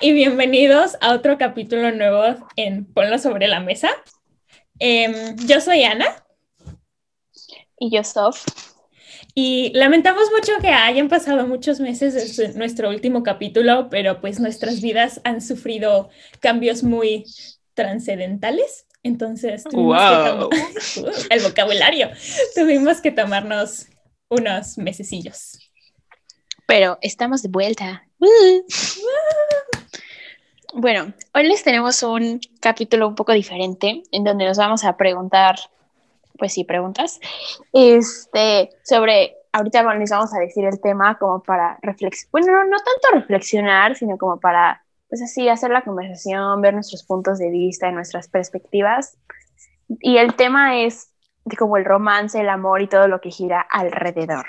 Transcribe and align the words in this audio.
y 0.00 0.12
bienvenidos 0.12 0.96
a 1.00 1.14
otro 1.14 1.38
capítulo 1.38 1.92
nuevo 1.92 2.22
en 2.56 2.84
Ponlo 2.84 3.18
sobre 3.18 3.48
la 3.48 3.60
mesa. 3.60 3.90
Em, 4.78 5.36
yo 5.46 5.60
soy 5.60 5.84
Ana. 5.84 6.06
Y 7.78 7.90
yo, 7.90 8.04
Sof. 8.04 8.44
Y 9.34 9.70
lamentamos 9.74 10.30
mucho 10.32 10.52
que 10.60 10.68
hayan 10.68 11.08
pasado 11.08 11.46
muchos 11.46 11.80
meses 11.80 12.14
desde 12.14 12.58
nuestro 12.58 12.88
último 12.88 13.22
capítulo, 13.22 13.88
pero 13.90 14.20
pues 14.20 14.40
nuestras 14.40 14.80
vidas 14.80 15.20
han 15.24 15.40
sufrido 15.40 16.08
cambios 16.40 16.82
muy 16.82 17.24
trascendentales. 17.74 18.86
Entonces, 19.02 19.64
wow. 19.72 20.50
el 21.30 21.42
vocabulario, 21.42 22.10
tuvimos 22.54 23.00
que 23.00 23.12
tomarnos 23.12 23.86
unos 24.28 24.78
mesecillos. 24.78 25.58
Pero 26.66 26.98
estamos 27.00 27.42
de 27.42 27.48
vuelta. 27.48 28.02
Bueno, 30.74 31.12
hoy 31.34 31.44
les 31.44 31.62
tenemos 31.62 32.02
un 32.02 32.40
capítulo 32.60 33.08
un 33.08 33.14
poco 33.14 33.32
diferente 33.32 34.02
en 34.10 34.24
donde 34.24 34.44
nos 34.44 34.58
vamos 34.58 34.84
a 34.84 34.96
preguntar, 34.96 35.56
pues 36.38 36.52
sí, 36.52 36.64
preguntas, 36.64 37.20
este, 37.72 38.70
sobre, 38.82 39.36
ahorita 39.52 39.94
les 39.94 40.10
vamos 40.10 40.34
a 40.34 40.38
decir 40.38 40.64
el 40.64 40.80
tema 40.80 41.18
como 41.18 41.42
para 41.42 41.78
reflexionar, 41.82 42.30
bueno, 42.32 42.52
no, 42.52 42.64
no 42.64 42.76
tanto 42.78 43.20
reflexionar, 43.20 43.96
sino 43.96 44.18
como 44.18 44.40
para, 44.40 44.82
pues 45.08 45.22
así, 45.22 45.48
hacer 45.48 45.70
la 45.70 45.82
conversación, 45.82 46.60
ver 46.60 46.74
nuestros 46.74 47.04
puntos 47.04 47.38
de 47.38 47.50
vista, 47.50 47.90
nuestras 47.92 48.28
perspectivas. 48.28 49.16
Y 50.00 50.16
el 50.18 50.34
tema 50.34 50.80
es 50.80 51.10
de 51.44 51.56
como 51.56 51.76
el 51.76 51.84
romance, 51.84 52.40
el 52.40 52.48
amor 52.48 52.82
y 52.82 52.88
todo 52.88 53.06
lo 53.06 53.20
que 53.20 53.30
gira 53.30 53.60
alrededor. 53.60 54.46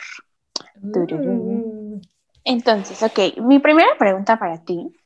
Mm. 0.81 2.01
Entonces, 2.43 3.03
ok, 3.03 3.37
mi 3.41 3.59
primera 3.59 3.89
pregunta 3.99 4.39
para 4.39 4.63
ti 4.63 4.96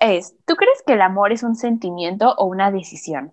es, 0.00 0.34
¿tú 0.46 0.54
crees 0.56 0.82
que 0.86 0.94
el 0.94 1.02
amor 1.02 1.32
es 1.32 1.42
un 1.42 1.56
sentimiento 1.56 2.34
o 2.36 2.46
una 2.46 2.70
decisión? 2.70 3.32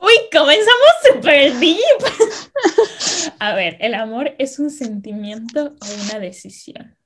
Uy, 0.00 0.12
comenzamos 0.30 0.86
super 1.12 1.54
deep. 1.58 1.80
A 3.38 3.54
ver, 3.54 3.76
¿el 3.80 3.94
amor 3.94 4.34
es 4.38 4.58
un 4.58 4.70
sentimiento 4.70 5.74
o 5.80 6.04
una 6.04 6.18
decisión? 6.18 6.96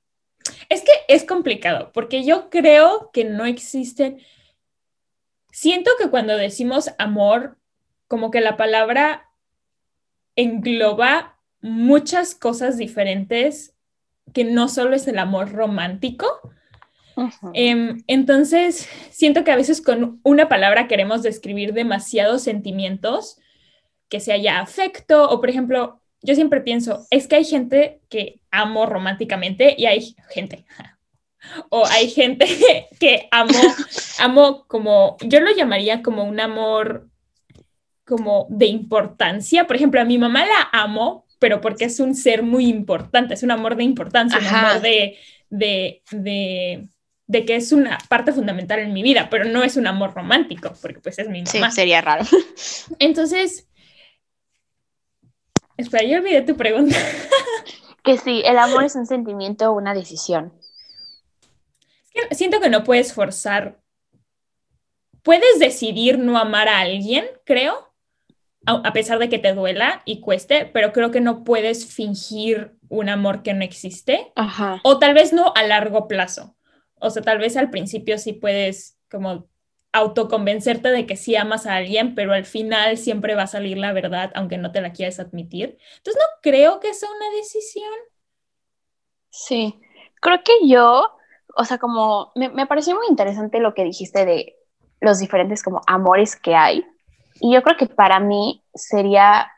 Es 0.69 0.81
que 0.81 0.91
es 1.07 1.23
complicado, 1.23 1.91
porque 1.93 2.23
yo 2.23 2.49
creo 2.49 3.11
que 3.11 3.25
no 3.25 3.45
existen... 3.45 4.21
Siento 5.51 5.91
que 5.99 6.09
cuando 6.09 6.37
decimos 6.37 6.91
amor, 6.97 7.57
como 8.07 8.31
que 8.31 8.41
la 8.41 8.57
palabra 8.57 9.29
engloba 10.35 11.37
muchas 11.61 12.35
cosas 12.35 12.77
diferentes 12.77 13.75
que 14.33 14.43
no 14.43 14.69
solo 14.69 14.95
es 14.95 15.07
el 15.07 15.19
amor 15.19 15.51
romántico, 15.51 16.25
Em, 17.53 18.03
entonces, 18.07 18.87
siento 19.11 19.43
que 19.43 19.51
a 19.51 19.55
veces 19.55 19.81
con 19.81 20.19
una 20.23 20.49
palabra 20.49 20.87
queremos 20.87 21.21
describir 21.23 21.73
demasiados 21.73 22.43
sentimientos, 22.43 23.37
que 24.09 24.19
sea 24.19 24.37
ya 24.37 24.59
afecto, 24.59 25.29
o 25.29 25.39
por 25.39 25.49
ejemplo, 25.49 26.01
yo 26.21 26.35
siempre 26.35 26.61
pienso, 26.61 27.05
es 27.09 27.27
que 27.27 27.37
hay 27.37 27.45
gente 27.45 28.01
que 28.09 28.39
amo 28.51 28.85
románticamente 28.85 29.75
y 29.77 29.85
hay 29.85 30.15
gente, 30.29 30.65
o 31.69 31.85
hay 31.85 32.09
gente 32.09 32.45
que 32.99 33.27
amo, 33.31 33.59
amo 34.19 34.65
como, 34.67 35.17
yo 35.21 35.39
lo 35.39 35.51
llamaría 35.55 36.01
como 36.01 36.23
un 36.23 36.39
amor 36.39 37.09
como 38.05 38.47
de 38.49 38.65
importancia. 38.65 39.65
Por 39.65 39.77
ejemplo, 39.77 40.01
a 40.01 40.05
mi 40.05 40.17
mamá 40.17 40.45
la 40.45 40.69
amo, 40.73 41.25
pero 41.39 41.61
porque 41.61 41.85
es 41.85 41.99
un 41.99 42.13
ser 42.13 42.43
muy 42.43 42.67
importante, 42.67 43.33
es 43.33 43.43
un 43.43 43.51
amor 43.51 43.75
de 43.75 43.83
importancia, 43.83 44.37
un 44.37 44.45
amor 44.45 44.81
de, 44.81 45.17
de, 45.49 46.01
de 46.11 46.89
de 47.31 47.45
que 47.45 47.55
es 47.55 47.71
una 47.71 47.97
parte 48.09 48.33
fundamental 48.33 48.79
en 48.79 48.91
mi 48.91 49.03
vida, 49.03 49.29
pero 49.29 49.45
no 49.45 49.63
es 49.63 49.77
un 49.77 49.87
amor 49.87 50.13
romántico, 50.13 50.73
porque 50.81 50.99
pues 50.99 51.17
es 51.17 51.29
mi 51.29 51.41
mamá. 51.43 51.69
Sí, 51.69 51.75
sería 51.75 52.01
raro. 52.01 52.25
Entonces, 52.99 53.69
espera, 55.77 56.03
yo 56.03 56.17
olvidé 56.17 56.41
tu 56.41 56.57
pregunta. 56.57 56.97
que 58.03 58.17
sí, 58.17 58.41
el 58.45 58.57
amor 58.57 58.83
es 58.83 58.95
un 58.95 59.05
sentimiento 59.05 59.71
o 59.71 59.77
una 59.77 59.93
decisión. 59.93 60.51
siento 62.31 62.59
que 62.59 62.69
no 62.69 62.83
puedes 62.83 63.13
forzar. 63.13 63.79
Puedes 65.23 65.57
decidir 65.59 66.19
no 66.19 66.37
amar 66.37 66.67
a 66.67 66.79
alguien, 66.79 67.25
creo, 67.45 67.93
a 68.65 68.91
pesar 68.91 69.19
de 69.19 69.29
que 69.29 69.39
te 69.39 69.53
duela 69.53 70.01
y 70.03 70.19
cueste, 70.19 70.65
pero 70.65 70.91
creo 70.91 71.11
que 71.11 71.21
no 71.21 71.45
puedes 71.45 71.93
fingir 71.93 72.75
un 72.89 73.07
amor 73.07 73.41
que 73.41 73.53
no 73.53 73.63
existe. 73.63 74.33
Ajá. 74.35 74.81
O 74.83 74.99
tal 74.99 75.13
vez 75.13 75.31
no 75.31 75.53
a 75.55 75.63
largo 75.63 76.09
plazo. 76.09 76.57
O 77.01 77.09
sea, 77.09 77.21
tal 77.21 77.39
vez 77.39 77.57
al 77.57 77.69
principio 77.69 78.17
sí 78.17 78.33
puedes 78.33 78.97
como 79.09 79.49
autoconvencerte 79.93 80.89
de 80.89 81.05
que 81.05 81.17
sí 81.17 81.35
amas 81.35 81.65
a 81.65 81.75
alguien, 81.75 82.15
pero 82.15 82.33
al 82.33 82.45
final 82.45 82.97
siempre 82.97 83.35
va 83.35 83.43
a 83.43 83.47
salir 83.47 83.77
la 83.77 83.91
verdad, 83.93 84.31
aunque 84.35 84.57
no 84.57 84.71
te 84.71 84.81
la 84.81 84.93
quieras 84.93 85.19
admitir. 85.19 85.77
Entonces, 85.97 86.21
no 86.21 86.39
creo 86.41 86.79
que 86.79 86.93
sea 86.93 87.09
una 87.09 87.29
decisión. 87.35 87.91
Sí, 89.29 89.81
creo 90.21 90.43
que 90.43 90.67
yo, 90.67 91.11
o 91.55 91.65
sea, 91.65 91.77
como 91.77 92.31
me, 92.35 92.49
me 92.49 92.67
pareció 92.67 92.95
muy 92.95 93.07
interesante 93.09 93.59
lo 93.59 93.73
que 93.73 93.83
dijiste 93.83 94.25
de 94.25 94.55
los 95.01 95.19
diferentes 95.19 95.63
como 95.63 95.81
amores 95.87 96.35
que 96.35 96.55
hay. 96.55 96.85
Y 97.41 97.53
yo 97.53 97.63
creo 97.63 97.75
que 97.77 97.87
para 97.87 98.19
mí 98.19 98.63
sería, 98.73 99.51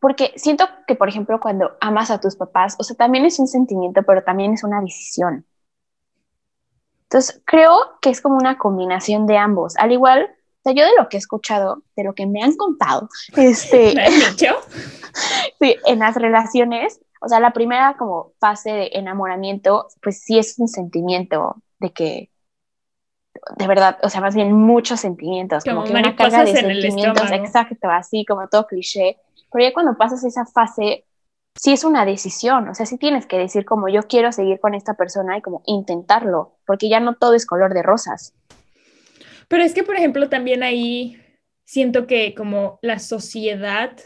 porque 0.00 0.32
siento 0.36 0.66
que, 0.86 0.94
por 0.94 1.08
ejemplo, 1.08 1.40
cuando 1.40 1.76
amas 1.80 2.10
a 2.10 2.20
tus 2.20 2.36
papás, 2.36 2.76
o 2.78 2.84
sea, 2.84 2.96
también 2.96 3.24
es 3.24 3.38
un 3.38 3.48
sentimiento, 3.48 4.02
pero 4.04 4.22
también 4.22 4.52
es 4.54 4.64
una 4.64 4.80
decisión. 4.80 5.44
Entonces, 7.08 7.40
creo 7.44 7.76
que 8.00 8.10
es 8.10 8.20
como 8.20 8.36
una 8.36 8.58
combinación 8.58 9.26
de 9.26 9.38
ambos. 9.38 9.76
Al 9.76 9.92
igual, 9.92 10.24
o 10.24 10.60
sea, 10.62 10.72
yo 10.72 10.84
de 10.84 10.96
lo 10.98 11.08
que 11.08 11.16
he 11.16 11.20
escuchado, 11.20 11.82
de 11.94 12.04
lo 12.04 12.14
que 12.14 12.26
me 12.26 12.42
han 12.42 12.56
contado, 12.56 13.08
este, 13.36 13.94
sí, 15.60 15.76
en 15.86 15.98
las 16.00 16.16
relaciones, 16.16 17.00
o 17.20 17.28
sea, 17.28 17.40
la 17.40 17.52
primera 17.52 17.96
como 17.96 18.32
fase 18.40 18.72
de 18.72 18.90
enamoramiento, 18.94 19.86
pues 20.02 20.22
sí 20.22 20.38
es 20.38 20.58
un 20.58 20.68
sentimiento 20.68 21.62
de 21.78 21.92
que, 21.92 22.30
de 23.56 23.66
verdad, 23.66 23.98
o 24.02 24.08
sea, 24.08 24.20
más 24.20 24.34
bien 24.34 24.52
muchos 24.52 25.00
sentimientos, 25.00 25.62
como, 25.64 25.84
que 25.84 25.92
una 25.92 26.16
carga 26.16 26.44
de 26.44 26.56
sentimientos, 26.56 27.30
exacto, 27.30 27.88
así 27.88 28.24
como 28.24 28.48
todo 28.48 28.66
cliché. 28.66 29.18
Pero 29.52 29.68
ya 29.68 29.72
cuando 29.72 29.96
pasas 29.96 30.24
esa 30.24 30.44
fase, 30.44 31.04
sí 31.56 31.72
es 31.72 31.84
una 31.84 32.04
decisión, 32.04 32.68
o 32.68 32.74
sea, 32.74 32.86
sí 32.86 32.98
tienes 32.98 33.26
que 33.26 33.38
decir 33.38 33.64
como 33.64 33.88
yo 33.88 34.02
quiero 34.02 34.32
seguir 34.32 34.60
con 34.60 34.74
esta 34.74 34.94
persona 34.94 35.36
y 35.36 35.42
como 35.42 35.62
intentarlo, 35.66 36.56
porque 36.66 36.88
ya 36.88 37.00
no 37.00 37.14
todo 37.14 37.34
es 37.34 37.46
color 37.46 37.74
de 37.74 37.82
rosas. 37.82 38.34
Pero 39.48 39.62
es 39.62 39.74
que, 39.74 39.82
por 39.82 39.96
ejemplo, 39.96 40.28
también 40.28 40.62
ahí 40.62 41.20
siento 41.64 42.06
que 42.06 42.34
como 42.34 42.78
la 42.82 42.98
sociedad, 42.98 43.96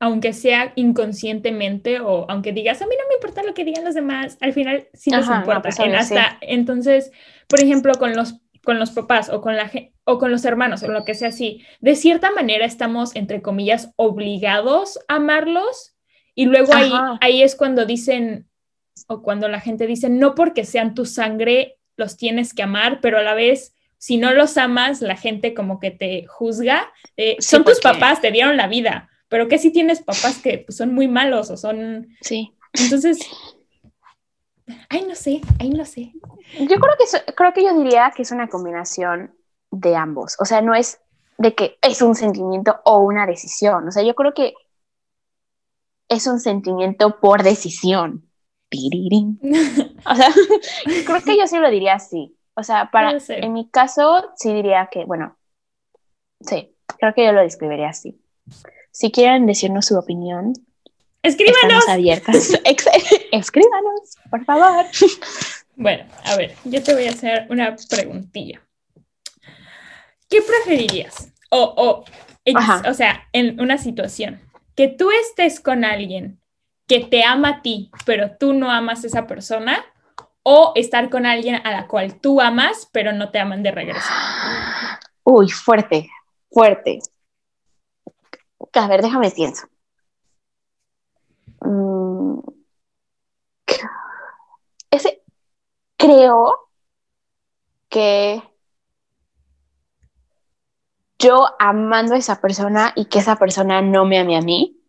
aunque 0.00 0.32
sea 0.32 0.72
inconscientemente 0.76 2.00
o 2.00 2.26
aunque 2.30 2.52
digas, 2.52 2.80
a 2.80 2.86
mí 2.86 2.94
no 2.96 3.08
me 3.08 3.14
importa 3.14 3.42
lo 3.42 3.54
que 3.54 3.64
digan 3.64 3.84
los 3.84 3.94
demás, 3.94 4.38
al 4.40 4.52
final 4.52 4.88
sí 4.94 5.10
les 5.10 5.28
importa. 5.28 5.62
Pues, 5.62 5.80
hasta, 5.80 6.38
Entonces, 6.40 7.10
por 7.48 7.60
ejemplo, 7.60 7.92
con 7.98 8.14
los, 8.14 8.40
con 8.64 8.78
los 8.78 8.90
papás 8.90 9.30
o 9.30 9.40
con, 9.40 9.56
la, 9.56 9.70
o 10.04 10.18
con 10.18 10.30
los 10.30 10.44
hermanos 10.44 10.82
o 10.84 10.88
lo 10.88 11.04
que 11.04 11.14
sea 11.14 11.28
así, 11.28 11.64
de 11.80 11.96
cierta 11.96 12.30
manera 12.30 12.64
estamos, 12.64 13.16
entre 13.16 13.42
comillas, 13.42 13.92
obligados 13.96 15.00
a 15.08 15.16
amarlos 15.16 15.97
y 16.38 16.46
luego 16.46 16.72
ahí, 16.72 16.92
ahí 17.20 17.42
es 17.42 17.56
cuando 17.56 17.84
dicen, 17.84 18.48
o 19.08 19.22
cuando 19.22 19.48
la 19.48 19.58
gente 19.58 19.88
dice, 19.88 20.08
no 20.08 20.36
porque 20.36 20.64
sean 20.64 20.94
tu 20.94 21.04
sangre, 21.04 21.80
los 21.96 22.16
tienes 22.16 22.54
que 22.54 22.62
amar, 22.62 23.00
pero 23.02 23.18
a 23.18 23.22
la 23.22 23.34
vez, 23.34 23.74
si 23.96 24.18
no 24.18 24.32
los 24.32 24.56
amas, 24.56 25.00
la 25.00 25.16
gente 25.16 25.52
como 25.52 25.80
que 25.80 25.90
te 25.90 26.28
juzga. 26.28 26.92
Eh, 27.16 27.34
son 27.40 27.64
tus 27.64 27.80
papás, 27.80 28.20
te 28.20 28.30
dieron 28.30 28.56
la 28.56 28.68
vida, 28.68 29.10
pero 29.26 29.48
que 29.48 29.58
si 29.58 29.72
tienes 29.72 30.00
papás 30.00 30.38
que 30.40 30.58
pues, 30.58 30.76
son 30.76 30.94
muy 30.94 31.08
malos 31.08 31.50
o 31.50 31.56
son... 31.56 32.06
Sí. 32.20 32.54
Entonces, 32.72 33.18
ay, 34.90 35.06
no 35.08 35.16
sé, 35.16 35.40
ay, 35.58 35.70
no 35.70 35.84
sé. 35.84 36.12
Yo 36.56 36.76
creo 36.76 36.94
que, 36.96 37.34
creo 37.34 37.52
que 37.52 37.64
yo 37.64 37.76
diría 37.76 38.12
que 38.14 38.22
es 38.22 38.30
una 38.30 38.46
combinación 38.46 39.34
de 39.72 39.96
ambos. 39.96 40.36
O 40.38 40.44
sea, 40.44 40.60
no 40.60 40.76
es 40.76 41.00
de 41.36 41.56
que 41.56 41.78
es 41.82 42.00
un 42.00 42.14
sentimiento 42.14 42.78
o 42.84 42.98
una 43.00 43.26
decisión. 43.26 43.88
O 43.88 43.90
sea, 43.90 44.04
yo 44.04 44.14
creo 44.14 44.34
que 44.34 44.54
es 46.08 46.26
un 46.26 46.40
sentimiento 46.40 47.20
por 47.20 47.42
decisión. 47.42 48.28
o 48.70 50.14
sea, 50.14 50.28
creo 51.06 51.22
que 51.22 51.38
yo 51.38 51.46
sí 51.46 51.58
lo 51.58 51.70
diría 51.70 51.94
así. 51.94 52.36
O 52.54 52.62
sea, 52.62 52.90
para, 52.90 53.16
en 53.28 53.52
mi 53.52 53.70
caso, 53.70 54.32
sí 54.36 54.52
diría 54.52 54.88
que, 54.90 55.04
bueno, 55.04 55.38
sí, 56.40 56.74
creo 56.98 57.14
que 57.14 57.24
yo 57.24 57.32
lo 57.32 57.40
describiría 57.40 57.90
así. 57.90 58.20
Si 58.90 59.12
quieren 59.12 59.46
decirnos 59.46 59.86
su 59.86 59.96
opinión, 59.96 60.54
escríbanos. 61.22 61.62
Estamos 61.62 61.88
abiertas. 61.88 62.52
Escríbanos, 63.32 64.16
por 64.30 64.44
favor. 64.44 64.86
Bueno, 65.80 66.06
a 66.24 66.34
ver, 66.34 66.56
yo 66.64 66.82
te 66.82 66.92
voy 66.92 67.06
a 67.06 67.10
hacer 67.10 67.46
una 67.50 67.76
preguntilla. 67.88 68.60
¿Qué 70.28 70.42
preferirías? 70.42 71.32
O, 71.50 71.60
o, 71.60 72.04
o 72.84 72.94
sea, 72.94 73.28
en 73.32 73.60
una 73.60 73.78
situación 73.78 74.40
que 74.78 74.86
tú 74.86 75.10
estés 75.10 75.58
con 75.58 75.84
alguien 75.84 76.40
que 76.86 77.00
te 77.00 77.24
ama 77.24 77.48
a 77.48 77.62
ti, 77.62 77.90
pero 78.06 78.36
tú 78.38 78.52
no 78.52 78.70
amas 78.70 79.02
a 79.02 79.08
esa 79.08 79.26
persona, 79.26 79.84
o 80.44 80.70
estar 80.76 81.10
con 81.10 81.26
alguien 81.26 81.56
a 81.66 81.72
la 81.72 81.88
cual 81.88 82.20
tú 82.20 82.40
amas, 82.40 82.88
pero 82.92 83.12
no 83.12 83.32
te 83.32 83.40
aman 83.40 83.64
de 83.64 83.72
regreso. 83.72 84.08
Uy, 85.24 85.50
fuerte, 85.50 86.08
fuerte. 86.52 87.00
A 88.72 88.86
ver, 88.86 89.02
déjame 89.02 89.32
pienso. 89.32 89.66
Mm. 91.60 92.38
Ese, 94.92 95.24
creo 95.96 96.70
que 97.88 98.40
yo 101.18 101.48
amando 101.58 102.14
a 102.14 102.18
esa 102.18 102.40
persona 102.40 102.92
y 102.94 103.06
que 103.06 103.18
esa 103.18 103.36
persona 103.36 103.82
no 103.82 104.04
me 104.04 104.18
ame 104.18 104.36
a 104.36 104.42
mí. 104.42 104.80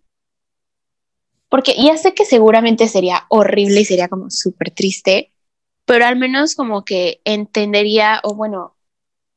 Porque 1.50 1.74
ya 1.76 1.98
sé 1.98 2.14
que 2.14 2.26
seguramente 2.26 2.88
sería 2.88 3.26
horrible 3.30 3.82
y 3.82 3.86
sería 3.86 4.08
como 4.08 4.30
súper 4.30 4.70
triste, 4.72 5.34
pero 5.86 6.06
al 6.06 6.16
menos 6.16 6.54
como 6.54 6.86
que 6.86 7.22
entendería, 7.26 8.22
o 8.24 8.36
bueno, 8.36 8.78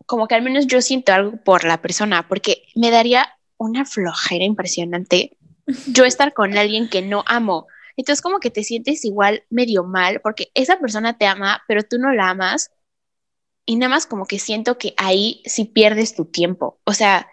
como 0.04 0.28
que 0.28 0.34
al 0.34 0.42
menos 0.42 0.66
yo 0.66 0.82
siento 0.82 1.14
algo 1.14 1.42
por 1.42 1.64
la 1.64 1.80
persona, 1.80 2.28
porque 2.28 2.64
me 2.74 2.90
daría 2.90 3.26
una 3.56 3.86
flojera 3.86 4.44
impresionante 4.44 5.38
yo 5.86 6.04
estar 6.04 6.34
con 6.34 6.56
alguien 6.58 6.90
que 6.90 7.00
no 7.00 7.24
amo. 7.26 7.66
Entonces 7.96 8.22
como 8.22 8.40
que 8.40 8.50
te 8.50 8.64
sientes 8.64 9.04
igual 9.06 9.44
medio 9.48 9.84
mal, 9.84 10.20
porque 10.20 10.50
esa 10.54 10.78
persona 10.78 11.16
te 11.16 11.26
ama, 11.26 11.62
pero 11.66 11.82
tú 11.82 11.98
no 11.98 12.12
la 12.12 12.30
amas 12.30 12.70
y 13.66 13.76
nada 13.76 13.90
más 13.90 14.06
como 14.06 14.26
que 14.26 14.38
siento 14.38 14.78
que 14.78 14.94
ahí 14.96 15.42
sí 15.44 15.64
pierdes 15.64 16.14
tu 16.14 16.26
tiempo. 16.26 16.80
O 16.84 16.92
sea, 16.92 17.28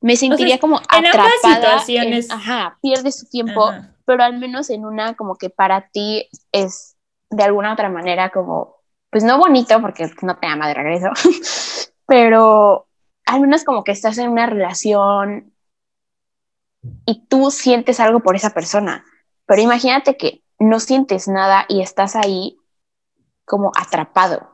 me 0.00 0.16
sentiría 0.16 0.58
como 0.58 0.80
en 0.92 1.06
atrapada. 1.06 1.78
situaciones. 1.80 2.30
ajá, 2.30 2.78
pierdes 2.82 3.20
tu 3.20 3.26
tiempo, 3.26 3.70
pero 4.04 4.22
al 4.22 4.38
menos 4.38 4.70
en 4.70 4.84
una 4.84 5.14
como 5.14 5.36
que 5.36 5.50
para 5.50 5.88
ti 5.88 6.28
es 6.52 6.96
de 7.30 7.42
alguna 7.42 7.72
otra 7.72 7.88
manera 7.88 8.30
como, 8.30 8.76
pues 9.10 9.24
no 9.24 9.38
bonito 9.38 9.80
porque 9.80 10.10
no 10.22 10.36
te 10.36 10.46
ama 10.46 10.68
de 10.68 10.74
regreso, 10.74 11.08
pero 12.06 12.86
al 13.24 13.40
menos 13.40 13.64
como 13.64 13.84
que 13.84 13.92
estás 13.92 14.18
en 14.18 14.30
una 14.30 14.46
relación 14.46 15.54
y 17.06 17.26
tú 17.26 17.50
sientes 17.50 18.00
algo 18.00 18.20
por 18.20 18.36
esa 18.36 18.50
persona. 18.50 19.04
Pero 19.46 19.62
imagínate 19.62 20.16
que 20.16 20.42
no 20.58 20.80
sientes 20.80 21.28
nada 21.28 21.64
y 21.68 21.80
estás 21.80 22.16
ahí 22.16 22.58
como 23.44 23.72
atrapado. 23.74 24.53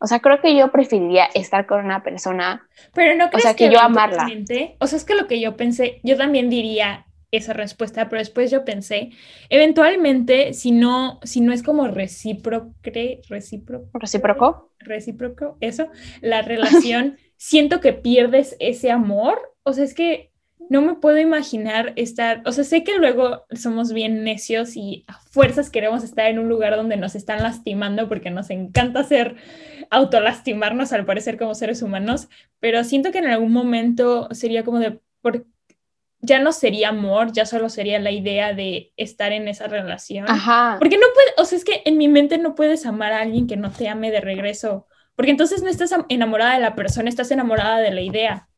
O 0.00 0.06
sea, 0.06 0.20
creo 0.20 0.40
que 0.40 0.56
yo 0.56 0.72
preferiría 0.72 1.26
estar 1.34 1.66
con 1.66 1.84
una 1.84 2.02
persona. 2.02 2.66
Pero 2.94 3.14
no 3.16 3.28
crees 3.28 3.44
o 3.44 3.48
sea, 3.48 3.54
que, 3.54 3.70
yo 3.70 3.80
amarla. 3.80 4.26
O 4.78 4.86
sea, 4.86 4.96
es 4.96 5.04
que 5.04 5.14
lo 5.14 5.26
que 5.26 5.40
yo 5.40 5.56
pensé, 5.56 6.00
yo 6.02 6.16
también 6.16 6.48
diría 6.48 7.06
esa 7.30 7.52
respuesta, 7.52 8.08
pero 8.08 8.20
después 8.20 8.50
yo 8.50 8.64
pensé, 8.64 9.10
eventualmente, 9.50 10.52
si 10.54 10.72
no, 10.72 11.20
si 11.22 11.40
no 11.40 11.52
es 11.52 11.62
como 11.62 11.86
recíproco, 11.86 12.74
recíproco, 13.28 13.90
recíproco, 13.98 14.72
recíproco, 14.78 15.56
eso, 15.60 15.88
la 16.22 16.42
relación, 16.42 17.18
siento 17.36 17.80
que 17.80 17.92
pierdes 17.92 18.56
ese 18.58 18.90
amor. 18.90 19.38
O 19.62 19.74
sea, 19.74 19.84
es 19.84 19.94
que 19.94 20.29
no 20.68 20.82
me 20.82 20.94
puedo 20.94 21.18
imaginar 21.18 21.92
estar, 21.96 22.42
o 22.44 22.52
sea, 22.52 22.64
sé 22.64 22.84
que 22.84 22.96
luego 22.96 23.44
somos 23.52 23.92
bien 23.92 24.22
necios 24.22 24.76
y 24.76 25.04
a 25.08 25.14
fuerzas 25.14 25.70
queremos 25.70 26.04
estar 26.04 26.26
en 26.26 26.38
un 26.38 26.48
lugar 26.48 26.76
donde 26.76 26.96
nos 26.96 27.14
están 27.14 27.42
lastimando 27.42 28.08
porque 28.08 28.30
nos 28.30 28.50
encanta 28.50 29.00
hacer 29.00 29.36
autolastimarnos 29.90 30.92
al 30.92 31.06
parecer 31.06 31.38
como 31.38 31.54
seres 31.54 31.82
humanos, 31.82 32.28
pero 32.60 32.84
siento 32.84 33.10
que 33.10 33.18
en 33.18 33.26
algún 33.26 33.52
momento 33.52 34.28
sería 34.32 34.64
como 34.64 34.78
de, 34.78 35.00
por, 35.20 35.46
ya 36.20 36.38
no 36.38 36.52
sería 36.52 36.90
amor, 36.90 37.32
ya 37.32 37.46
solo 37.46 37.68
sería 37.68 37.98
la 37.98 38.12
idea 38.12 38.52
de 38.52 38.92
estar 38.96 39.32
en 39.32 39.48
esa 39.48 39.66
relación. 39.66 40.26
Ajá. 40.28 40.76
Porque 40.78 40.98
no 40.98 41.06
puede, 41.14 41.30
o 41.38 41.44
sea, 41.46 41.58
es 41.58 41.64
que 41.64 41.82
en 41.84 41.96
mi 41.96 42.08
mente 42.08 42.38
no 42.38 42.54
puedes 42.54 42.86
amar 42.86 43.12
a 43.12 43.22
alguien 43.22 43.46
que 43.46 43.56
no 43.56 43.70
te 43.72 43.88
ame 43.88 44.10
de 44.10 44.20
regreso, 44.20 44.86
porque 45.16 45.32
entonces 45.32 45.62
no 45.62 45.68
estás 45.68 45.92
enamorada 46.08 46.54
de 46.54 46.60
la 46.60 46.76
persona, 46.76 47.08
estás 47.08 47.30
enamorada 47.30 47.78
de 47.78 47.90
la 47.90 48.02
idea 48.02 48.49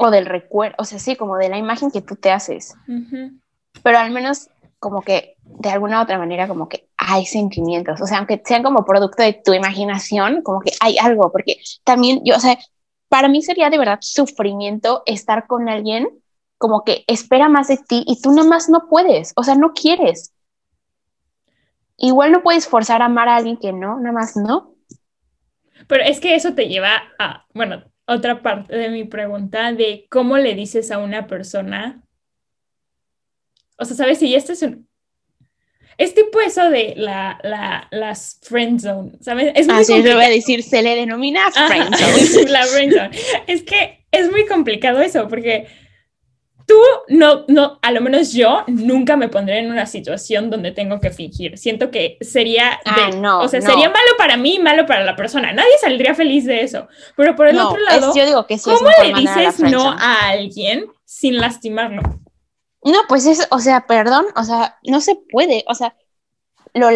o 0.00 0.10
del 0.10 0.26
recuerdo, 0.26 0.76
o 0.78 0.84
sea, 0.84 1.00
sí, 1.00 1.16
como 1.16 1.36
de 1.36 1.48
la 1.48 1.58
imagen 1.58 1.90
que 1.90 2.00
tú 2.00 2.14
te 2.14 2.30
haces. 2.30 2.74
Pero 3.82 3.98
al 3.98 4.12
menos 4.12 4.48
como 4.78 5.02
que 5.02 5.34
de 5.42 5.70
alguna 5.70 5.98
u 5.98 6.02
otra 6.04 6.18
manera 6.18 6.46
como 6.46 6.68
que 6.68 6.88
hay 6.96 7.26
sentimientos, 7.26 8.00
o 8.00 8.06
sea, 8.06 8.18
aunque 8.18 8.40
sean 8.44 8.62
como 8.62 8.84
producto 8.84 9.24
de 9.24 9.40
tu 9.44 9.52
imaginación, 9.52 10.42
como 10.42 10.60
que 10.60 10.70
hay 10.78 10.98
algo, 10.98 11.32
porque 11.32 11.56
también 11.82 12.20
yo, 12.24 12.36
o 12.36 12.40
sea, 12.40 12.56
para 13.08 13.28
mí 13.28 13.42
sería 13.42 13.70
de 13.70 13.78
verdad 13.78 13.98
sufrimiento 14.00 15.02
estar 15.04 15.48
con 15.48 15.68
alguien 15.68 16.08
como 16.58 16.84
que 16.84 17.02
espera 17.08 17.48
más 17.48 17.66
de 17.66 17.78
ti 17.78 18.04
y 18.06 18.20
tú 18.22 18.30
nada 18.30 18.48
más 18.48 18.68
no 18.68 18.88
puedes, 18.88 19.32
o 19.34 19.42
sea, 19.42 19.56
no 19.56 19.72
quieres. 19.72 20.32
Igual 21.96 22.30
no 22.30 22.44
puedes 22.44 22.68
forzar 22.68 23.02
a 23.02 23.06
amar 23.06 23.28
a 23.28 23.34
alguien 23.34 23.56
que 23.56 23.72
no, 23.72 23.98
nada 23.98 24.12
más 24.12 24.36
no. 24.36 24.74
Pero 25.88 26.04
es 26.04 26.20
que 26.20 26.36
eso 26.36 26.54
te 26.54 26.68
lleva 26.68 27.02
a, 27.18 27.46
bueno, 27.52 27.82
otra 28.08 28.40
parte 28.40 28.74
de 28.74 28.88
mi 28.88 29.04
pregunta 29.04 29.70
de 29.72 30.06
cómo 30.08 30.38
le 30.38 30.54
dices 30.54 30.90
a 30.90 30.98
una 30.98 31.26
persona, 31.26 32.02
o 33.76 33.84
sea, 33.84 33.96
¿sabes? 33.96 34.18
Si 34.18 34.34
este 34.34 34.54
es 34.54 34.62
un... 34.62 34.88
Es 35.98 36.14
tipo 36.14 36.40
eso 36.40 36.70
de 36.70 36.94
la, 36.96 37.38
la, 37.42 37.86
las 37.90 38.40
friend 38.42 38.80
zone, 38.80 39.12
¿sabes? 39.20 39.52
Es 39.54 39.66
muy 39.66 39.76
Así 39.76 40.02
lo 40.02 40.14
voy 40.14 40.24
a 40.24 40.30
decir, 40.30 40.62
se 40.62 40.82
le 40.82 40.94
denomina 40.94 41.50
friend 41.50 41.94
zone. 42.32 42.50
la 42.50 42.64
friend 42.64 42.92
zone. 42.94 43.10
Es 43.46 43.62
que 43.62 44.06
es 44.10 44.30
muy 44.30 44.46
complicado 44.46 45.00
eso, 45.00 45.28
porque 45.28 45.66
tú 46.68 46.78
no, 47.08 47.46
no, 47.48 47.78
a 47.80 47.90
lo 47.92 48.02
menos 48.02 48.32
yo 48.34 48.62
nunca 48.66 49.16
me 49.16 49.30
pondré 49.30 49.58
en 49.58 49.72
una 49.72 49.86
situación 49.86 50.50
donde 50.50 50.70
tengo 50.70 51.00
que 51.00 51.10
fingir. 51.10 51.56
Siento 51.56 51.90
que 51.90 52.18
sería, 52.20 52.78
ah, 52.84 53.10
no, 53.16 53.40
o 53.40 53.48
sea, 53.48 53.62
sería 53.62 53.88
malo 53.88 54.10
para 54.18 54.36
mí 54.36 54.56
y 54.56 54.58
malo 54.58 54.84
para 54.84 55.02
la 55.02 55.16
persona. 55.16 55.50
Nadie 55.52 55.78
saldría 55.80 56.14
feliz 56.14 56.44
de 56.44 56.60
eso. 56.60 56.86
Pero 57.16 57.34
por 57.34 57.48
el 57.48 57.58
otro 57.58 57.80
lado, 57.80 58.14
yo 58.14 58.26
digo 58.26 58.46
que 58.46 58.58
¿cómo 58.60 58.90
le 59.02 59.14
dices 59.14 59.60
no 59.60 59.90
a 59.90 60.28
alguien 60.28 60.86
sin 61.06 61.38
lastimarlo? 61.38 62.02
No, 62.84 62.98
pues 63.08 63.24
es, 63.24 63.48
o 63.50 63.60
sea, 63.60 63.86
perdón, 63.86 64.26
o 64.36 64.44
sea, 64.44 64.78
no 64.84 65.00
se 65.00 65.16
puede, 65.16 65.64
o 65.68 65.74
sea, 65.74 65.96
lo 66.74 66.90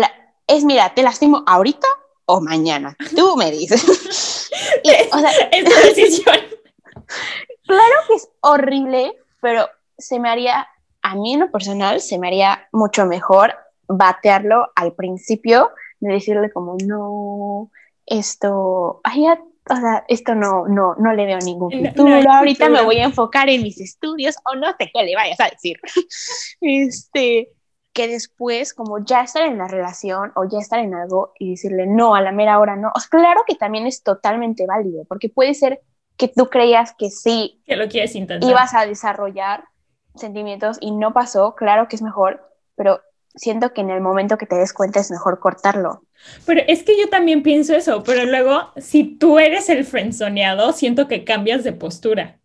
es, 0.47 0.65
mira, 0.65 0.93
te 0.95 1.03
lastimo 1.03 1.45
ahorita 1.47 1.87
o 2.27 2.43
mañana. 2.43 2.95
Tú 3.17 3.37
me 3.37 3.51
dices. 3.51 3.83
o 5.13 5.19
sea, 5.19 5.31
es 5.51 5.65
tu 5.65 5.89
decisión. 5.89 6.37
claro 7.67 7.95
que 8.07 8.15
es 8.17 8.29
horrible 8.41 9.13
pero 9.43 9.69
se 9.99 10.21
me 10.21 10.31
haría, 10.31 10.69
a 11.03 11.15
mí 11.17 11.35
en 11.35 11.41
lo 11.41 11.51
personal, 11.51 12.01
se 12.01 12.19
me 12.19 12.29
haría 12.29 12.69
mucho 12.73 13.05
mejor 13.05 13.55
batearlo 13.89 14.71
al 14.75 14.95
principio, 14.95 15.73
de 16.01 16.15
decirle 16.15 16.51
como, 16.53 16.77
no, 16.87 17.71
esto, 18.07 19.01
ay, 19.05 19.27
o 19.27 19.77
sea, 19.77 20.05
esto 20.09 20.35
no, 20.35 20.67
no, 20.69 20.95
no 20.95 21.13
le 21.13 21.27
veo 21.27 21.39
ningún 21.39 21.71
futuro, 21.73 22.31
ahorita 22.31 22.69
me 22.69 22.83
voy 22.83 22.99
a 22.99 23.05
enfocar 23.05 23.49
en 23.49 23.63
mis 23.63 23.81
estudios, 23.81 24.37
o 24.51 24.55
no 24.57 24.69
sé 24.79 24.91
qué 24.95 25.03
le 25.03 25.15
vayas 25.17 25.41
a 25.41 25.51
decir. 25.51 25.79
este, 26.61 27.51
que 27.93 28.09
después, 28.09 28.75
como 28.75 29.05
ya 29.05 29.23
estar 29.23 29.43
en 29.43 29.59
la 29.59 29.69
relación 29.69 30.33
o 30.37 30.45
ya 30.49 30.59
estar 30.59 30.79
en 30.79 30.95
algo 30.95 31.33
y 31.39 31.51
decirle 31.51 31.87
no, 31.87 32.15
a 32.15 32.23
la 32.23 32.33
mera 32.33 32.59
hora 32.59 32.77
no, 32.77 32.93
claro 33.11 33.43
que 33.47 33.57
también 33.57 33.87
es 33.87 34.03
totalmente 34.05 34.67
válido, 34.67 35.05
porque 35.05 35.29
puede 35.29 35.55
ser 35.55 35.81
que 36.23 36.29
tú 36.29 36.49
creías 36.49 36.95
que 36.97 37.11
sí 37.11 37.61
que 37.67 37.75
lo 37.75 37.89
quieres 37.89 38.15
intentar. 38.15 38.49
ibas 38.49 38.75
a 38.75 38.87
desarrollar 38.87 39.65
sentimientos 40.15 40.79
y 40.81 40.93
no 40.93 41.13
pasó, 41.13 41.57
claro 41.57 41.89
que 41.89 41.97
es 41.97 42.03
mejor, 42.03 42.49
pero 42.77 43.01
siento 43.35 43.73
que 43.73 43.81
en 43.81 43.91
el 43.91 44.01
momento 44.01 44.39
que 44.39 44.47
te 44.47 44.55
des 44.55 44.73
cuenta 44.73 45.01
es 45.01 45.11
mejor 45.11 45.41
cortarlo. 45.41 46.05
Pero 46.47 46.61
es 46.69 46.85
que 46.85 46.97
yo 46.97 47.09
también 47.09 47.43
pienso 47.43 47.75
eso, 47.75 48.05
pero 48.05 48.25
luego 48.25 48.71
si 48.77 49.03
tú 49.03 49.41
eres 49.41 49.69
el 49.69 49.85
frenzoneado, 49.85 50.73
siento 50.73 51.09
que 51.09 51.25
cambias 51.25 51.65
de 51.65 51.73
postura. 51.73 52.39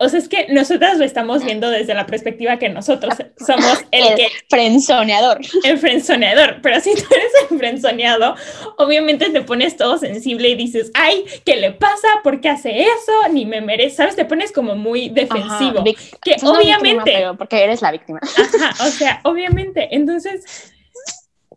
O 0.00 0.08
sea, 0.08 0.20
es 0.20 0.28
que 0.28 0.46
nosotras 0.48 0.96
lo 0.96 1.04
estamos 1.04 1.44
viendo 1.44 1.68
desde 1.70 1.92
la 1.92 2.06
perspectiva 2.06 2.56
que 2.56 2.68
nosotros 2.68 3.14
somos 3.44 3.84
el, 3.90 4.14
que... 4.14 4.28
Frenzoneador. 4.48 5.40
El 5.64 5.78
frenzoneador. 5.78 6.60
Pero 6.62 6.80
si 6.80 6.94
tú 6.94 7.02
eres 7.10 7.32
el 7.50 7.58
frenzoneado, 7.58 8.36
obviamente 8.76 9.30
te 9.30 9.42
pones 9.42 9.76
todo 9.76 9.98
sensible 9.98 10.50
y 10.50 10.54
dices, 10.54 10.92
ay, 10.94 11.24
¿qué 11.44 11.56
le 11.56 11.72
pasa? 11.72 12.06
¿Por 12.22 12.40
qué 12.40 12.48
hace 12.48 12.82
eso? 12.82 13.12
Ni 13.32 13.44
me 13.44 13.60
merece, 13.60 13.96
¿sabes? 13.96 14.14
Te 14.14 14.24
pones 14.24 14.52
como 14.52 14.76
muy 14.76 15.08
defensivo. 15.08 15.82
que 16.22 16.36
obviamente... 16.44 17.26
porque 17.36 17.64
eres 17.64 17.82
la 17.82 17.90
víctima. 17.90 18.20
Ajá, 18.22 18.84
o 18.86 18.90
sea, 18.90 19.20
obviamente. 19.24 19.88
Entonces... 19.90 20.72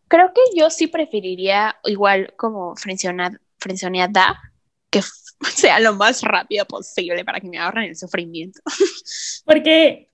Creo 0.07 0.33
que 0.33 0.41
yo 0.57 0.69
sí 0.69 0.87
preferiría 0.87 1.77
igual 1.85 2.33
como 2.35 2.75
frenzoneada 2.75 4.41
que 4.89 5.01
sea 5.55 5.79
lo 5.79 5.93
más 5.93 6.21
rápido 6.21 6.65
posible 6.65 7.25
para 7.25 7.39
que 7.39 7.47
me 7.47 7.59
ahorren 7.59 7.89
el 7.89 7.95
sufrimiento. 7.95 8.59
Porque, 9.45 10.09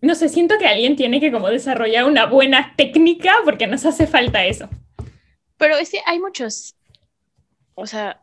no 0.00 0.14
sé, 0.14 0.28
siento 0.28 0.58
que 0.58 0.66
alguien 0.66 0.96
tiene 0.96 1.20
que 1.20 1.32
como 1.32 1.48
desarrollar 1.48 2.04
una 2.04 2.26
buena 2.26 2.74
técnica 2.76 3.34
porque 3.44 3.66
nos 3.66 3.84
hace 3.86 4.06
falta 4.06 4.44
eso. 4.44 4.68
Pero 5.56 5.76
es 5.76 5.90
que 5.90 6.00
hay 6.04 6.18
muchos, 6.18 6.76
o 7.74 7.86
sea, 7.86 8.20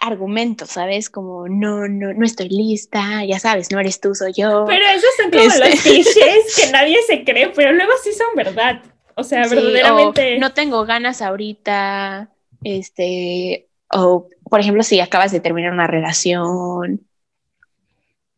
argumentos, 0.00 0.70
¿sabes? 0.70 1.10
Como, 1.10 1.48
no, 1.48 1.88
no, 1.88 2.14
no 2.14 2.24
estoy 2.24 2.48
lista, 2.48 3.24
ya 3.24 3.40
sabes, 3.40 3.72
no 3.72 3.80
eres 3.80 4.00
tú, 4.00 4.14
soy 4.14 4.32
yo. 4.36 4.64
Pero 4.66 4.86
esos 4.86 5.10
son 5.16 5.30
como 5.30 5.44
los 5.44 5.54
este. 5.54 5.90
clichés 5.90 6.56
que 6.56 6.70
nadie 6.72 6.98
se 7.06 7.24
cree, 7.24 7.48
pero 7.48 7.72
luego 7.72 7.92
sí 8.02 8.12
son 8.12 8.28
verdad. 8.36 8.82
O 9.16 9.24
sea, 9.24 9.48
verdaderamente. 9.48 10.38
no 10.38 10.52
tengo 10.52 10.84
ganas 10.84 11.22
ahorita. 11.22 12.30
Este, 12.62 13.68
o 13.90 14.28
por 14.48 14.60
ejemplo, 14.60 14.82
si 14.82 15.00
acabas 15.00 15.32
de 15.32 15.40
terminar 15.40 15.72
una 15.72 15.86
relación. 15.86 17.06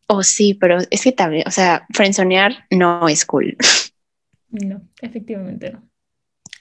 O 0.07 0.23
sí, 0.23 0.55
pero 0.55 0.79
es 0.89 1.03
que 1.03 1.11
también, 1.11 1.47
o 1.47 1.51
sea, 1.51 1.85
frenzonear 1.93 2.65
no 2.71 3.07
es 3.07 3.25
cool. 3.25 3.55
No, 4.49 4.81
efectivamente 5.01 5.71
no. 5.71 5.83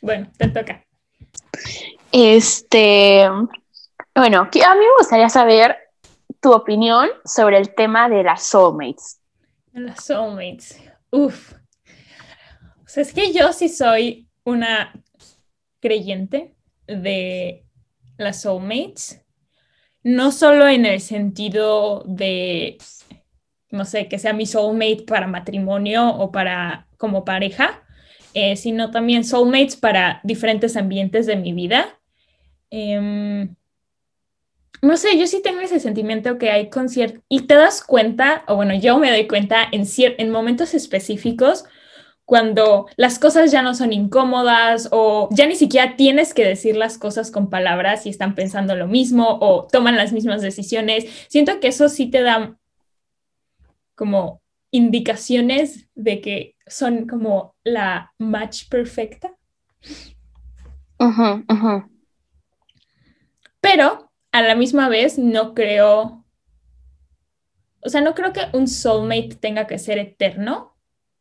Bueno, 0.03 0.31
te 0.37 0.49
toca. 0.49 0.85
Este, 2.13 3.27
bueno, 4.15 4.41
a 4.43 4.75
mí 4.75 4.81
me 4.81 4.97
gustaría 4.99 5.31
saber 5.31 5.77
tu 6.41 6.53
opinión 6.53 7.09
sobre 7.25 7.57
el 7.57 7.75
tema 7.75 8.11
de 8.11 8.23
las 8.23 8.43
soulmates. 8.43 9.21
Las 9.73 10.05
soulmates. 10.05 10.79
Uf. 11.11 11.55
O 12.85 12.89
sea, 12.89 13.03
es 13.03 13.15
que 13.15 13.33
yo 13.33 13.53
sí 13.55 13.71
soy 13.71 14.29
una 14.45 14.93
creyente 15.81 16.55
de 16.87 17.65
las 18.19 18.43
soulmates, 18.43 19.25
no 20.03 20.33
solo 20.33 20.69
en 20.69 20.85
el 20.85 21.01
sentido 21.01 22.05
de, 22.07 22.79
no 23.71 23.85
sé, 23.85 24.09
que 24.09 24.19
sea 24.19 24.33
mi 24.33 24.47
soulmate 24.47 25.05
para 25.07 25.27
matrimonio 25.27 26.09
o 26.09 26.31
para 26.31 26.87
como 26.99 27.25
pareja, 27.25 27.83
eh, 28.35 28.57
sino 28.57 28.91
también 28.91 29.25
soulmates 29.25 29.77
para 29.77 30.21
diferentes 30.25 30.77
ambientes 30.77 31.27
de 31.27 31.37
mi 31.37 31.53
vida. 31.53 31.99
Em, 32.71 33.55
no 34.83 34.97
sé, 34.97 35.19
yo 35.19 35.27
sí 35.27 35.41
tengo 35.43 35.61
ese 35.61 35.81
sentimiento 35.81 36.39
que 36.39 36.51
hay 36.51 36.71
conciertos 36.71 37.23
y 37.29 37.43
te 37.43 37.55
das 37.55 37.83
cuenta, 37.83 38.45
o 38.47 38.57
bueno, 38.57 38.75
yo 38.75 38.99
me 38.99 39.11
doy 39.11 39.27
cuenta 39.27 39.67
en, 39.73 39.85
en 39.97 40.31
momentos 40.31 40.75
específicos 40.75 41.65
cuando 42.29 42.89
las 42.99 43.19
cosas 43.19 43.51
ya 43.51 43.63
no 43.63 43.75
son 43.75 43.91
incómodas 43.95 44.91
o 44.93 45.31
ya 45.33 45.47
ni 45.47 45.55
siquiera 45.55 45.97
tienes 45.97 46.35
que 46.35 46.45
decir 46.45 46.77
las 46.77 46.99
cosas 46.99 47.31
con 47.31 47.49
palabras 47.49 48.05
y 48.05 48.11
están 48.11 48.35
pensando 48.35 48.77
lo 48.77 48.87
mismo 48.87 49.39
o 49.41 49.67
toman 49.67 49.97
las 49.97 50.13
mismas 50.13 50.43
decisiones. 50.43 51.07
Siento 51.29 51.59
que 51.59 51.69
eso 51.69 51.89
sí 51.89 52.11
te 52.11 52.21
da 52.21 52.59
como 53.95 54.43
indicaciones 54.71 55.89
de 55.95 56.21
que 56.21 56.55
son 56.67 57.07
como 57.07 57.57
la 57.65 58.13
match 58.19 58.69
perfecta. 58.69 59.35
Pero 63.63 64.13
a 64.33 64.43
la 64.43 64.55
misma 64.55 64.91
vez 64.91 65.19
no 65.19 65.55
creo, 65.55 66.27
o 67.83 67.89
sea, 67.89 68.03
no 68.03 68.15
creo 68.15 68.35
que 68.35 68.43
un 68.53 68.69
soulmate 68.69 69.37
tenga 69.41 69.67
que 69.67 69.79
ser 69.79 69.97
eterno, 69.97 70.75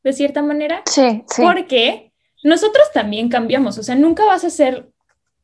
de 0.04 0.14
cierta 0.14 0.42
manera. 0.42 0.82
Sí, 0.86 1.24
sí. 1.28 1.42
Porque 1.42 2.12
nosotros 2.44 2.92
también 2.94 3.30
cambiamos, 3.30 3.78
o 3.78 3.84
sea, 3.84 3.96
nunca 3.96 4.26
vas 4.26 4.44
a 4.44 4.50
ser 4.50 4.90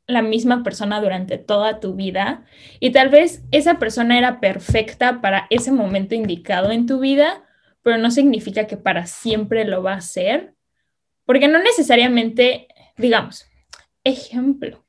la 0.07 0.21
misma 0.21 0.63
persona 0.63 0.99
durante 1.01 1.37
toda 1.37 1.79
tu 1.79 1.95
vida 1.95 2.45
y 2.79 2.91
tal 2.91 3.09
vez 3.09 3.43
esa 3.51 3.79
persona 3.79 4.17
era 4.17 4.39
perfecta 4.39 5.21
para 5.21 5.47
ese 5.49 5.71
momento 5.71 6.13
indicado 6.13 6.71
en 6.71 6.85
tu 6.85 6.99
vida, 6.99 7.43
pero 7.81 7.97
no 7.97 8.11
significa 8.11 8.67
que 8.67 8.77
para 8.77 9.05
siempre 9.05 9.65
lo 9.65 9.81
va 9.81 9.93
a 9.93 10.01
ser, 10.01 10.55
porque 11.25 11.47
no 11.47 11.59
necesariamente, 11.59 12.67
digamos, 12.97 13.45
ejemplo, 14.03 14.82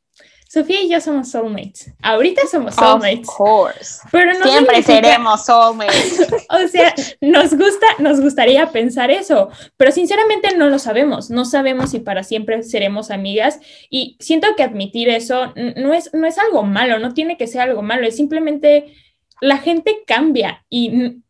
Sofía 0.48 0.82
y 0.82 0.88
yo 0.88 1.00
somos 1.00 1.30
soulmates. 1.30 1.92
Ahorita 2.00 2.42
somos 2.50 2.74
soulmates. 2.74 3.28
Of 3.28 3.36
course. 3.36 4.00
Pero 4.12 4.32
Siempre 4.42 4.82
seremos 4.82 5.44
soulmates. 5.44 6.20
o 6.48 6.68
sea, 6.68 6.94
nos 7.20 7.54
gusta, 7.54 7.86
nos 7.98 8.20
gustaría 8.20 8.70
pensar 8.70 9.10
eso, 9.10 9.48
pero 9.76 9.90
sinceramente 9.90 10.56
no 10.56 10.68
lo 10.68 10.78
sabemos. 10.78 11.30
No 11.30 11.44
sabemos 11.44 11.90
si 11.90 11.98
para 11.98 12.22
siempre 12.22 12.62
seremos 12.62 13.10
amigas 13.10 13.58
y 13.90 14.16
siento 14.20 14.48
que 14.56 14.62
admitir 14.62 15.08
eso 15.08 15.52
no 15.76 15.92
es, 15.92 16.12
no 16.12 16.26
es 16.26 16.38
algo 16.38 16.62
malo, 16.62 16.98
no 16.98 17.14
tiene 17.14 17.36
que 17.36 17.46
ser 17.46 17.62
algo 17.62 17.82
malo, 17.82 18.06
es 18.06 18.16
simplemente 18.16 18.94
la 19.40 19.58
gente 19.58 20.04
cambia 20.06 20.64
y 20.70 21.22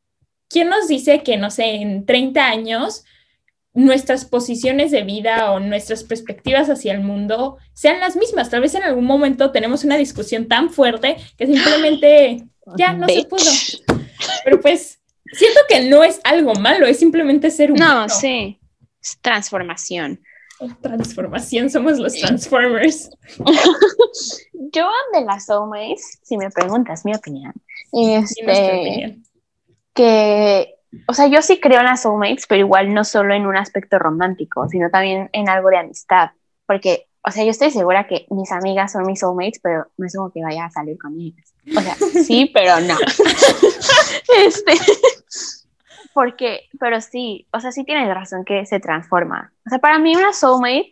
¿quién 0.49 0.69
nos 0.69 0.89
dice 0.89 1.23
que, 1.23 1.37
no 1.37 1.51
sé, 1.51 1.77
en 1.77 2.07
30 2.07 2.47
años 2.47 3.05
nuestras 3.75 4.25
posiciones 4.25 4.93
de 4.93 5.03
vida 5.03 5.51
o 5.51 5.59
nuestras 5.59 6.05
perspectivas 6.05 6.71
hacia 6.71 6.93
el 6.93 7.01
mundo 7.01 7.59
sean 7.75 8.01
las 8.01 8.17
mismas. 8.17 8.49
Tal 8.49 8.61
vez 8.61 8.75
en 8.75 8.85
algún 8.85 9.05
momento 9.05 9.51
tenemos 9.51 9.85
una 9.85 9.97
discusión 9.97 10.47
tan 10.47 10.71
fuerte 10.71 11.17
que 11.37 11.47
simplemente 11.47 12.45
ya 12.79 12.93
no 12.93 13.09
se 13.09 13.25
pudo. 13.25 13.51
Pero 14.45 14.61
pues 14.61 15.01
siento 15.33 15.61
que 15.69 15.89
no 15.89 16.05
es 16.05 16.21
algo 16.23 16.55
malo, 16.55 16.87
es 16.87 16.99
simplemente 16.99 17.51
ser 17.51 17.73
humano. 17.73 18.03
No, 18.03 18.09
sí, 18.09 18.61
es 19.03 19.19
transformación. 19.21 20.21
Transformación, 20.81 21.69
somos 21.69 21.99
los 21.99 22.15
Transformers. 22.15 23.11
Yo 24.73 24.89
de 25.13 25.25
las 25.25 25.47
soulmates, 25.47 26.21
si 26.23 26.37
me 26.37 26.49
preguntas 26.51 27.05
mi 27.05 27.13
opinión, 27.15 27.53
este, 27.93 29.19
que 29.93 30.75
o 31.07 31.15
sea, 31.15 31.27
yo 31.27 31.43
sí 31.43 31.61
creo 31.61 31.81
en 31.81 31.87
las 31.87 32.03
soulmates, 32.03 32.47
pero 32.47 32.61
igual 32.61 32.93
no 32.93 33.05
solo 33.05 33.35
en 33.35 33.47
un 33.47 33.57
aspecto 33.57 33.99
romántico, 33.99 34.69
sino 34.69 34.91
también 34.91 35.29
en 35.33 35.49
algo 35.49 35.69
de 35.71 35.79
amistad. 35.79 36.31
Porque, 36.67 37.07
o 37.23 37.31
sea, 37.31 37.45
yo 37.45 37.51
estoy 37.51 37.71
segura 37.71 38.07
que 38.07 38.27
mis 38.31 38.51
amigas 38.53 38.93
son 38.93 39.05
mis 39.07 39.21
soulmates, 39.21 39.61
pero 39.63 39.87
no 39.97 40.07
es 40.07 40.17
como 40.17 40.31
que 40.31 40.43
vaya 40.43 40.67
a 40.67 40.71
salir 40.71 40.99
con 40.99 41.19
ellas. 41.21 41.55
O 41.77 41.81
sea, 41.81 41.95
sí, 42.25 42.51
pero 42.53 42.81
no. 42.81 42.97
este, 44.39 44.73
porque, 46.13 46.69
pero 46.79 47.01
sí, 47.01 47.47
o 47.53 47.61
sea, 47.61 47.73
sí 47.73 47.85
tienes 47.85 48.13
razón 48.15 48.45
que 48.45 48.67
se 48.67 48.81
transforma. 48.81 49.53
O 49.67 49.71
sea, 49.71 49.79
para 49.79 49.99
mí 49.99 50.17
una 50.17 50.33
soulmate 50.33 50.91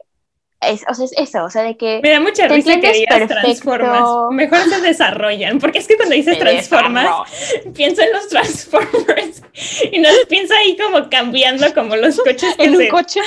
es, 0.62 0.84
o 0.88 0.94
sea, 0.94 1.04
es 1.04 1.12
eso, 1.16 1.44
o 1.44 1.50
sea, 1.50 1.62
de 1.62 1.76
que. 1.76 2.00
Me 2.02 2.10
da 2.10 2.20
mucha 2.20 2.48
risa 2.48 2.78
que 2.80 2.92
digas 2.92 3.28
transformas. 3.28 4.02
Mejor 4.30 4.60
se 4.68 4.80
desarrollan, 4.80 5.58
porque 5.58 5.78
es 5.78 5.88
que 5.88 5.96
cuando 5.96 6.14
dices 6.14 6.38
transformas, 6.38 7.30
pienso 7.74 8.02
en 8.02 8.12
los 8.12 8.28
Transformers 8.28 9.42
y 9.90 9.98
no 9.98 10.08
pienso 10.28 10.54
ahí 10.54 10.76
como 10.76 11.08
cambiando 11.10 11.72
como 11.74 11.96
los 11.96 12.18
coches. 12.18 12.54
en 12.58 12.76
un 12.76 12.88
coche. 12.88 13.20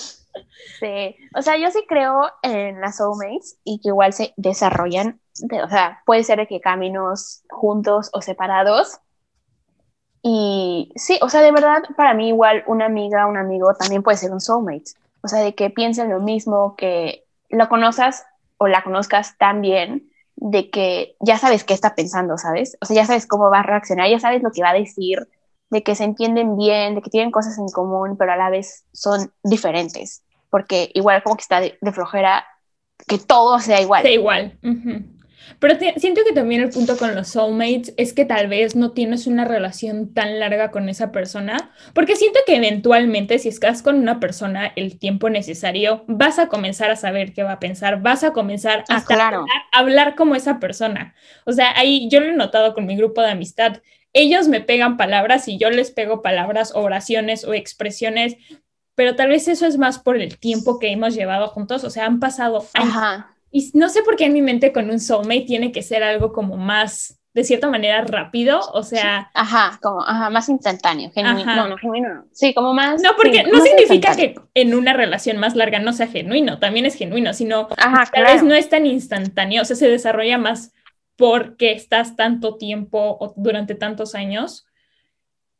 sí, 0.80 1.16
o 1.34 1.42
sea, 1.42 1.56
yo 1.56 1.70
sí 1.70 1.84
creo 1.88 2.30
en 2.42 2.80
las 2.80 2.96
soulmates 2.96 3.58
y 3.64 3.80
que 3.80 3.88
igual 3.88 4.12
se 4.12 4.32
desarrollan, 4.36 5.20
o 5.62 5.68
sea, 5.68 6.02
puede 6.06 6.24
ser 6.24 6.38
de 6.38 6.46
que 6.46 6.60
caminos 6.60 7.42
juntos 7.48 8.10
o 8.12 8.22
separados. 8.22 8.98
Y 10.24 10.92
sí, 10.94 11.18
o 11.20 11.28
sea, 11.28 11.40
de 11.40 11.50
verdad, 11.50 11.82
para 11.96 12.14
mí 12.14 12.28
igual 12.28 12.62
una 12.66 12.86
amiga, 12.86 13.26
un 13.26 13.36
amigo 13.36 13.74
también 13.74 14.02
puede 14.02 14.16
ser 14.18 14.30
un 14.30 14.40
soulmate 14.40 14.92
o 15.22 15.28
sea, 15.28 15.40
de 15.40 15.54
que 15.54 15.70
piensen 15.70 16.10
lo 16.10 16.20
mismo, 16.20 16.76
que 16.76 17.24
lo 17.48 17.68
conozcas 17.68 18.24
o 18.58 18.68
la 18.68 18.82
conozcas 18.82 19.36
tan 19.38 19.60
bien, 19.60 20.10
de 20.36 20.70
que 20.70 21.16
ya 21.20 21.38
sabes 21.38 21.64
qué 21.64 21.74
está 21.74 21.94
pensando, 21.94 22.36
¿sabes? 22.38 22.76
O 22.80 22.86
sea, 22.86 22.96
ya 22.96 23.06
sabes 23.06 23.26
cómo 23.26 23.50
va 23.50 23.60
a 23.60 23.62
reaccionar, 23.62 24.08
ya 24.08 24.18
sabes 24.18 24.42
lo 24.42 24.50
que 24.50 24.62
va 24.62 24.70
a 24.70 24.74
decir, 24.74 25.28
de 25.70 25.82
que 25.82 25.94
se 25.94 26.04
entienden 26.04 26.56
bien, 26.56 26.94
de 26.94 27.02
que 27.02 27.10
tienen 27.10 27.30
cosas 27.30 27.58
en 27.58 27.68
común, 27.68 28.16
pero 28.18 28.32
a 28.32 28.36
la 28.36 28.50
vez 28.50 28.84
son 28.92 29.32
diferentes, 29.42 30.22
porque 30.50 30.90
igual 30.94 31.22
como 31.22 31.36
que 31.36 31.42
está 31.42 31.60
de, 31.60 31.78
flojera 31.92 32.44
que 33.06 33.18
todo 33.18 33.58
sea 33.58 33.80
igual. 33.80 34.02
Sea 34.02 34.12
igual. 34.12 34.58
Pero 35.58 35.78
siento 35.96 36.22
que 36.26 36.34
también 36.34 36.60
el 36.60 36.70
punto 36.70 36.96
con 36.96 37.14
los 37.14 37.28
soulmates 37.28 37.94
es 37.96 38.12
que 38.12 38.24
tal 38.24 38.48
vez 38.48 38.76
no 38.76 38.92
tienes 38.92 39.26
una 39.26 39.44
relación 39.44 40.12
tan 40.12 40.40
larga 40.40 40.70
con 40.70 40.88
esa 40.88 41.12
persona, 41.12 41.70
porque 41.94 42.16
siento 42.16 42.40
que 42.46 42.56
eventualmente 42.56 43.38
si 43.38 43.48
estás 43.48 43.82
con 43.82 43.96
una 43.96 44.20
persona 44.20 44.72
el 44.76 44.98
tiempo 44.98 45.30
necesario, 45.30 46.04
vas 46.06 46.38
a 46.38 46.48
comenzar 46.48 46.90
a 46.90 46.96
saber 46.96 47.32
qué 47.32 47.42
va 47.42 47.52
a 47.52 47.60
pensar, 47.60 48.02
vas 48.02 48.24
a 48.24 48.32
comenzar 48.32 48.84
a 48.88 49.04
ah, 49.08 49.46
hablar, 49.72 50.14
como 50.14 50.34
esa 50.34 50.58
persona. 50.58 51.14
O 51.44 51.52
sea, 51.52 51.72
ahí 51.76 52.08
yo 52.10 52.20
lo 52.20 52.26
he 52.26 52.32
notado 52.32 52.74
con 52.74 52.86
mi 52.86 52.96
grupo 52.96 53.22
de 53.22 53.30
amistad. 53.30 53.82
Ellos 54.12 54.48
me 54.48 54.60
pegan 54.60 54.96
palabras 54.96 55.48
y 55.48 55.58
yo 55.58 55.70
les 55.70 55.90
pego 55.90 56.22
palabras, 56.22 56.72
oraciones 56.74 57.44
o 57.44 57.54
expresiones, 57.54 58.36
pero 58.94 59.16
tal 59.16 59.28
vez 59.28 59.48
eso 59.48 59.66
es 59.66 59.78
más 59.78 59.98
por 59.98 60.16
el 60.16 60.38
tiempo 60.38 60.78
que 60.78 60.90
hemos 60.92 61.14
llevado 61.14 61.48
juntos, 61.48 61.84
o 61.84 61.90
sea, 61.90 62.06
han 62.06 62.20
pasado 62.20 62.66
años. 62.74 63.24
Y 63.52 63.70
no 63.74 63.88
sé 63.90 64.02
por 64.02 64.16
qué 64.16 64.24
en 64.24 64.32
mi 64.32 64.42
mente 64.42 64.72
con 64.72 64.90
un 64.90 64.98
soulmate 64.98 65.42
tiene 65.42 65.70
que 65.70 65.82
ser 65.82 66.02
algo 66.02 66.32
como 66.32 66.56
más, 66.56 67.20
de 67.34 67.44
cierta 67.44 67.68
manera, 67.68 68.02
rápido, 68.02 68.60
o 68.72 68.82
sea... 68.82 69.30
Ajá, 69.34 69.78
como, 69.82 70.02
ajá, 70.02 70.30
más 70.30 70.48
instantáneo, 70.48 71.10
genuino. 71.12 71.54
No, 71.54 71.68
no, 71.68 71.76
genuino 71.76 72.24
Sí, 72.32 72.54
como 72.54 72.72
más... 72.72 73.02
No, 73.02 73.10
porque 73.14 73.44
no 73.44 73.60
significa 73.60 74.16
que 74.16 74.34
en 74.54 74.74
una 74.74 74.94
relación 74.94 75.36
más 75.36 75.54
larga 75.54 75.78
no 75.78 75.92
sea 75.92 76.06
genuino, 76.06 76.58
también 76.58 76.86
es 76.86 76.94
genuino, 76.94 77.34
sino 77.34 77.68
ajá, 77.76 78.10
tal 78.10 78.24
vez 78.24 78.42
no 78.42 78.54
es 78.54 78.70
tan 78.70 78.86
instantáneo, 78.86 79.62
o 79.62 79.64
sea, 79.66 79.76
se 79.76 79.88
desarrolla 79.88 80.38
más 80.38 80.72
porque 81.16 81.72
estás 81.72 82.16
tanto 82.16 82.56
tiempo 82.56 83.18
o 83.20 83.34
durante 83.36 83.74
tantos 83.74 84.14
años 84.14 84.66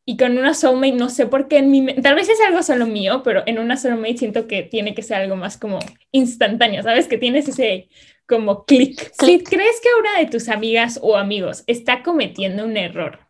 y 0.04 0.16
con 0.16 0.37
una 0.37 0.54
soulmate, 0.54 0.92
no 0.92 1.09
sé 1.09 1.26
por 1.26 1.49
qué 1.49 1.59
en 1.59 1.71
mi 1.71 1.87
tal 1.97 2.14
vez 2.14 2.28
es 2.28 2.40
algo 2.40 2.62
solo 2.62 2.87
mío, 2.87 3.23
pero 3.23 3.42
en 3.47 3.59
una 3.59 3.76
soulmate 3.76 4.18
siento 4.18 4.47
que 4.47 4.62
tiene 4.62 4.94
que 4.94 5.02
ser 5.02 5.18
algo 5.18 5.37
más 5.37 5.56
como 5.56 5.78
instantáneo, 6.11 6.82
¿sabes? 6.82 7.09
Que 7.09 7.18
tienes 7.18 7.49
ese 7.49 7.88
como 8.26 8.64
clic. 8.64 9.12
Si 9.21 9.42
crees 9.44 9.80
que 9.80 9.88
una 9.99 10.18
de 10.18 10.26
tus 10.26 10.49
amigas 10.49 10.99
o 11.02 11.16
amigos 11.16 11.64
está 11.66 12.02
cometiendo 12.02 12.64
un 12.64 12.76
error 12.76 13.21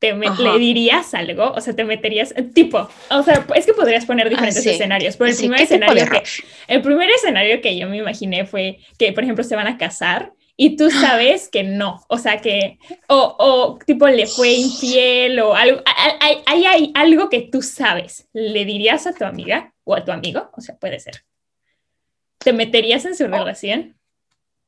te 0.00 0.14
le 0.14 0.58
dirías 0.58 1.12
algo, 1.12 1.52
o 1.52 1.60
sea, 1.60 1.76
te 1.76 1.84
meterías, 1.84 2.34
tipo, 2.54 2.88
o 3.10 3.22
sea, 3.22 3.46
es 3.54 3.66
que 3.66 3.74
podrías 3.74 4.06
poner 4.06 4.26
ah, 4.26 4.30
diferentes 4.30 4.64
escenarios, 4.64 5.18
pero 5.18 5.30
el 5.30 5.36
primer 5.36 5.60
escenario 5.60 6.06
que, 6.06 6.22
el 6.68 6.80
primer 6.80 7.10
escenario 7.10 7.60
que 7.60 7.78
yo 7.78 7.86
me 7.86 7.98
imaginé 7.98 8.46
fue 8.46 8.78
que, 8.98 9.12
por 9.12 9.24
ejemplo, 9.24 9.44
se 9.44 9.56
van 9.56 9.66
a 9.66 9.76
casar 9.76 10.32
y 10.62 10.76
tú 10.76 10.90
sabes 10.90 11.48
que 11.48 11.62
no, 11.62 12.04
o 12.08 12.18
sea, 12.18 12.42
que, 12.42 12.78
o, 13.08 13.34
o 13.38 13.78
tipo, 13.78 14.06
le 14.08 14.26
fue 14.26 14.50
infiel 14.50 15.40
o 15.40 15.54
algo, 15.54 15.80
hay, 16.20 16.42
hay, 16.44 16.64
hay 16.66 16.92
algo 16.94 17.30
que 17.30 17.40
tú 17.40 17.62
sabes, 17.62 18.28
¿le 18.34 18.66
dirías 18.66 19.06
a 19.06 19.14
tu 19.14 19.24
amiga 19.24 19.72
o 19.84 19.94
a 19.94 20.04
tu 20.04 20.12
amigo? 20.12 20.50
O 20.54 20.60
sea, 20.60 20.76
puede 20.76 21.00
ser. 21.00 21.24
¿Te 22.36 22.52
meterías 22.52 23.06
en 23.06 23.16
su 23.16 23.26
relación? 23.26 23.98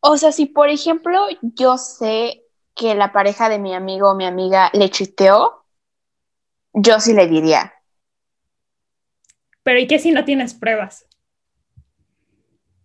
O 0.01 0.17
sea, 0.17 0.33
si 0.33 0.47
por 0.47 0.71
ejemplo 0.71 1.27
yo 1.43 1.77
sé 1.77 2.43
que 2.75 2.95
la 2.95 3.13
pareja 3.13 3.51
de 3.51 3.59
mi 3.59 3.75
amigo 3.75 4.13
o 4.13 4.15
mi 4.15 4.25
amiga 4.25 4.71
le 4.73 4.89
chiteó, 4.89 5.67
yo 6.73 7.01
sí 7.01 7.13
le 7.13 7.27
diría. 7.27 7.75
Pero 9.63 9.79
¿y 9.79 9.87
qué 9.87 9.99
si 9.99 10.11
no 10.11 10.25
tienes 10.25 10.55
pruebas? 10.55 11.07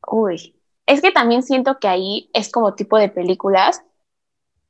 Uy, 0.06 0.57
es 0.88 1.02
que 1.02 1.12
también 1.12 1.44
siento 1.44 1.80
que 1.80 1.88
ahí 1.88 2.30
es 2.34 2.50
como 2.50 2.74
tipo 2.74 2.98
de 2.98 3.10
películas 3.10 3.84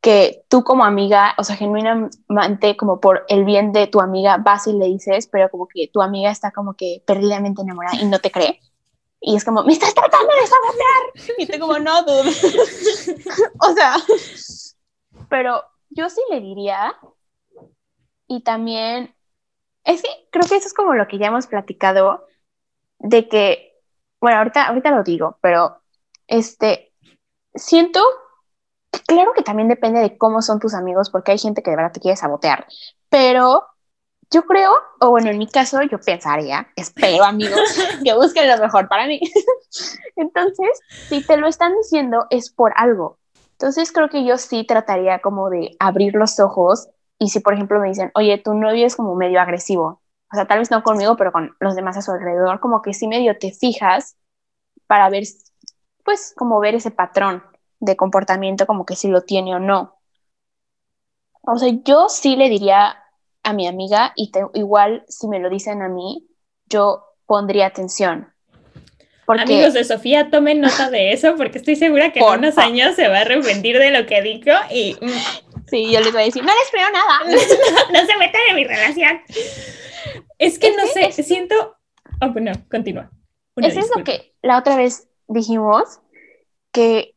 que 0.01 0.43
tú 0.47 0.63
como 0.63 0.83
amiga, 0.83 1.35
o 1.37 1.43
sea, 1.43 1.55
genuinamente 1.55 2.75
como 2.75 2.99
por 2.99 3.25
el 3.29 3.45
bien 3.45 3.71
de 3.71 3.87
tu 3.87 3.99
amiga 3.99 4.37
vas 4.37 4.67
y 4.67 4.73
le 4.73 4.85
dices, 4.85 5.27
pero 5.27 5.49
como 5.49 5.67
que 5.67 5.89
tu 5.91 6.01
amiga 6.01 6.31
está 6.31 6.51
como 6.51 6.73
que 6.73 7.03
perdidamente 7.05 7.61
enamorada 7.61 7.99
y 8.01 8.05
no 8.05 8.19
te 8.19 8.31
cree. 8.31 8.59
Y 9.19 9.35
es 9.35 9.43
como, 9.43 9.63
me 9.63 9.73
estás 9.73 9.93
tratando 9.93 10.31
de 10.33 10.47
sabotear. 10.47 11.37
Y 11.39 11.45
te 11.47 11.59
como, 11.59 11.79
no, 11.79 12.03
dude. 12.03 12.29
o 13.59 13.73
sea, 13.73 13.95
pero 15.29 15.63
yo 15.89 16.09
sí 16.09 16.21
le 16.29 16.39
diría, 16.39 16.95
y 18.27 18.41
también, 18.41 19.15
es 19.83 20.01
que 20.01 20.09
creo 20.31 20.47
que 20.47 20.55
eso 20.57 20.67
es 20.67 20.73
como 20.73 20.93
lo 20.93 21.07
que 21.07 21.17
ya 21.17 21.27
hemos 21.27 21.47
platicado, 21.47 22.27
de 22.99 23.27
que, 23.27 23.73
bueno, 24.21 24.37
ahorita, 24.37 24.67
ahorita 24.67 24.91
lo 24.91 25.03
digo, 25.03 25.37
pero 25.41 25.81
este, 26.27 26.93
siento, 27.55 28.01
claro 29.05 29.33
que 29.33 29.43
también 29.43 29.67
depende 29.67 29.99
de 29.99 30.17
cómo 30.17 30.41
son 30.41 30.59
tus 30.59 30.73
amigos, 30.73 31.09
porque 31.09 31.31
hay 31.31 31.37
gente 31.37 31.63
que 31.63 31.71
de 31.71 31.77
verdad 31.77 31.91
te 31.91 31.99
quiere 31.99 32.17
sabotear, 32.17 32.67
pero 33.09 33.65
yo 34.29 34.43
creo, 34.43 34.71
o 34.99 35.09
bueno, 35.09 35.29
en 35.29 35.37
mi 35.37 35.47
caso, 35.47 35.81
yo 35.83 35.99
pensaría, 35.99 36.67
espero 36.75 37.23
amigos, 37.23 37.59
que 38.03 38.13
busquen 38.13 38.49
lo 38.49 38.57
mejor 38.57 38.89
para 38.89 39.07
mí. 39.07 39.21
Entonces, 40.17 40.79
si 41.07 41.25
te 41.25 41.37
lo 41.37 41.47
están 41.47 41.75
diciendo, 41.77 42.27
es 42.29 42.51
por 42.51 42.73
algo. 42.75 43.19
Entonces 43.53 43.91
creo 43.91 44.09
que 44.09 44.23
yo 44.23 44.37
sí 44.37 44.65
trataría 44.65 45.19
como 45.19 45.49
de 45.49 45.75
abrir 45.79 46.13
los 46.13 46.39
ojos 46.39 46.89
y 47.17 47.29
si 47.29 47.39
por 47.39 47.55
ejemplo 47.55 47.79
me 47.79 47.87
dicen, 47.87 48.11
oye, 48.13 48.37
tu 48.37 48.53
novio 48.53 48.85
es 48.85 48.95
como 48.95 49.15
medio 49.15 49.41
agresivo, 49.41 50.01
o 50.31 50.35
sea, 50.35 50.45
tal 50.45 50.59
vez 50.59 50.69
no 50.69 50.83
conmigo, 50.83 51.15
pero 51.15 51.31
con 51.31 51.55
los 51.59 51.75
demás 51.75 51.97
a 51.97 52.03
su 52.03 52.11
alrededor, 52.11 52.59
como 52.59 52.83
que 52.83 52.93
sí 52.93 53.07
medio 53.07 53.37
te 53.39 53.51
fijas 53.51 54.15
para 54.85 55.09
ver, 55.09 55.23
pues 56.07 56.33
como 56.37 56.61
ver 56.61 56.73
ese 56.73 56.89
patrón 56.89 57.43
de 57.81 57.97
comportamiento, 57.97 58.65
como 58.65 58.85
que 58.85 58.95
si 58.95 59.09
lo 59.09 59.23
tiene 59.23 59.53
o 59.53 59.59
no. 59.59 59.99
O 61.41 61.57
sea, 61.57 61.69
yo 61.83 62.07
sí 62.07 62.37
le 62.37 62.47
diría 62.47 62.97
a 63.43 63.51
mi 63.51 63.67
amiga 63.67 64.13
y 64.15 64.31
igual 64.53 65.03
si 65.09 65.27
me 65.27 65.39
lo 65.39 65.49
dicen 65.49 65.81
a 65.81 65.89
mí, 65.89 66.25
yo 66.67 67.03
pondría 67.25 67.65
atención. 67.65 68.33
Amigos 69.27 69.73
de 69.73 69.83
Sofía, 69.83 70.29
tomen 70.29 70.61
nota 70.61 70.89
de 70.89 71.11
eso 71.11 71.35
porque 71.35 71.57
estoy 71.57 71.75
segura 71.75 72.13
que 72.13 72.21
en 72.21 72.25
unos 72.25 72.57
años 72.57 72.95
se 72.95 73.09
va 73.09 73.17
a 73.17 73.21
arrepentir 73.21 73.77
de 73.77 73.91
lo 73.91 74.05
que 74.05 74.21
dijo 74.21 74.51
y... 74.71 74.95
Mm, 75.01 75.67
sí, 75.67 75.91
yo 75.91 75.99
les 75.99 76.13
voy 76.13 76.21
a 76.21 76.25
decir, 76.25 76.41
no 76.41 76.53
les 76.53 76.71
creo 76.71 76.89
nada. 76.89 77.19
no, 77.91 77.99
se 77.99 78.17
metan 78.17 78.41
en 78.47 78.55
mi 78.55 78.63
relación. 78.63 79.21
Es 80.37 80.57
que 80.57 80.71
no 80.71 80.85
sé, 80.85 81.11
siento... 81.21 81.75
Oh, 82.21 82.29
bueno, 82.29 82.53
continúa. 82.71 83.11
Eso 83.57 83.81
es 83.81 83.91
lo 83.93 84.05
que 84.05 84.33
la 84.41 84.57
otra 84.57 84.77
vez 84.77 85.09
dijimos, 85.27 85.99
que 86.71 87.15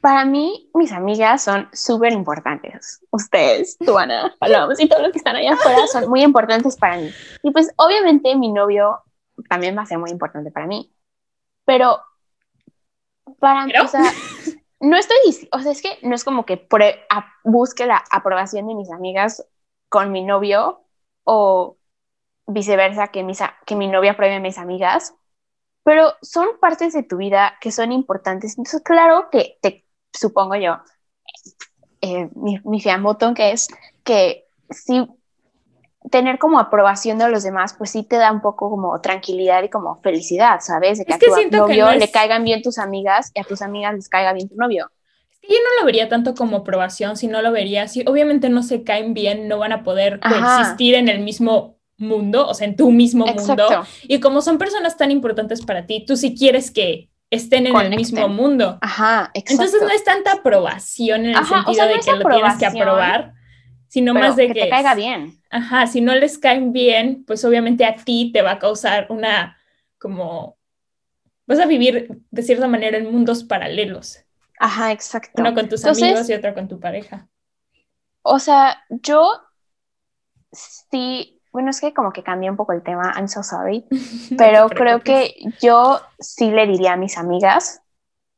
para 0.00 0.24
mí 0.24 0.70
mis 0.74 0.92
amigas 0.92 1.42
son 1.42 1.68
súper 1.72 2.12
importantes. 2.12 3.00
Ustedes, 3.10 3.78
tú, 3.78 3.96
Ana, 3.96 4.34
y 4.78 4.88
todos 4.88 5.02
los 5.02 5.12
que 5.12 5.18
están 5.18 5.36
allá 5.36 5.54
afuera 5.54 5.86
son 5.86 6.08
muy 6.10 6.22
importantes 6.22 6.76
para 6.76 6.98
mí. 6.98 7.10
Y 7.42 7.50
pues 7.50 7.72
obviamente 7.76 8.36
mi 8.36 8.52
novio 8.52 9.02
también 9.48 9.76
va 9.76 9.82
a 9.82 9.86
ser 9.86 9.98
muy 9.98 10.10
importante 10.10 10.50
para 10.50 10.66
mí. 10.66 10.92
Pero, 11.64 12.00
para, 13.38 13.64
o 13.82 13.88
sea, 13.88 14.12
no 14.80 14.96
estoy, 14.96 15.16
o 15.52 15.58
sea, 15.60 15.72
es 15.72 15.80
que 15.80 15.98
no 16.02 16.14
es 16.14 16.22
como 16.22 16.44
que 16.44 16.68
busque 17.42 17.86
la 17.86 18.04
aprobación 18.10 18.68
de 18.68 18.74
mis 18.74 18.90
amigas 18.92 19.46
con 19.88 20.12
mi 20.12 20.22
novio 20.22 20.82
o 21.24 21.78
viceversa, 22.46 23.08
que, 23.08 23.22
mis, 23.22 23.40
que 23.64 23.74
mi 23.74 23.88
novia 23.88 24.12
apruebe 24.12 24.34
a 24.34 24.40
mis 24.40 24.58
amigas, 24.58 25.14
pero 25.84 26.14
son 26.22 26.58
partes 26.60 26.94
de 26.94 27.02
tu 27.02 27.18
vida 27.18 27.54
que 27.60 27.70
son 27.70 27.92
importantes. 27.92 28.58
Entonces, 28.58 28.82
claro 28.82 29.28
que 29.30 29.58
te 29.60 29.84
supongo 30.12 30.56
yo, 30.56 30.78
eh, 32.00 32.28
mi, 32.34 32.58
mi 32.64 32.82
botón 33.00 33.34
que 33.34 33.52
es 33.52 33.68
que 34.02 34.46
si 34.70 35.06
tener 36.10 36.38
como 36.38 36.58
aprobación 36.58 37.18
de 37.18 37.28
los 37.28 37.42
demás, 37.42 37.74
pues 37.74 37.90
sí 37.90 38.02
te 38.02 38.16
da 38.16 38.32
un 38.32 38.40
poco 38.40 38.70
como 38.70 39.00
tranquilidad 39.00 39.62
y 39.62 39.68
como 39.68 40.00
felicidad, 40.02 40.60
¿sabes? 40.60 40.98
De 40.98 41.04
que 41.04 41.14
a 41.14 41.18
tu 41.18 41.26
novio 41.50 41.92
le 41.92 42.10
caigan 42.10 42.44
bien 42.44 42.62
tus 42.62 42.78
amigas 42.78 43.30
y 43.34 43.40
a 43.40 43.44
tus 43.44 43.62
amigas 43.62 43.94
les 43.94 44.08
caiga 44.08 44.32
bien 44.32 44.48
tu 44.48 44.56
novio. 44.56 44.90
Yo 45.42 45.56
no 45.56 45.80
lo 45.80 45.86
vería 45.86 46.08
tanto 46.08 46.34
como 46.34 46.58
aprobación, 46.58 47.18
sino 47.18 47.42
lo 47.42 47.52
vería 47.52 47.82
así. 47.82 48.02
Obviamente 48.06 48.48
no 48.48 48.62
se 48.62 48.82
caen 48.82 49.12
bien, 49.12 49.46
no 49.48 49.58
van 49.58 49.72
a 49.72 49.82
poder 49.82 50.20
coexistir 50.20 50.94
en 50.94 51.08
el 51.08 51.20
mismo 51.20 51.76
mundo, 51.96 52.46
o 52.46 52.54
sea, 52.54 52.66
en 52.66 52.76
tu 52.76 52.90
mismo 52.90 53.26
mundo. 53.26 53.66
Y 54.02 54.20
como 54.20 54.42
son 54.42 54.58
personas 54.58 54.96
tan 54.96 55.10
importantes 55.10 55.64
para 55.64 55.86
ti, 55.86 56.04
tú 56.06 56.16
sí 56.16 56.34
quieres 56.34 56.70
que 56.70 57.10
estén 57.30 57.66
en 57.66 57.76
el 57.76 57.96
mismo 57.96 58.28
mundo. 58.28 58.78
Ajá, 58.80 59.30
exacto. 59.34 59.64
Entonces 59.64 59.82
no 59.82 59.90
es 59.90 60.04
tanta 60.04 60.32
aprobación 60.32 61.26
en 61.26 61.36
el 61.36 61.44
sentido 61.44 61.86
de 61.86 62.00
que 62.00 62.12
lo 62.12 62.28
tienes 62.28 62.58
que 62.58 62.66
aprobar, 62.66 63.34
sino 63.88 64.14
más 64.14 64.36
de 64.36 64.48
que, 64.48 64.62
te 64.62 64.68
caiga 64.68 64.94
bien. 64.94 65.40
Ajá, 65.50 65.86
si 65.86 66.00
no 66.00 66.14
les 66.14 66.38
caen 66.38 66.72
bien, 66.72 67.24
pues 67.26 67.44
obviamente 67.44 67.84
a 67.84 67.94
ti 67.94 68.30
te 68.32 68.42
va 68.42 68.52
a 68.52 68.58
causar 68.58 69.06
una 69.10 69.56
como 69.98 70.58
vas 71.46 71.60
a 71.60 71.66
vivir 71.66 72.08
de 72.30 72.42
cierta 72.42 72.66
manera 72.66 72.98
en 72.98 73.10
mundos 73.10 73.44
paralelos. 73.44 74.18
Ajá, 74.58 74.92
exacto. 74.92 75.32
Uno 75.36 75.54
con 75.54 75.68
tus 75.68 75.84
amigos 75.84 76.28
y 76.28 76.34
otro 76.34 76.54
con 76.54 76.68
tu 76.68 76.80
pareja. 76.80 77.28
O 78.22 78.38
sea, 78.38 78.82
yo 78.88 79.30
sí, 80.52 81.33
bueno, 81.54 81.70
es 81.70 81.80
que 81.80 81.94
como 81.94 82.12
que 82.12 82.24
cambié 82.24 82.50
un 82.50 82.56
poco 82.56 82.72
el 82.72 82.82
tema, 82.82 83.14
I'm 83.16 83.28
so 83.28 83.44
sorry, 83.44 83.84
pero 84.36 84.68
creo 84.68 85.00
que 85.00 85.36
yo 85.62 86.00
sí 86.18 86.50
le 86.50 86.66
diría 86.66 86.94
a 86.94 86.96
mis 86.96 87.16
amigas 87.16 87.80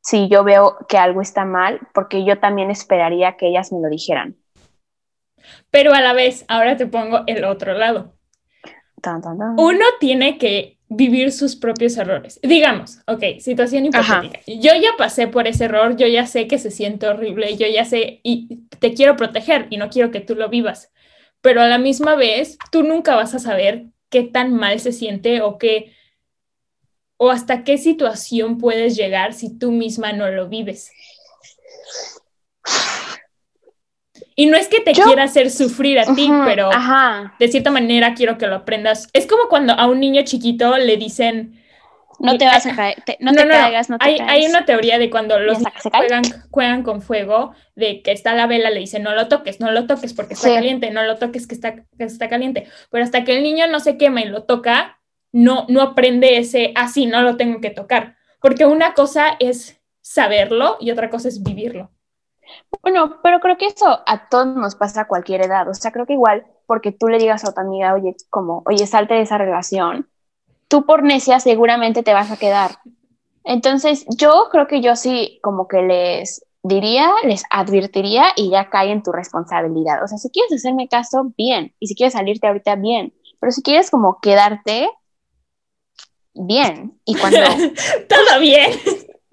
si 0.01 0.29
yo 0.29 0.43
veo 0.43 0.77
que 0.87 0.99
algo 0.99 1.21
está 1.21 1.43
mal, 1.43 1.79
porque 1.95 2.23
yo 2.23 2.39
también 2.39 2.69
esperaría 2.69 3.35
que 3.35 3.47
ellas 3.47 3.73
me 3.73 3.81
lo 3.81 3.89
dijeran. 3.89 4.37
Pero 5.71 5.95
a 5.95 6.01
la 6.01 6.13
vez, 6.13 6.45
ahora 6.47 6.77
te 6.77 6.85
pongo 6.85 7.23
el 7.25 7.43
otro 7.43 7.73
lado. 7.73 8.13
Uno 9.57 9.85
tiene 9.99 10.37
que 10.37 10.77
vivir 10.87 11.31
sus 11.31 11.55
propios 11.55 11.97
errores. 11.97 12.39
Digamos, 12.43 12.99
ok, 13.07 13.39
situación 13.39 13.87
hipotética. 13.87 14.39
Yo 14.45 14.73
ya 14.75 14.91
pasé 14.95 15.27
por 15.27 15.47
ese 15.47 15.65
error, 15.65 15.97
yo 15.97 16.05
ya 16.05 16.27
sé 16.27 16.47
que 16.47 16.59
se 16.59 16.69
siente 16.69 17.07
horrible, 17.07 17.57
yo 17.57 17.67
ya 17.67 17.83
sé 17.83 18.19
y 18.23 18.67
te 18.79 18.93
quiero 18.93 19.17
proteger 19.17 19.65
y 19.71 19.77
no 19.77 19.89
quiero 19.89 20.11
que 20.11 20.21
tú 20.21 20.35
lo 20.35 20.49
vivas. 20.49 20.91
Pero 21.41 21.61
a 21.61 21.67
la 21.67 21.77
misma 21.77 22.15
vez, 22.15 22.57
tú 22.71 22.83
nunca 22.83 23.15
vas 23.15 23.33
a 23.33 23.39
saber 23.39 23.85
qué 24.09 24.23
tan 24.23 24.53
mal 24.53 24.79
se 24.79 24.91
siente 24.91 25.41
o 25.41 25.57
qué 25.57 25.93
o 27.17 27.31
hasta 27.31 27.63
qué 27.63 27.77
situación 27.77 28.57
puedes 28.57 28.95
llegar 28.95 29.33
si 29.33 29.57
tú 29.57 29.71
misma 29.71 30.13
no 30.13 30.29
lo 30.29 30.47
vives. 30.47 30.91
Y 34.35 34.45
no 34.45 34.55
es 34.55 34.67
que 34.67 34.81
te 34.81 34.91
quiera 34.91 35.23
hacer 35.23 35.49
sufrir 35.49 35.97
a 35.97 36.13
ti, 36.13 36.29
pero 36.45 36.69
de 37.39 37.47
cierta 37.47 37.71
manera 37.71 38.13
quiero 38.13 38.37
que 38.37 38.45
lo 38.45 38.55
aprendas. 38.55 39.07
Es 39.13 39.25
como 39.25 39.49
cuando 39.49 39.73
a 39.73 39.87
un 39.87 39.99
niño 39.99 40.21
chiquito 40.23 40.77
le 40.77 40.97
dicen... 40.97 41.63
No 42.19 42.37
te 42.37 42.45
vas 42.45 42.65
a 42.65 42.75
caer, 42.75 42.97
no, 43.19 43.33
te 43.33 43.47
caigas, 43.47 43.89
no 43.89 43.97
te 43.97 44.05
hay, 44.05 44.17
hay, 44.19 44.45
una 44.47 44.65
teoría 44.65 44.97
de 44.97 45.09
cuando 45.09 45.39
los 45.39 45.59
juegan, 45.81 46.23
juegan, 46.49 46.83
con 46.83 47.01
fuego, 47.01 47.53
de 47.75 48.01
que 48.01 48.11
está 48.11 48.33
la 48.33 48.47
vela, 48.47 48.71
le 48.71 48.79
dicen 48.79 49.03
no 49.03 49.13
lo 49.13 49.27
toques, 49.27 49.59
no 49.59 49.71
lo 49.71 49.85
toques 49.85 50.13
porque 50.13 50.33
está 50.33 50.53
caliente, 50.53 50.89
no 50.91 51.03
lo 51.03 51.17
toques 51.17 51.45
que 51.45 51.53
está, 51.53 51.75
que 51.75 51.85
está 51.99 52.27
caliente. 52.29 52.67
Pero 52.89 53.03
hasta 53.03 53.23
que 53.23 53.37
el 53.37 53.43
niño 53.43 53.67
no 53.67 53.79
se 53.79 53.97
quema 53.97 54.21
y 54.21 54.25
lo 54.25 54.43
toca, 54.43 54.99
no, 55.31 55.65
no 55.69 55.81
aprende 55.81 56.37
ese, 56.37 56.71
así 56.75 57.05
ah, 57.05 57.09
no 57.09 57.21
lo 57.21 57.37
tengo 57.37 57.61
que 57.61 57.69
tocar. 57.69 58.15
Porque 58.41 58.65
una 58.65 58.93
cosa 58.93 59.35
es 59.39 59.79
saberlo 60.01 60.77
y 60.79 60.91
otra 60.91 61.09
cosa 61.09 61.27
es 61.27 61.43
vivirlo. 61.43 61.91
Bueno, 62.81 63.19
pero 63.21 63.39
creo 63.39 63.57
que 63.57 63.67
eso 63.67 64.03
a 64.05 64.29
todos 64.29 64.55
nos 64.55 64.75
pasa 64.75 65.01
a 65.01 65.07
cualquier 65.07 65.41
edad. 65.41 65.67
O 65.69 65.73
sea, 65.73 65.91
creo 65.91 66.05
que 66.05 66.13
igual 66.13 66.45
porque 66.65 66.91
tú 66.91 67.07
le 67.07 67.17
digas 67.17 67.45
a 67.45 67.53
tu 67.53 67.61
amiga, 67.61 67.93
oye, 67.93 68.15
como, 68.29 68.61
oye, 68.65 68.85
salte 68.87 69.15
de 69.15 69.21
esa 69.21 69.37
relación, 69.37 70.09
tú 70.67 70.85
por 70.85 71.03
necia 71.03 71.39
seguramente 71.39 72.03
te 72.03 72.13
vas 72.13 72.31
a 72.31 72.37
quedar. 72.37 72.71
Entonces, 73.43 74.05
yo 74.17 74.47
creo 74.51 74.67
que 74.67 74.81
yo 74.81 74.95
sí 74.95 75.39
como 75.41 75.67
que 75.67 75.81
les 75.81 76.45
diría, 76.63 77.11
les 77.23 77.43
advertiría 77.49 78.25
y 78.35 78.49
ya 78.49 78.69
cae 78.69 78.91
en 78.91 79.03
tu 79.03 79.11
responsabilidad. 79.11 80.03
O 80.03 80.07
sea, 80.07 80.17
si 80.17 80.29
quieres 80.29 80.53
hacerme 80.53 80.87
caso, 80.87 81.31
bien. 81.37 81.73
Y 81.79 81.87
si 81.87 81.95
quieres 81.95 82.13
salirte 82.13 82.47
ahorita, 82.47 82.75
bien. 82.75 83.13
Pero 83.39 83.51
si 83.51 83.61
quieres 83.61 83.89
como 83.89 84.19
quedarte, 84.21 84.89
bien. 86.33 86.99
Y 87.05 87.15
cuando... 87.15 87.39
Todo 88.09 88.39
bien. 88.39 88.71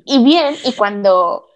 Y 0.04 0.22
bien, 0.22 0.54
y 0.64 0.72
cuando... 0.72 1.46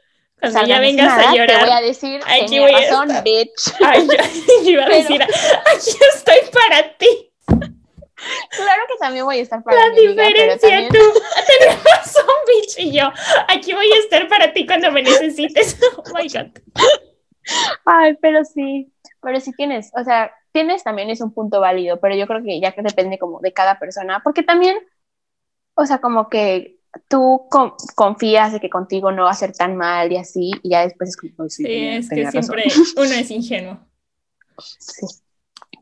Cuando 0.41 0.67
ya 0.67 0.79
vengas 0.79 1.19
a 1.19 1.35
llorar. 1.35 1.49
Te 1.49 1.65
voy 1.65 1.71
a 1.71 1.81
decir, 1.81 2.21
aquí 2.27 2.61
voy 2.61 2.71
razón, 2.71 3.09
bitch. 3.25 3.75
Ay, 3.85 4.07
yo, 4.07 4.71
iba 4.71 4.85
a 4.85 4.89
decir, 4.89 5.21
aquí 5.23 5.91
estoy 6.15 6.39
para 6.53 6.97
ti. 6.97 7.28
Claro 8.51 8.83
que 8.89 8.99
también 8.99 9.25
voy 9.25 9.39
a 9.39 9.43
estar 9.43 9.63
para 9.63 9.89
La 9.89 9.95
diferencia, 9.95 10.89
tú 10.89 10.99
tenés 11.61 11.85
razón, 11.85 12.25
bitch, 12.47 12.79
y 12.79 12.93
yo, 12.93 13.11
aquí 13.49 13.73
voy 13.73 13.91
a 13.93 13.99
estar 13.99 14.29
para 14.29 14.53
ti 14.53 14.67
cuando 14.67 14.91
me 14.91 15.03
necesites. 15.03 15.79
Oh 15.97 16.03
my 16.15 16.29
God. 16.29 16.51
Ay, 17.85 18.17
pero 18.21 18.45
sí, 18.45 18.93
pero 19.23 19.41
sí 19.41 19.53
tienes, 19.53 19.91
o 19.95 20.05
sea, 20.05 20.33
tienes 20.53 20.85
también 20.85 21.11
es 21.11 21.21
un 21.21 21.33
punto 21.33 21.61
válido, 21.61 21.99
pero 22.01 22.15
yo 22.15 22.27
creo 22.27 22.43
que 22.43 22.61
ya 22.61 22.73
que 22.73 22.83
depende 22.83 23.19
como 23.19 23.41
de 23.41 23.53
cada 23.53 23.79
persona, 23.79 24.21
porque 24.23 24.43
también, 24.43 24.79
o 25.75 25.87
sea, 25.87 25.99
como 25.99 26.29
que 26.29 26.79
tú 27.09 27.47
confías 27.95 28.53
de 28.53 28.61
que 28.61 28.71
contigo 28.71 29.13
no 29.13 29.25
va 29.25 29.31
a 29.31 29.35
ser 29.35 29.53
tan 29.53 29.77
mal 29.77 30.11
y 30.13 30.17
así, 30.17 30.51
y 30.63 30.71
ya 30.71 30.83
después 30.83 31.11
es 31.11 31.17
como... 31.17 31.49
Sí, 31.49 31.65
es 31.67 32.09
que 32.09 32.31
siempre 32.31 32.65
uno 32.97 33.13
es 33.13 33.31
ingenuo. 33.31 33.79
Sí. 34.79 35.07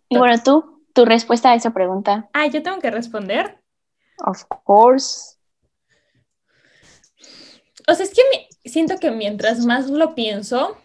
Y 0.09 0.19
bueno, 0.19 0.41
tú, 0.43 0.76
tu 0.97 1.05
respuesta 1.05 1.53
a 1.53 1.55
esa 1.55 1.75
pregunta. 1.75 2.29
Ah, 2.33 2.47
yo 2.47 2.63
tengo 2.63 2.79
que 2.79 2.91
responder. 2.91 3.61
Of 4.25 4.45
course. 4.65 5.37
O 7.87 7.95
sea, 7.95 8.05
es 8.05 8.15
que 8.15 8.23
siento 8.65 8.97
que 8.99 9.11
mientras 9.11 9.67
más 9.67 9.91
lo 9.91 10.15
pienso, 10.15 10.79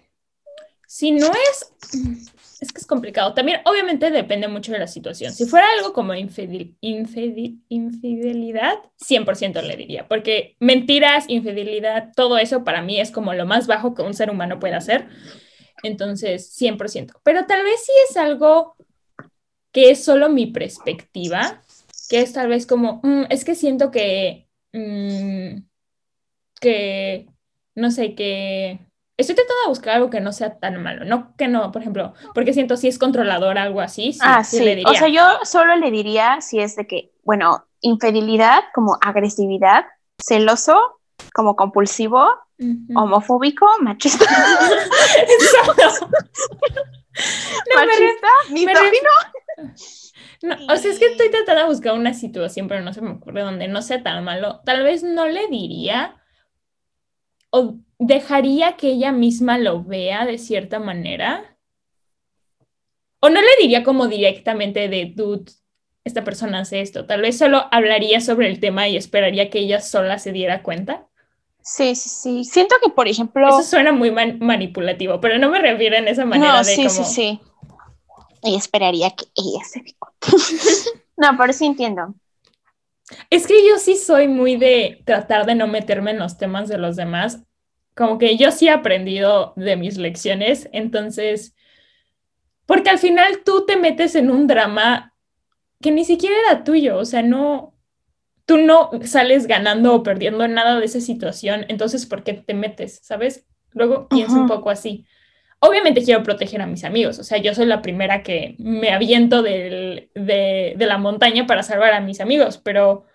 si 0.86 1.12
no 1.12 1.28
es, 1.28 1.74
es 2.60 2.74
que 2.74 2.82
es 2.82 2.86
complicado. 2.86 3.34
También, 3.34 3.62
obviamente, 3.64 4.12
depende 4.12 4.50
mucho 4.50 4.74
de 4.74 4.80
la 4.80 4.88
situación. 4.88 5.32
Si 5.32 5.46
fuera 5.46 5.66
algo 5.78 5.94
como 5.94 6.14
infidel, 6.14 6.76
infidelidad, 6.82 8.80
100% 9.00 9.62
le 9.62 9.78
diría, 9.78 10.10
porque 10.10 10.58
mentiras, 10.60 11.24
infidelidad, 11.30 12.12
todo 12.18 12.38
eso 12.38 12.66
para 12.66 12.82
mí 12.82 13.00
es 13.00 13.12
como 13.12 13.34
lo 13.34 13.46
más 13.46 13.66
bajo 13.66 13.96
que 13.96 14.02
un 14.02 14.14
ser 14.14 14.30
humano 14.30 14.60
puede 14.60 14.76
hacer. 14.76 15.08
Entonces, 15.84 16.54
100%. 16.60 17.14
Pero 17.24 17.46
tal 17.46 17.64
vez 17.64 17.82
si 17.86 17.94
es 18.10 18.18
algo 18.18 18.76
que 19.72 19.92
es 19.92 20.04
solo 20.04 20.30
mi 20.30 20.48
perspectiva, 20.48 21.62
que 22.10 22.22
es 22.22 22.34
tal 22.34 22.50
vez 22.50 22.68
como, 22.68 23.00
mm, 23.04 23.26
es 23.30 23.46
que 23.46 23.56
siento 23.56 23.92
que, 23.92 24.48
mm, 24.74 25.64
que, 26.60 27.28
no 27.76 27.92
sé, 27.92 28.16
que 28.16 28.80
estoy 29.18 29.36
tratando 29.36 29.62
de 29.64 29.70
buscar 29.70 29.96
algo 29.96 30.10
que 30.10 30.20
no 30.20 30.34
sea 30.34 30.60
tan 30.60 30.82
malo, 30.82 31.06
no 31.06 31.34
que 31.38 31.48
no, 31.48 31.72
por 31.72 31.82
ejemplo, 31.82 32.14
porque 32.34 32.54
siento 32.54 32.76
si 32.76 32.88
es 32.88 33.00
controlador 33.00 33.58
algo 33.58 33.82
así, 33.82 34.14
sí, 34.14 34.20
ah, 34.22 34.44
sí. 34.44 34.60
le 34.60 34.76
diría. 34.76 34.92
O 34.92 34.96
sea, 34.96 35.08
yo 35.08 35.24
solo 35.44 35.76
le 35.76 35.92
diría 35.92 36.42
si 36.42 36.60
es 36.60 36.76
de 36.76 36.88
que, 36.88 37.12
bueno, 37.24 37.66
infidelidad 37.82 38.64
como 38.74 38.98
agresividad, 39.02 39.86
celoso, 40.22 41.00
como 41.34 41.56
compulsivo, 41.56 42.28
homofóbico, 42.96 43.68
machista. 43.82 44.26
machista, 47.76 48.28
no, 50.42 50.56
o 50.70 50.76
sea, 50.78 50.92
es 50.92 51.00
que 51.00 51.06
estoy 51.06 51.30
tratando 51.30 51.64
de 51.64 51.70
buscar 51.70 51.94
una 51.94 52.14
situación, 52.14 52.68
pero 52.68 52.82
no 52.82 52.94
se 52.94 53.02
me 53.02 53.12
ocurre 53.12 53.42
donde 53.42 53.68
no 53.68 53.82
sea 53.82 54.04
tan 54.04 54.24
malo. 54.24 54.62
Tal 54.66 54.84
vez 54.84 55.04
no 55.04 55.28
le 55.28 55.48
diría 55.48 56.22
o 57.52 57.76
dejaría 58.00 58.78
que 58.78 58.88
ella 58.88 59.12
misma 59.12 59.58
lo 59.58 59.84
vea 59.84 60.26
de 60.26 60.38
cierta 60.38 60.80
manera. 60.80 61.58
O 63.20 63.30
no 63.30 63.40
le 63.42 63.50
diría 63.62 63.84
como 63.84 64.08
directamente 64.08 64.88
de, 64.88 65.14
dude, 65.16 65.52
esta 66.04 66.24
persona 66.24 66.60
hace 66.60 66.82
esto. 66.82 67.06
Tal 67.06 67.22
vez 67.22 67.38
solo 67.38 67.68
hablaría 67.72 68.20
sobre 68.22 68.48
el 68.48 68.60
tema 68.60 68.88
y 68.88 68.98
esperaría 68.98 69.50
que 69.50 69.60
ella 69.60 69.82
sola 69.82 70.18
se 70.18 70.32
diera 70.32 70.64
cuenta. 70.64 71.08
Sí, 71.62 71.94
sí, 71.94 72.10
sí. 72.10 72.44
Siento 72.44 72.76
que, 72.84 72.90
por 72.90 73.08
ejemplo... 73.08 73.48
Eso 73.48 73.62
suena 73.62 73.92
muy 73.92 74.10
manipulativo, 74.10 75.22
pero 75.22 75.38
no 75.38 75.50
me 75.50 75.60
refiero 75.60 75.96
en 75.96 76.08
esa 76.08 76.26
manera 76.26 76.54
no, 76.54 76.58
de 76.60 76.64
sí, 76.64 76.90
sí, 76.90 77.04
sí. 77.04 77.40
Y 78.44 78.56
esperaría 78.56 79.12
que 79.12 79.26
ella 79.36 79.64
se 79.64 79.82
dé 79.82 79.96
no, 81.18 81.38
pero 81.38 81.54
sí 81.54 81.66
entiendo. 81.66 82.16
Es 83.30 83.46
que 83.46 83.68
yo 83.68 83.78
sí 83.78 83.96
soy 83.96 84.28
muy 84.28 84.56
de 84.56 85.02
tratar 85.06 85.46
de 85.46 85.56
no 85.56 85.68
meterme 85.68 86.12
en 86.12 86.20
los 86.20 86.38
temas 86.38 86.70
de 86.70 86.78
los 86.78 86.96
demás. 86.96 87.44
Como 87.96 88.18
que 88.18 88.38
yo 88.38 88.52
sí 88.52 88.68
he 88.68 88.72
aprendido 88.72 89.54
de 89.56 89.76
mis 89.76 89.98
lecciones, 89.98 90.70
entonces, 90.72 91.56
porque 92.66 92.90
al 92.90 93.00
final 93.00 93.42
tú 93.44 93.66
te 93.66 93.76
metes 93.76 94.16
en 94.16 94.32
un 94.32 94.48
drama 94.48 95.14
que 95.82 95.92
ni 95.92 96.06
siquiera 96.06 96.36
era 96.48 96.64
tuyo, 96.64 96.98
o 96.98 97.06
sea, 97.06 97.22
no, 97.22 97.76
tú 98.46 98.58
no 98.58 98.92
sales 99.04 99.46
ganando 99.48 99.94
o 99.94 100.04
perdiendo 100.04 100.48
nada 100.48 100.80
de 100.80 100.86
esa 100.86 101.02
situación, 101.02 101.66
entonces, 101.68 102.06
¿por 102.06 102.24
qué 102.24 102.34
te 102.34 102.54
metes? 102.54 103.00
¿Sabes? 103.04 103.46
Luego 103.72 104.08
pienso 104.08 104.36
un 104.36 104.48
poco 104.48 104.70
así. 104.70 105.06
Obviamente 105.64 106.04
quiero 106.04 106.24
proteger 106.24 106.60
a 106.62 106.66
mis 106.66 106.84
amigos, 106.84 107.20
o 107.20 107.24
sea, 107.24 107.38
yo 107.38 107.54
soy 107.54 107.68
la 107.68 107.84
primera 107.84 108.24
que 108.24 108.56
me 108.58 108.92
aviento 108.92 109.44
de, 109.44 110.10
de 110.16 110.86
la 110.86 110.98
montaña 110.98 111.46
para 111.46 111.62
salvar 111.62 111.94
a 111.94 112.02
mis 112.02 112.20
amigos, 112.20 112.58
pero... 112.58 113.06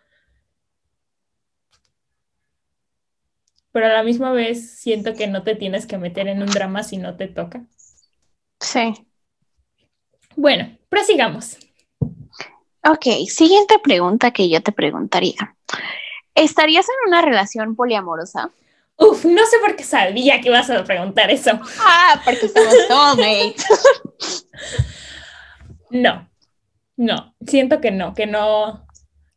Pero 3.72 3.86
a 3.86 3.92
la 3.92 4.04
misma 4.04 4.32
vez 4.32 4.70
siento 4.78 5.14
que 5.14 5.26
no 5.26 5.42
te 5.42 5.56
tienes 5.56 5.86
que 5.86 5.98
meter 5.98 6.28
en 6.28 6.40
un 6.40 6.48
drama 6.48 6.84
si 6.84 6.98
no 6.98 7.16
te 7.16 7.26
toca. 7.26 7.64
Sí. 8.60 8.94
Bueno, 10.36 10.78
prosigamos. 10.88 11.58
Ok, 12.88 13.26
siguiente 13.26 13.80
pregunta 13.82 14.30
que 14.30 14.48
yo 14.48 14.62
te 14.62 14.70
preguntaría. 14.70 15.56
¿Estarías 16.36 16.86
en 16.88 17.08
una 17.08 17.22
relación 17.22 17.74
poliamorosa? 17.74 18.50
Uf, 18.98 19.24
no 19.24 19.44
sé 19.46 19.58
por 19.60 19.76
qué 19.76 19.84
sabía 19.84 20.40
que 20.40 20.48
ibas 20.48 20.70
a 20.70 20.84
preguntar 20.84 21.30
eso. 21.30 21.58
Ah, 21.80 22.20
porque 22.24 22.48
somos 22.48 22.74
soulmates. 22.88 23.66
no, 25.90 26.28
no, 26.96 27.34
siento 27.46 27.80
que 27.80 27.90
no, 27.90 28.14
que 28.14 28.26
no. 28.26 28.86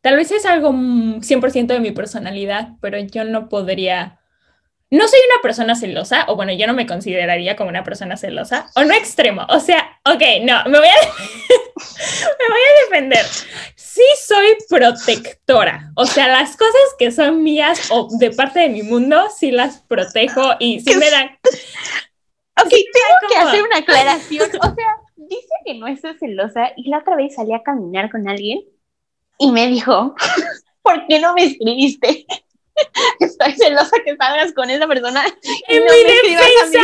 Tal 0.00 0.16
vez 0.16 0.30
es 0.30 0.46
algo 0.46 0.72
100% 0.72 1.66
de 1.66 1.80
mi 1.80 1.90
personalidad, 1.90 2.76
pero 2.80 2.98
yo 2.98 3.24
no 3.24 3.50
podría 3.50 4.19
no 4.90 5.06
soy 5.06 5.20
una 5.32 5.40
persona 5.40 5.76
celosa, 5.76 6.24
o 6.28 6.34
bueno, 6.34 6.52
yo 6.52 6.66
no 6.66 6.74
me 6.74 6.86
consideraría 6.86 7.54
como 7.54 7.70
una 7.70 7.84
persona 7.84 8.16
celosa, 8.16 8.66
o 8.74 8.82
no 8.82 8.92
extremo, 8.92 9.46
o 9.48 9.60
sea, 9.60 10.00
ok, 10.04 10.22
no, 10.42 10.64
me 10.68 10.78
voy 10.78 10.88
a, 10.88 10.94
me 12.38 12.48
voy 12.48 12.60
a 12.60 12.84
defender. 12.84 13.24
Sí 13.76 14.02
soy 14.26 14.56
protectora, 14.68 15.92
o 15.94 16.06
sea, 16.06 16.26
las 16.28 16.56
cosas 16.56 16.80
que 16.98 17.12
son 17.12 17.42
mías 17.42 17.90
o 17.90 18.08
de 18.18 18.32
parte 18.32 18.60
de 18.60 18.68
mi 18.68 18.82
mundo, 18.82 19.28
sí 19.36 19.52
las 19.52 19.78
protejo 19.82 20.54
y 20.58 20.80
sí 20.80 20.96
me 20.96 21.10
dan... 21.10 21.38
Ok, 22.62 22.70
tengo 22.70 23.28
que 23.28 23.36
hacer 23.36 23.62
una 23.62 23.78
aclaración, 23.78 24.50
o 24.60 24.74
sea, 24.74 24.96
dice 25.16 25.48
que 25.64 25.74
no 25.74 25.86
es 25.86 26.00
celosa 26.18 26.72
y 26.76 26.90
la 26.90 26.98
otra 26.98 27.16
vez 27.16 27.36
salí 27.36 27.54
a 27.54 27.62
caminar 27.62 28.10
con 28.10 28.28
alguien 28.28 28.60
y 29.38 29.52
me 29.52 29.68
dijo, 29.68 30.14
¿por 30.82 31.06
qué 31.06 31.20
no 31.20 31.32
me 31.32 31.44
escribiste? 31.44 32.26
Estoy 33.20 33.52
celosa 33.52 33.96
que 34.04 34.16
salgas 34.16 34.52
con 34.52 34.70
esa 34.70 34.86
persona. 34.86 35.24
En 35.68 35.84
mi 35.84 36.34
defensa, 36.34 36.80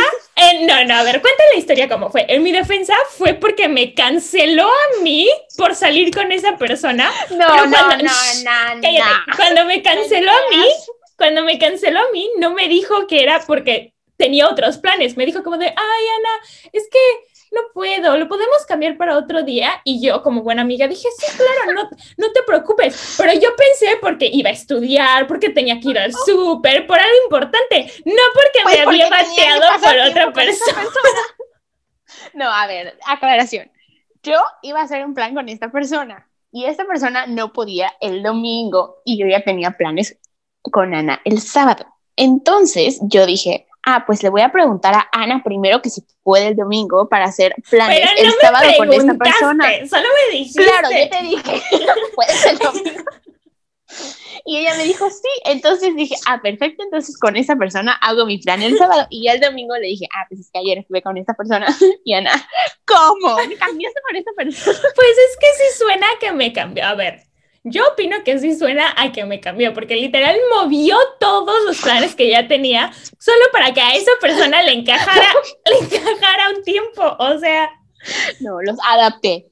no, 0.61 0.85
no, 0.85 0.95
a 0.95 1.03
ver, 1.03 1.21
cuéntale 1.21 1.49
la 1.53 1.59
historia 1.59 1.89
cómo 1.89 2.09
fue. 2.09 2.25
En 2.29 2.43
mi 2.43 2.51
defensa 2.51 2.95
fue 3.17 3.33
porque 3.33 3.67
me 3.67 3.93
canceló 3.93 4.67
a 4.67 5.01
mí 5.01 5.29
por 5.57 5.75
salir 5.75 6.13
con 6.13 6.31
esa 6.31 6.57
persona. 6.57 7.11
No, 7.31 7.65
no, 7.65 7.65
no, 7.65 7.97
no, 7.97 8.81
cállate. 8.81 9.09
Cuando 9.35 9.65
me 9.65 9.81
canceló 9.81 10.31
a 10.31 10.49
mí, 10.49 10.63
cuando 11.17 11.43
me 11.43 11.57
canceló 11.57 11.99
a 11.99 12.11
mí, 12.11 12.29
no 12.37 12.53
me 12.53 12.67
dijo 12.67 13.07
que 13.07 13.23
era 13.23 13.41
porque 13.45 13.93
tenía 14.17 14.47
otros 14.47 14.77
planes. 14.77 15.17
Me 15.17 15.25
dijo 15.25 15.43
como 15.43 15.57
de, 15.57 15.67
ay, 15.67 15.75
Ana, 16.17 16.69
es 16.73 16.87
que 16.91 16.99
no 17.51 17.61
puedo, 17.73 18.17
lo 18.17 18.27
podemos 18.27 18.65
cambiar 18.65 18.97
para 18.97 19.17
otro 19.17 19.43
día. 19.43 19.81
Y 19.83 20.05
yo, 20.05 20.21
como 20.23 20.43
buena 20.43 20.61
amiga, 20.61 20.87
dije, 20.87 21.07
sí, 21.17 21.25
claro, 21.37 21.73
no, 21.73 21.89
no 22.17 22.31
te 22.31 22.43
preocupes. 22.43 23.15
Pero 23.17 23.33
yo 23.33 23.55
pensé 23.55 23.97
porque 24.01 24.29
iba 24.31 24.49
a 24.49 24.53
estudiar, 24.53 25.27
porque 25.27 25.49
tenía 25.49 25.79
que 25.79 25.89
ir 25.89 25.99
al 25.99 26.13
súper, 26.13 26.87
por 26.87 26.99
algo 26.99 27.15
importante, 27.23 27.91
no 28.05 28.23
porque 28.33 28.59
me 28.59 28.63
pues 28.63 28.87
había 28.87 29.09
bateado 29.09 29.79
por 29.81 30.09
otra 30.09 30.33
persona. 30.33 30.83
No, 32.33 32.51
a 32.51 32.67
ver, 32.67 32.97
aclaración. 33.07 33.71
Yo 34.23 34.39
iba 34.61 34.79
a 34.79 34.83
hacer 34.83 35.05
un 35.05 35.13
plan 35.13 35.33
con 35.33 35.49
esta 35.49 35.71
persona 35.71 36.29
y 36.51 36.65
esta 36.65 36.85
persona 36.85 37.27
no 37.27 37.53
podía 37.53 37.93
el 37.99 38.23
domingo 38.23 39.01
y 39.05 39.17
yo 39.17 39.27
ya 39.27 39.43
tenía 39.43 39.71
planes 39.71 40.19
con 40.61 40.93
Ana 40.93 41.21
el 41.25 41.41
sábado. 41.41 41.85
Entonces 42.15 42.99
yo 43.01 43.25
dije, 43.25 43.66
ah, 43.87 44.03
pues 44.05 44.21
le 44.21 44.29
voy 44.29 44.41
a 44.41 44.51
preguntar 44.51 44.93
a 44.93 45.07
Ana 45.13 45.41
primero 45.43 45.81
que 45.81 45.89
si 45.89 46.03
puede 46.21 46.47
el 46.47 46.55
domingo 46.57 47.07
para 47.07 47.25
hacer 47.25 47.55
planes 47.69 48.01
el 48.17 48.33
sábado 48.33 48.69
con 48.77 48.91
esta 48.91 49.13
persona. 49.13 49.65
Solo 49.89 50.03
me 50.03 50.37
dijiste. 50.37 50.63
Claro, 50.63 50.89
yo 50.91 51.09
te 51.09 51.23
dije, 51.23 51.61
puedes 52.15 52.45
el 52.45 52.57
domingo. 52.59 53.03
Y 54.45 54.57
ella 54.57 54.75
me 54.75 54.83
dijo, 54.83 55.09
sí. 55.09 55.29
Entonces 55.45 55.95
dije, 55.95 56.15
ah, 56.27 56.41
perfecto, 56.41 56.83
entonces 56.83 57.17
con 57.17 57.37
esa 57.37 57.55
persona 57.55 57.93
hago 57.93 58.25
mi 58.25 58.37
plan 58.39 58.61
el 58.61 58.77
sábado. 58.77 59.07
Y 59.09 59.23
ya 59.23 59.33
el 59.33 59.39
domingo 59.39 59.75
le 59.75 59.87
dije, 59.87 60.07
ah, 60.13 60.25
pues 60.27 60.41
es 60.41 60.51
que 60.51 60.59
ayer 60.59 60.79
estuve 60.79 61.01
con 61.01 61.17
esta 61.17 61.33
persona. 61.33 61.67
Y 62.03 62.13
Ana, 62.13 62.31
¿cómo? 62.85 63.37
¿Me 63.37 63.55
cambiaste 63.55 64.01
con 64.05 64.15
esta 64.17 64.31
persona? 64.35 64.79
Pues 64.95 65.09
es 65.09 65.37
que 65.37 65.47
sí 65.55 65.77
suena 65.79 66.07
que 66.19 66.33
me 66.33 66.51
cambió. 66.51 66.85
A 66.85 66.95
ver, 66.95 67.21
yo 67.69 67.83
opino 67.91 68.23
que 68.23 68.39
sí 68.39 68.55
suena 68.55 68.93
a 68.97 69.11
que 69.11 69.25
me 69.25 69.39
cambió, 69.39 69.73
porque 69.73 69.95
literal 69.95 70.35
movió 70.55 70.97
todos 71.19 71.63
los 71.65 71.81
planes 71.81 72.15
que 72.15 72.29
ya 72.29 72.47
tenía 72.47 72.91
solo 73.19 73.45
para 73.51 73.73
que 73.73 73.81
a 73.81 73.95
esa 73.95 74.11
persona 74.21 74.61
le 74.63 74.73
encajara, 74.73 75.33
le 75.65 75.77
encajara 75.77 76.49
un 76.55 76.63
tiempo. 76.63 77.15
O 77.19 77.39
sea. 77.39 77.69
No, 78.39 78.61
los 78.61 78.77
adapté. 78.87 79.47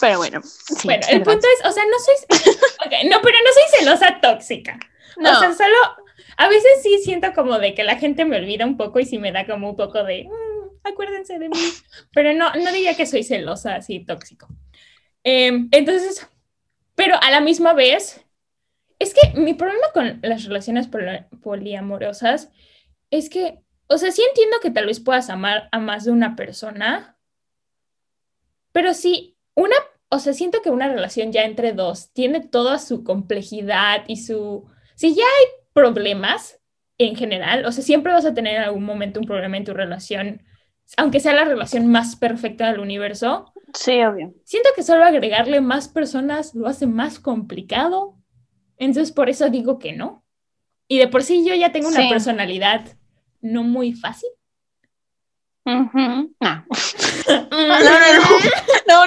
Pero 0.00 0.18
bueno. 0.18 0.40
bueno, 0.84 1.06
el 1.08 1.22
punto 1.22 1.46
es, 1.56 1.66
o 1.66 1.72
sea, 1.72 1.84
no 1.84 1.98
soy. 1.98 3.08
no, 3.08 3.20
pero 3.22 3.38
no 3.44 3.52
soy 3.52 3.78
celosa 3.78 4.18
tóxica. 4.20 4.78
No. 5.16 5.30
O 5.30 5.40
sea, 5.40 5.52
solo. 5.52 5.76
A 6.36 6.48
veces 6.48 6.82
sí 6.82 7.00
siento 7.02 7.32
como 7.32 7.58
de 7.58 7.74
que 7.74 7.82
la 7.82 7.96
gente 7.96 8.24
me 8.24 8.36
olvida 8.36 8.64
un 8.64 8.76
poco 8.76 9.00
y 9.00 9.06
sí 9.06 9.18
me 9.18 9.32
da 9.32 9.46
como 9.46 9.70
un 9.70 9.76
poco 9.76 10.04
de. 10.04 10.24
Mm, 10.24 10.86
acuérdense 10.86 11.38
de 11.38 11.48
mí. 11.48 11.58
Pero 12.12 12.32
no, 12.32 12.52
no 12.54 12.72
diría 12.72 12.96
que 12.96 13.06
soy 13.06 13.24
celosa 13.24 13.76
así 13.76 14.04
tóxico. 14.04 14.48
Em, 15.24 15.68
entonces, 15.72 16.28
pero 16.98 17.14
a 17.22 17.30
la 17.30 17.40
misma 17.40 17.74
vez, 17.74 18.26
es 18.98 19.14
que 19.14 19.38
mi 19.38 19.54
problema 19.54 19.86
con 19.94 20.18
las 20.20 20.46
relaciones 20.46 20.88
poliamorosas 21.40 22.50
es 23.12 23.30
que, 23.30 23.60
o 23.86 23.98
sea, 23.98 24.10
sí 24.10 24.20
entiendo 24.28 24.56
que 24.60 24.72
tal 24.72 24.86
vez 24.86 24.98
puedas 24.98 25.30
amar 25.30 25.68
a 25.70 25.78
más 25.78 26.06
de 26.06 26.10
una 26.10 26.34
persona, 26.34 27.16
pero 28.72 28.94
sí 28.94 29.36
una, 29.54 29.76
o 30.08 30.18
sea, 30.18 30.32
siento 30.32 30.60
que 30.60 30.70
una 30.70 30.88
relación 30.88 31.30
ya 31.30 31.44
entre 31.44 31.72
dos 31.72 32.12
tiene 32.12 32.40
toda 32.40 32.80
su 32.80 33.04
complejidad 33.04 34.02
y 34.08 34.16
su, 34.16 34.68
si 34.96 35.14
ya 35.14 35.22
hay 35.22 35.46
problemas 35.72 36.58
en 36.98 37.14
general, 37.14 37.64
o 37.64 37.70
sea, 37.70 37.84
siempre 37.84 38.12
vas 38.12 38.24
a 38.24 38.34
tener 38.34 38.56
en 38.56 38.62
algún 38.62 38.84
momento 38.84 39.20
un 39.20 39.26
problema 39.26 39.56
en 39.56 39.64
tu 39.64 39.72
relación, 39.72 40.42
aunque 40.96 41.20
sea 41.20 41.32
la 41.32 41.44
relación 41.44 41.86
más 41.86 42.16
perfecta 42.16 42.72
del 42.72 42.80
universo. 42.80 43.54
Sí, 43.74 44.02
obvio. 44.02 44.34
Siento 44.44 44.70
que 44.74 44.82
solo 44.82 45.04
agregarle 45.04 45.60
más 45.60 45.88
personas 45.88 46.54
lo 46.54 46.66
hace 46.66 46.86
más 46.86 47.18
complicado. 47.18 48.16
Entonces, 48.76 49.12
por 49.12 49.28
eso 49.28 49.48
digo 49.50 49.78
que 49.78 49.92
no. 49.92 50.24
Y 50.88 50.98
de 50.98 51.08
por 51.08 51.22
sí 51.22 51.44
yo 51.46 51.54
ya 51.54 51.72
tengo 51.72 51.88
una 51.88 52.08
personalidad 52.08 52.96
no 53.40 53.62
muy 53.62 53.92
fácil. 53.92 54.30
No. 55.68 55.90
no. 55.92 56.30
no, 56.40 56.64
no, 58.88 59.06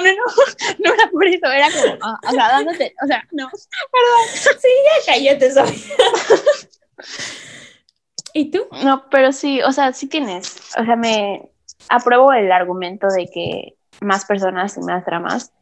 no, 0.78 0.94
era 0.94 1.10
por 1.10 1.26
eso, 1.26 1.46
era 1.46 1.68
como, 1.72 1.98
ah, 2.02 2.20
o 2.24 2.30
sea, 2.30 2.48
dándote, 2.48 2.94
o 3.02 3.06
sea, 3.08 3.26
no, 3.32 3.50
perdón. 3.50 4.58
Sí, 4.60 4.68
ya 4.84 5.12
cállate, 5.12 5.50
Sofía. 5.50 5.96
¿Y 8.34 8.52
tú? 8.52 8.68
No, 8.84 9.08
pero 9.10 9.32
sí, 9.32 9.60
o 9.62 9.72
sea, 9.72 9.92
sí 9.92 10.06
tienes, 10.06 10.56
o 10.78 10.84
sea, 10.84 10.94
me 10.94 11.50
apruebo 11.88 12.32
el 12.32 12.52
argumento 12.52 13.08
de 13.08 13.26
que 13.26 13.74
más 14.02 14.24
personas 14.24 14.76
y 14.76 14.80
más 14.80 15.04
dramas. 15.04 15.52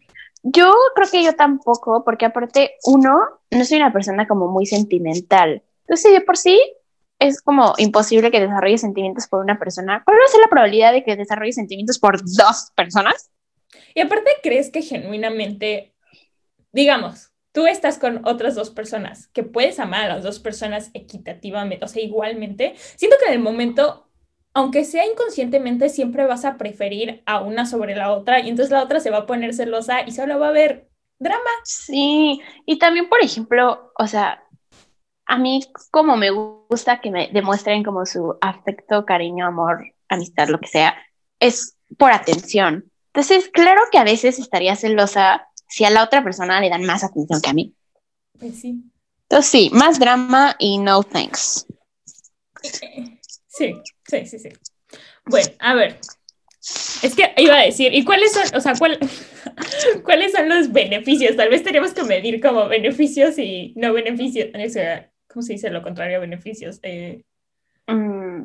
Yo 0.42 0.72
creo 0.94 1.09
que 1.11 1.22
yo 1.22 1.35
tampoco, 1.35 2.03
porque 2.05 2.26
aparte, 2.26 2.72
uno, 2.85 3.18
no 3.50 3.64
soy 3.64 3.76
una 3.76 3.92
persona 3.92 4.26
como 4.26 4.48
muy 4.48 4.66
sentimental. 4.66 5.62
Entonces, 5.83 6.12
de 6.12 6.20
por 6.22 6.37
sí, 6.37 6.59
es 7.18 7.42
como 7.42 7.74
imposible 7.76 8.31
que 8.31 8.40
desarrolle 8.40 8.79
sentimientos 8.79 9.26
por 9.26 9.44
una 9.44 9.59
persona. 9.59 10.03
¿Cuál 10.05 10.18
va 10.18 10.24
a 10.24 10.33
ser 10.33 10.40
la 10.40 10.48
probabilidad 10.48 10.92
de 10.92 11.05
que 11.05 11.16
desarrolle 11.16 11.53
sentimientos 11.53 11.98
por 11.98 12.18
dos 12.22 12.72
personas? 12.74 13.31
Y 13.94 14.00
aparte, 14.00 14.31
¿crees 14.42 14.70
que 14.70 14.83
genuinamente, 14.83 15.94
digamos, 16.72 17.31
tú 17.53 17.66
estás 17.66 17.98
con 17.98 18.26
otras 18.26 18.55
dos 18.55 18.70
personas, 18.70 19.29
que 19.29 19.42
puedes 19.42 19.79
amar 19.79 20.05
a 20.05 20.14
las 20.14 20.22
dos 20.22 20.38
personas 20.38 20.90
equitativamente, 20.94 21.85
o 21.85 21.88
sea, 21.88 22.03
igualmente? 22.03 22.74
Siento 22.96 23.16
que 23.18 23.26
en 23.26 23.35
el 23.35 23.40
momento, 23.40 24.10
aunque 24.52 24.84
sea 24.84 25.06
inconscientemente, 25.06 25.88
siempre 25.88 26.26
vas 26.26 26.44
a 26.44 26.56
preferir 26.56 27.22
a 27.26 27.40
una 27.40 27.66
sobre 27.66 27.94
la 27.94 28.12
otra 28.12 28.40
y 28.40 28.48
entonces 28.48 28.72
la 28.72 28.82
otra 28.82 29.00
se 29.00 29.10
va 29.10 29.18
a 29.18 29.26
poner 29.26 29.54
celosa 29.54 30.02
y 30.06 30.12
solo 30.12 30.38
va 30.38 30.46
a 30.46 30.50
haber 30.50 30.88
drama. 31.18 31.50
Sí, 31.64 32.40
y 32.66 32.78
también, 32.78 33.08
por 33.08 33.22
ejemplo, 33.22 33.92
o 33.96 34.06
sea, 34.06 34.42
a 35.26 35.38
mí 35.38 35.64
como 35.90 36.16
me 36.16 36.30
gusta 36.30 37.00
que 37.00 37.10
me 37.10 37.28
demuestren 37.32 37.84
como 37.84 38.04
su 38.06 38.36
afecto, 38.40 39.04
cariño, 39.04 39.46
amor, 39.46 39.84
amistad, 40.08 40.48
lo 40.48 40.58
que 40.58 40.66
sea, 40.66 40.96
es 41.38 41.76
por 41.96 42.12
atención. 42.12 42.90
Entonces, 43.12 43.48
claro 43.52 43.82
que 43.92 43.98
a 43.98 44.04
veces 44.04 44.38
estaría 44.38 44.74
celosa 44.74 45.48
si 45.68 45.84
a 45.84 45.90
la 45.90 46.02
otra 46.02 46.24
persona 46.24 46.60
le 46.60 46.68
dan 46.68 46.84
más 46.84 47.04
atención 47.04 47.40
que 47.40 47.50
a 47.50 47.54
mí. 47.54 47.74
Pues 48.38 48.60
sí. 48.60 48.82
Entonces, 49.28 49.50
sí, 49.50 49.70
más 49.72 50.00
drama 50.00 50.56
y 50.58 50.78
no 50.78 51.04
thanks. 51.04 51.66
Sí, 53.61 53.75
sí, 54.07 54.25
sí, 54.25 54.38
sí. 54.38 54.49
Bueno, 55.27 55.51
a 55.59 55.75
ver. 55.75 55.99
Es 57.03 57.14
que 57.14 57.35
iba 57.37 57.59
a 57.59 57.64
decir, 57.64 57.92
¿y 57.92 58.05
cuáles 58.07 58.33
son, 58.33 58.44
o 58.55 58.61
sea, 58.61 58.73
cuáles 60.05 60.33
son 60.33 60.49
los 60.49 60.73
beneficios? 60.73 61.37
Tal 61.37 61.51
vez 61.51 61.62
tenemos 61.62 61.92
que 61.92 62.03
medir 62.05 62.40
como 62.40 62.68
beneficios 62.68 63.38
y 63.38 63.75
no 63.77 63.92
beneficios. 63.92 64.49
¿Cómo 65.29 65.42
se 65.42 65.53
dice 65.53 65.68
lo 65.68 65.83
contrario 65.83 66.16
a 66.16 66.20
beneficios? 66.20 66.81
Eh... 66.83 67.23
Mm. 67.87 68.44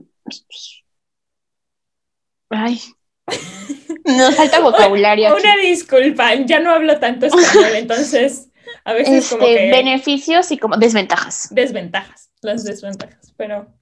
Ay, 2.49 2.81
nos 4.05 4.35
falta 4.35 4.59
vocabulario. 4.59 5.33
Una 5.33 5.55
disculpa, 5.57 6.35
ya 6.35 6.59
no 6.59 6.71
hablo 6.71 6.99
tanto 6.99 7.27
español, 7.27 7.71
entonces 7.75 8.49
a 8.83 8.93
veces 8.93 9.29
como 9.29 9.45
este, 9.45 9.57
que... 9.57 9.71
Beneficios 9.71 10.51
y 10.51 10.57
como 10.57 10.75
desventajas. 10.75 11.47
Desventajas, 11.51 12.31
las 12.41 12.65
desventajas, 12.65 13.33
pero 13.37 13.74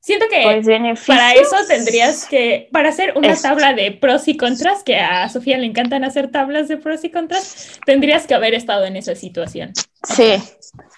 siento 0.00 0.26
que 0.28 0.42
pues 0.42 1.06
para 1.06 1.32
eso 1.32 1.56
tendrías 1.68 2.26
que, 2.26 2.68
para 2.72 2.88
hacer 2.88 3.12
una 3.16 3.36
tabla 3.36 3.74
de 3.74 3.92
pros 3.92 4.26
y 4.28 4.36
contras, 4.36 4.82
que 4.82 4.96
a 4.96 5.28
Sofía 5.28 5.58
le 5.58 5.66
encantan 5.66 6.04
hacer 6.04 6.30
tablas 6.30 6.68
de 6.68 6.76
pros 6.76 7.04
y 7.04 7.10
contras, 7.10 7.78
tendrías 7.86 8.26
que 8.26 8.34
haber 8.34 8.54
estado 8.54 8.84
en 8.86 8.96
esa 8.96 9.14
situación. 9.14 9.72
Sí. 10.02 10.32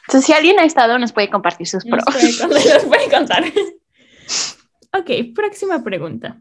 Entonces, 0.07 0.25
si 0.25 0.33
alguien 0.33 0.59
ha 0.59 0.65
estado, 0.65 0.99
nos 0.99 1.13
puede 1.13 1.29
compartir 1.29 1.67
sus 1.67 1.85
pros. 1.85 2.05
nos 2.41 2.85
puede 2.85 3.11
contar. 3.11 3.45
ok, 4.93 5.35
próxima 5.35 5.83
pregunta. 5.83 6.41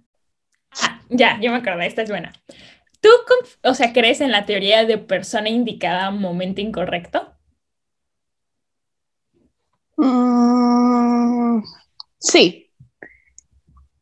Ah, 0.81 1.01
ya, 1.09 1.39
yo 1.41 1.51
me 1.51 1.57
acordé, 1.57 1.87
esta 1.87 2.03
es 2.03 2.09
buena. 2.09 2.31
¿Tú, 3.01 3.09
o 3.63 3.73
sea, 3.73 3.93
crees 3.93 4.21
en 4.21 4.31
la 4.31 4.45
teoría 4.45 4.85
de 4.85 4.99
persona 4.99 5.49
indicada, 5.49 6.11
momento 6.11 6.61
incorrecto? 6.61 7.33
Mm, 9.97 11.63
sí. 12.21 12.71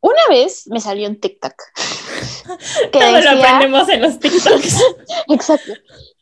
Una 0.00 0.20
vez 0.28 0.66
me 0.68 0.80
salió 0.80 1.08
un 1.08 1.20
TikTok. 1.20 1.54
Que 2.90 2.98
Todo 2.98 3.20
lo 3.20 3.30
aprendemos 3.30 3.88
en 3.88 4.02
los 4.02 4.18
TikToks. 4.18 4.82
Exacto. 5.28 5.72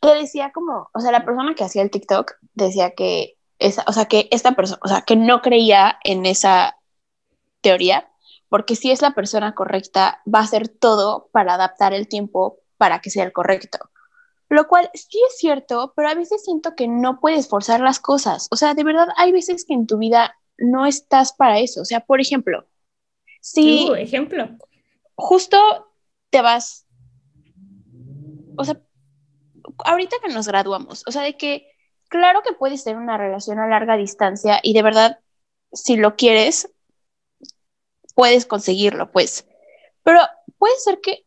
Que 0.01 0.13
decía 0.15 0.51
como, 0.53 0.89
o 0.93 0.99
sea, 0.99 1.11
la 1.11 1.25
persona 1.25 1.55
que 1.55 1.63
hacía 1.63 1.81
el 1.81 1.89
TikTok 1.89 2.33
decía 2.53 2.91
que 2.91 3.35
esa, 3.57 3.83
o 3.87 3.93
sea, 3.93 4.05
que 4.05 4.27
esta 4.31 4.51
persona, 4.51 4.79
o 4.83 4.87
sea, 4.87 5.01
que 5.01 5.15
no 5.15 5.41
creía 5.41 5.97
en 6.03 6.25
esa 6.27 6.77
teoría 7.61 8.09
porque 8.49 8.75
si 8.75 8.91
es 8.91 9.01
la 9.01 9.13
persona 9.13 9.53
correcta, 9.53 10.21
va 10.27 10.39
a 10.39 10.43
hacer 10.43 10.67
todo 10.67 11.29
para 11.31 11.53
adaptar 11.53 11.93
el 11.93 12.07
tiempo 12.07 12.57
para 12.77 12.99
que 12.99 13.11
sea 13.11 13.23
el 13.23 13.31
correcto. 13.31 13.77
Lo 14.49 14.67
cual 14.67 14.89
sí 14.95 15.21
es 15.29 15.37
cierto, 15.37 15.93
pero 15.95 16.09
a 16.09 16.15
veces 16.15 16.43
siento 16.43 16.75
que 16.75 16.87
no 16.87 17.19
puedes 17.19 17.47
forzar 17.47 17.79
las 17.81 17.99
cosas. 17.99 18.47
O 18.49 18.55
sea, 18.55 18.73
de 18.73 18.83
verdad 18.83 19.07
hay 19.15 19.31
veces 19.31 19.63
que 19.63 19.75
en 19.75 19.85
tu 19.85 19.99
vida 19.99 20.35
no 20.59 20.85
estás 20.85 21.33
para 21.33 21.59
eso. 21.59 21.81
O 21.81 21.85
sea, 21.85 22.01
por 22.01 22.21
ejemplo, 22.21 22.67
si... 23.41 23.89
ejemplo. 23.97 24.49
Justo 25.15 25.57
te 26.29 26.41
vas... 26.41 26.85
O 28.57 28.63
sea, 28.63 28.81
ahorita 29.85 30.17
que 30.21 30.33
nos 30.33 30.47
graduamos, 30.47 31.03
o 31.07 31.11
sea, 31.11 31.21
de 31.21 31.37
que 31.37 31.71
claro 32.09 32.41
que 32.45 32.53
puedes 32.53 32.83
tener 32.83 32.99
una 32.99 33.17
relación 33.17 33.59
a 33.59 33.67
larga 33.67 33.95
distancia 33.95 34.59
y 34.61 34.73
de 34.73 34.81
verdad, 34.81 35.19
si 35.71 35.95
lo 35.95 36.15
quieres, 36.15 36.69
puedes 38.15 38.45
conseguirlo, 38.45 39.11
pues. 39.11 39.47
Pero 40.03 40.19
puede 40.57 40.75
ser 40.79 40.99
que 40.99 41.25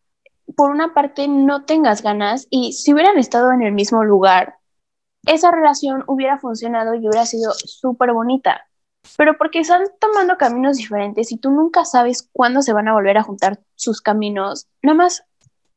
por 0.57 0.71
una 0.71 0.92
parte 0.92 1.29
no 1.29 1.64
tengas 1.64 2.03
ganas 2.03 2.47
y 2.51 2.75
si 2.75 2.92
hubieran 2.92 3.18
estado 3.18 3.53
en 3.53 3.62
el 3.62 3.73
mismo 3.73 4.05
lugar, 4.05 4.57
esa 5.25 5.51
relación 5.51 6.05
hubiera 6.07 6.38
funcionado 6.38 6.95
y 6.95 6.99
hubiera 6.99 7.25
sido 7.25 7.53
súper 7.55 8.12
bonita. 8.12 8.66
Pero 9.17 9.37
porque 9.37 9.61
están 9.61 9.85
tomando 9.99 10.37
caminos 10.37 10.77
diferentes 10.77 11.33
y 11.33 11.38
tú 11.38 11.51
nunca 11.51 11.85
sabes 11.85 12.29
cuándo 12.33 12.62
se 12.62 12.73
van 12.73 12.88
a 12.88 12.93
volver 12.93 13.19
a 13.19 13.23
juntar 13.23 13.61
sus 13.75 14.01
caminos, 14.01 14.69
nada 14.83 14.97
más 14.97 15.25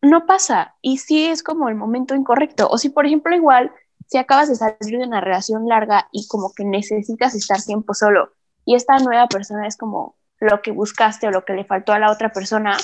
no 0.02 0.26
pasa. 0.26 0.76
Y 0.82 1.00
si 1.00 1.26
es 1.26 1.42
como 1.42 1.68
el 1.68 1.76
momento 1.76 2.16
incorrecto. 2.16 2.68
O 2.70 2.78
si, 2.78 2.90
por 2.90 3.06
ejemplo, 3.06 3.36
igual, 3.36 3.72
si 4.08 4.18
acabas 4.18 4.50
de 4.50 4.56
salir 4.56 5.00
de 5.00 5.08
una 5.08 5.22
relación 5.22 5.68
larga 5.68 6.08
y 6.12 6.28
como 6.28 6.54
que 6.54 6.64
necesitas 6.64 7.34
estar 7.34 7.62
tiempo 7.62 7.94
solo 7.94 8.30
y 8.66 8.76
esta 8.76 8.98
nueva 8.98 9.28
persona 9.28 9.68
es 9.68 9.78
como 9.78 10.16
lo 10.40 10.62
que 10.62 10.72
buscaste 10.72 11.28
o 11.28 11.32
lo 11.32 11.46
que 11.46 11.54
le 11.54 11.64
faltó 11.64 11.94
a 11.94 12.00
la 12.00 12.12
otra 12.12 12.32
persona 12.32 12.78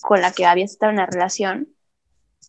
con 0.00 0.20
la 0.20 0.32
que 0.32 0.46
habías 0.46 0.72
estado 0.72 0.90
en 0.90 0.96
la 0.96 1.06
relación, 1.06 1.68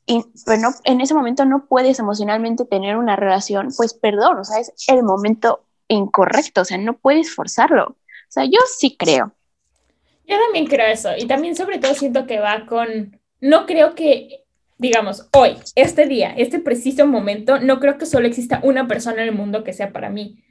y 0.05 0.25
pero 0.45 0.61
no, 0.61 0.69
en 0.85 1.01
ese 1.01 1.13
momento 1.13 1.45
no 1.45 1.67
puedes 1.67 1.99
emocionalmente 1.99 2.65
tener 2.65 2.97
una 2.97 3.15
relación, 3.15 3.69
pues 3.77 3.93
perdón, 3.93 4.39
o 4.39 4.43
sea, 4.43 4.59
es 4.59 4.73
el 4.87 5.03
momento 5.03 5.61
incorrecto, 5.87 6.61
o 6.61 6.65
sea, 6.65 6.77
no 6.77 6.97
puedes 6.97 7.33
forzarlo. 7.33 7.85
O 7.85 8.31
sea, 8.33 8.45
yo 8.45 8.59
sí 8.77 8.95
creo. 8.97 9.33
Yo 10.27 10.37
también 10.39 10.67
creo 10.67 10.87
eso 10.87 11.09
y 11.17 11.25
también 11.25 11.55
sobre 11.55 11.79
todo 11.79 11.93
siento 11.93 12.25
que 12.25 12.39
va 12.39 12.65
con, 12.65 13.19
no 13.41 13.65
creo 13.65 13.93
que, 13.93 14.45
digamos, 14.77 15.27
hoy, 15.33 15.57
este 15.75 16.05
día, 16.05 16.33
este 16.37 16.59
preciso 16.59 17.05
momento, 17.05 17.59
no 17.59 17.79
creo 17.79 17.97
que 17.97 18.05
solo 18.05 18.27
exista 18.27 18.61
una 18.63 18.87
persona 18.87 19.21
en 19.21 19.29
el 19.29 19.35
mundo 19.35 19.63
que 19.63 19.73
sea 19.73 19.91
para 19.91 20.09
mí, 20.09 20.41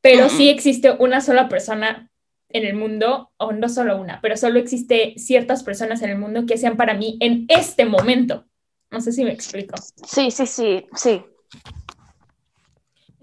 pero 0.00 0.28
sí 0.28 0.50
existe 0.50 0.90
una 0.90 1.22
sola 1.22 1.48
persona 1.48 2.10
en 2.50 2.64
el 2.64 2.74
mundo, 2.74 3.32
o 3.36 3.52
no 3.52 3.68
solo 3.68 4.00
una, 4.00 4.20
pero 4.20 4.36
solo 4.36 4.60
existe 4.60 5.14
ciertas 5.16 5.64
personas 5.64 6.02
en 6.02 6.10
el 6.10 6.18
mundo 6.18 6.46
que 6.46 6.56
sean 6.56 6.76
para 6.76 6.94
mí 6.94 7.16
en 7.20 7.46
este 7.48 7.84
momento. 7.84 8.44
No 8.90 9.00
sé 9.00 9.10
si 9.10 9.24
me 9.24 9.32
explico. 9.32 9.74
Sí, 10.06 10.30
sí, 10.30 10.46
sí, 10.46 10.86
sí. 10.94 11.24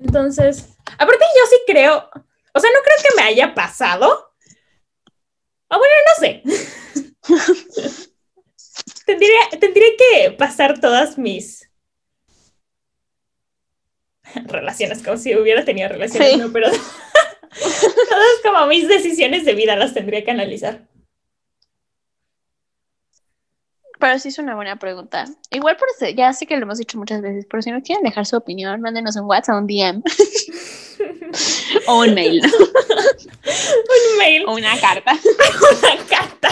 Entonces, 0.02 0.70
aparte 0.98 1.26
yo 1.36 1.46
sí 1.50 1.58
creo, 1.68 2.10
o 2.54 2.60
sea, 2.60 2.70
no 2.72 2.80
creo 2.84 2.98
que 3.04 3.16
me 3.16 3.24
haya 3.24 3.54
pasado. 3.54 4.34
O 5.68 5.78
bueno, 5.78 5.94
no 6.08 6.16
sé. 6.20 6.44
tendría, 9.06 9.40
tendría 9.60 9.90
que 9.98 10.32
pasar 10.32 10.80
todas 10.80 11.18
mis 11.18 11.70
relaciones, 14.46 15.04
como 15.04 15.18
si 15.18 15.36
hubiera 15.36 15.64
tenido 15.66 15.90
relaciones, 15.90 16.38
no, 16.38 16.52
pero 16.52 16.70
todas 17.52 18.40
como 18.44 18.66
mis 18.68 18.88
decisiones 18.88 19.46
de 19.46 19.54
vida 19.54 19.76
las 19.76 19.94
tendría 19.94 20.24
que 20.24 20.32
analizar. 20.32 20.88
Pero 24.02 24.18
sí 24.18 24.30
es 24.30 24.40
una 24.40 24.56
buena 24.56 24.78
pregunta. 24.78 25.26
Igual 25.52 25.78
por 25.78 25.88
eso, 25.96 26.12
ya 26.14 26.34
sé 26.34 26.48
que 26.48 26.58
lo 26.58 26.64
hemos 26.64 26.80
dicho 26.80 26.98
muchas 26.98 27.22
veces, 27.22 27.46
pero 27.48 27.62
si 27.62 27.70
no 27.70 27.84
quieren 27.84 28.04
dejar 28.04 28.26
su 28.26 28.36
opinión, 28.36 28.82
mándenos 28.82 29.16
un 29.16 29.26
WhatsApp, 29.26 29.58
un 29.58 29.68
DM. 29.68 30.02
o 31.88 32.00
un 32.02 32.16
mail. 32.16 32.42
un 32.44 34.18
mail. 34.18 34.44
O 34.48 34.56
una 34.56 34.76
carta. 34.80 35.12
una 35.14 36.06
carta. 36.10 36.50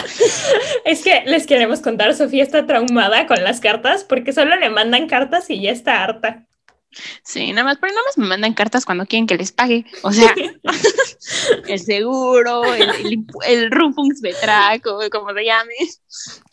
Es 0.86 1.02
que 1.02 1.24
les 1.26 1.48
queremos 1.48 1.82
contar, 1.82 2.14
Sofía 2.14 2.44
está 2.44 2.68
traumada 2.68 3.26
con 3.26 3.44
las 3.44 3.60
cartas 3.60 4.04
porque 4.04 4.32
solo 4.32 4.56
le 4.56 4.70
mandan 4.70 5.08
cartas 5.08 5.50
y 5.50 5.60
ya 5.60 5.72
está 5.72 6.04
harta. 6.04 6.46
Sí, 7.24 7.52
nada 7.52 7.66
más, 7.66 7.78
pero 7.80 7.94
nada 7.94 8.06
más 8.06 8.18
me 8.18 8.28
mandan 8.28 8.54
cartas 8.54 8.86
cuando 8.86 9.06
quieren 9.06 9.28
que 9.28 9.38
les 9.38 9.52
pague. 9.52 9.86
O 10.02 10.12
sea, 10.12 10.34
el 11.68 11.80
seguro, 11.80 12.74
el, 12.74 12.90
el, 12.90 13.26
el 13.48 13.70
como 15.12 15.34
se 15.34 15.46
llame. 15.46 15.74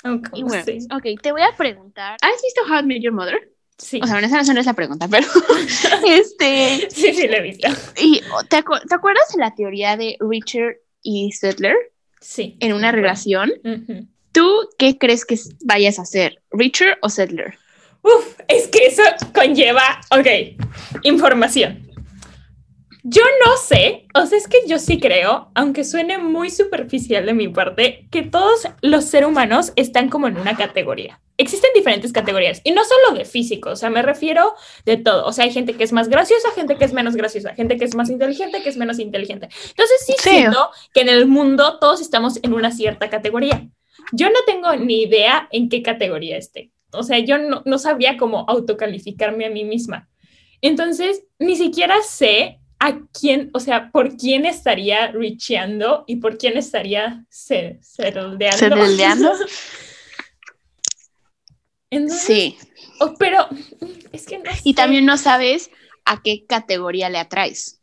Okay, 0.04 0.42
bueno, 0.42 0.64
ok, 0.94 1.20
te 1.20 1.32
voy 1.32 1.42
a 1.42 1.56
preguntar. 1.56 2.16
¿Has 2.20 2.42
visto 2.42 2.62
How 2.68 2.80
I 2.80 2.82
Met 2.82 3.02
Your 3.02 3.12
Mother? 3.12 3.52
Sí. 3.78 4.00
O 4.02 4.06
sea, 4.06 4.18
esa 4.20 4.52
no 4.54 4.60
es 4.60 4.66
la 4.66 4.74
pregunta, 4.74 5.08
pero 5.08 5.26
este. 6.06 6.88
Sí, 6.90 7.14
sí, 7.14 7.28
la 7.28 7.38
he 7.38 7.42
visto. 7.42 7.68
Y, 8.00 8.20
¿te, 8.48 8.62
¿te, 8.62 8.94
acuerdas 8.94 9.32
de 9.34 9.40
la 9.40 9.54
teoría 9.54 9.96
de 9.96 10.16
Richard 10.20 10.76
y 11.02 11.32
Settler? 11.32 11.76
Sí. 12.20 12.56
En 12.60 12.72
una 12.72 12.92
relación. 12.92 13.52
¿Tú 14.32 14.68
qué 14.78 14.98
crees 14.98 15.24
que 15.24 15.38
vayas 15.64 15.98
a 15.98 16.02
hacer? 16.02 16.42
¿Richard 16.50 16.98
o 17.02 17.08
Settler? 17.08 17.58
Uf, 18.06 18.38
es 18.46 18.68
que 18.68 18.86
eso 18.86 19.02
conlleva, 19.34 20.00
ok, 20.12 20.62
información. 21.02 21.82
Yo 23.02 23.22
no 23.44 23.56
sé, 23.56 24.06
o 24.14 24.26
sea, 24.26 24.38
es 24.38 24.46
que 24.46 24.58
yo 24.68 24.78
sí 24.78 25.00
creo, 25.00 25.50
aunque 25.54 25.82
suene 25.82 26.18
muy 26.18 26.50
superficial 26.50 27.26
de 27.26 27.34
mi 27.34 27.48
parte, 27.48 28.06
que 28.12 28.22
todos 28.22 28.68
los 28.80 29.06
seres 29.06 29.28
humanos 29.28 29.72
están 29.74 30.08
como 30.08 30.28
en 30.28 30.36
una 30.36 30.56
categoría. 30.56 31.20
Existen 31.36 31.70
diferentes 31.74 32.12
categorías 32.12 32.60
y 32.62 32.70
no 32.70 32.84
solo 32.84 33.18
de 33.18 33.24
físico, 33.24 33.70
o 33.70 33.76
sea, 33.76 33.90
me 33.90 34.02
refiero 34.02 34.54
de 34.84 34.96
todo. 34.96 35.24
O 35.26 35.32
sea, 35.32 35.44
hay 35.44 35.52
gente 35.52 35.74
que 35.74 35.84
es 35.84 35.92
más 35.92 36.08
graciosa, 36.08 36.50
gente 36.52 36.76
que 36.76 36.84
es 36.84 36.92
menos 36.92 37.16
graciosa, 37.16 37.54
gente 37.54 37.76
que 37.76 37.84
es 37.84 37.94
más 37.96 38.08
inteligente, 38.08 38.62
que 38.62 38.68
es 38.68 38.76
menos 38.76 39.00
inteligente. 39.00 39.48
Entonces 39.70 39.96
sí, 40.06 40.14
sí. 40.18 40.30
siento 40.30 40.70
que 40.94 41.00
en 41.00 41.08
el 41.08 41.26
mundo 41.26 41.78
todos 41.80 42.00
estamos 42.00 42.38
en 42.42 42.54
una 42.54 42.70
cierta 42.70 43.10
categoría. 43.10 43.68
Yo 44.12 44.30
no 44.30 44.38
tengo 44.46 44.74
ni 44.76 45.02
idea 45.02 45.48
en 45.50 45.68
qué 45.68 45.82
categoría 45.82 46.36
esté. 46.36 46.70
O 46.98 47.02
sea, 47.02 47.18
yo 47.18 47.38
no, 47.38 47.62
no 47.64 47.78
sabía 47.78 48.16
cómo 48.16 48.44
autocalificarme 48.48 49.46
a 49.46 49.50
mí 49.50 49.64
misma. 49.64 50.08
Entonces, 50.60 51.24
ni 51.38 51.56
siquiera 51.56 51.96
sé 52.02 52.60
a 52.78 52.98
quién, 53.12 53.50
o 53.54 53.60
sea, 53.60 53.90
por 53.90 54.16
quién 54.16 54.44
estaría 54.44 55.10
richeando 55.12 56.04
y 56.06 56.16
por 56.16 56.38
quién 56.38 56.56
estaría 56.56 57.24
ceroldeando. 57.30 59.32
sí. 62.08 62.58
Oh, 63.00 63.14
pero 63.18 63.46
es 64.12 64.26
que 64.26 64.38
no 64.38 64.50
Y 64.64 64.74
también 64.74 65.06
no 65.06 65.16
sabes 65.16 65.70
a 66.04 66.22
qué 66.22 66.44
categoría 66.46 67.10
le 67.10 67.18
atraes. 67.18 67.80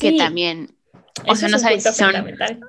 Que 0.00 0.12
también 0.12 0.74
o 1.26 1.36
sea, 1.36 1.48
no 1.48 1.58
sabes 1.58 1.84
si 1.84 1.92
son 1.92 2.14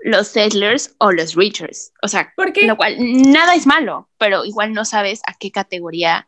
los 0.04 0.28
settlers 0.28 0.96
o 1.00 1.12
los 1.12 1.36
reachers. 1.36 1.94
O 2.02 2.08
sea, 2.08 2.34
lo 2.38 2.78
cual 2.78 2.96
nada 3.00 3.56
es 3.56 3.66
malo, 3.66 4.10
pero 4.18 4.46
igual 4.46 4.74
no 4.74 4.86
sabes 4.86 5.22
a 5.26 5.34
qué 5.34 5.52
categoría. 5.52 6.28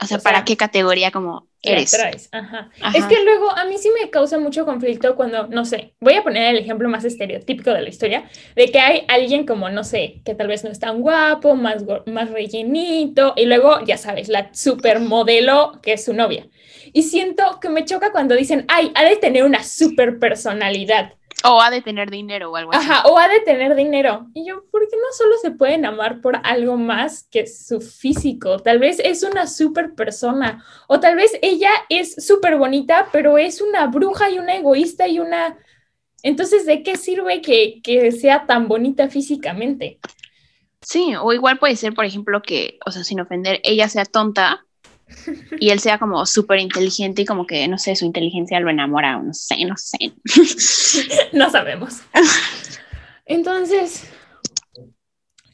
o, 0.00 0.06
sea, 0.06 0.18
para 0.18 0.44
qué 0.44 0.56
categoría 0.56 1.10
como 1.10 1.48
eres. 1.72 2.28
Ajá. 2.32 2.70
Es 2.94 3.04
que 3.06 3.22
luego 3.24 3.50
a 3.50 3.64
mí 3.64 3.76
sí 3.78 3.88
me 4.00 4.10
causa 4.10 4.38
mucho 4.38 4.64
conflicto 4.64 5.16
cuando, 5.16 5.46
no 5.48 5.64
sé, 5.64 5.94
voy 6.00 6.14
a 6.14 6.22
poner 6.22 6.54
el 6.54 6.62
ejemplo 6.62 6.88
más 6.88 7.04
estereotípico 7.04 7.72
de 7.72 7.82
la 7.82 7.88
historia, 7.88 8.28
de 8.54 8.70
que 8.70 8.78
hay 8.78 9.04
alguien 9.08 9.46
como, 9.46 9.68
no 9.70 9.84
sé, 9.84 10.20
que 10.24 10.34
tal 10.34 10.48
vez 10.48 10.64
no 10.64 10.70
es 10.70 10.78
tan 10.78 11.00
guapo, 11.00 11.54
más, 11.54 11.84
más 12.06 12.30
rellenito, 12.30 13.34
y 13.36 13.46
luego, 13.46 13.84
ya 13.84 13.96
sabes, 13.96 14.28
la 14.28 14.50
supermodelo 14.52 15.80
que 15.82 15.94
es 15.94 16.04
su 16.04 16.12
novia. 16.12 16.46
Y 16.92 17.02
siento 17.02 17.58
que 17.60 17.68
me 17.68 17.84
choca 17.84 18.12
cuando 18.12 18.36
dicen, 18.36 18.64
ay, 18.68 18.92
ha 18.94 19.04
de 19.04 19.16
tener 19.16 19.44
una 19.44 19.62
super 19.62 20.18
personalidad. 20.18 21.14
O 21.44 21.60
ha 21.60 21.70
de 21.70 21.82
tener 21.82 22.10
dinero 22.10 22.50
o 22.50 22.56
algo 22.56 22.72
así. 22.72 22.90
Ajá, 22.90 23.06
o 23.08 23.18
ha 23.18 23.28
de 23.28 23.40
tener 23.40 23.74
dinero. 23.74 24.26
Y 24.34 24.46
yo, 24.46 24.64
¿por 24.70 24.88
qué 24.88 24.96
no 24.96 25.12
solo 25.16 25.36
se 25.40 25.50
pueden 25.50 25.84
amar 25.84 26.20
por 26.20 26.40
algo 26.42 26.76
más 26.76 27.24
que 27.30 27.46
su 27.46 27.80
físico? 27.80 28.58
Tal 28.58 28.78
vez 28.78 28.98
es 28.98 29.22
una 29.22 29.46
super 29.46 29.94
persona. 29.94 30.64
O 30.88 30.98
tal 30.98 31.16
vez 31.16 31.38
ella 31.42 31.70
es 31.88 32.26
súper 32.26 32.56
bonita, 32.56 33.08
pero 33.12 33.38
es 33.38 33.60
una 33.60 33.86
bruja 33.86 34.30
y 34.30 34.38
una 34.38 34.56
egoísta 34.56 35.06
y 35.08 35.18
una... 35.18 35.58
Entonces, 36.22 36.66
¿de 36.66 36.82
qué 36.82 36.96
sirve 36.96 37.40
que, 37.42 37.80
que 37.82 38.10
sea 38.10 38.46
tan 38.46 38.66
bonita 38.66 39.08
físicamente? 39.08 40.00
Sí, 40.80 41.14
o 41.20 41.32
igual 41.32 41.58
puede 41.58 41.76
ser, 41.76 41.94
por 41.94 42.04
ejemplo, 42.04 42.42
que, 42.42 42.78
o 42.86 42.90
sea, 42.90 43.04
sin 43.04 43.20
ofender, 43.20 43.60
ella 43.62 43.88
sea 43.88 44.04
tonta, 44.04 44.65
y 45.60 45.70
él 45.70 45.80
sea 45.80 45.98
como 45.98 46.24
súper 46.26 46.58
inteligente 46.58 47.22
y 47.22 47.24
como 47.24 47.46
que, 47.46 47.66
no 47.68 47.78
sé, 47.78 47.96
su 47.96 48.04
inteligencia 48.04 48.60
lo 48.60 48.70
enamora, 48.70 49.18
no 49.18 49.32
sé, 49.32 49.64
no 49.64 49.76
sé. 49.76 50.12
no 51.32 51.50
sabemos. 51.50 52.00
Entonces, 53.24 54.08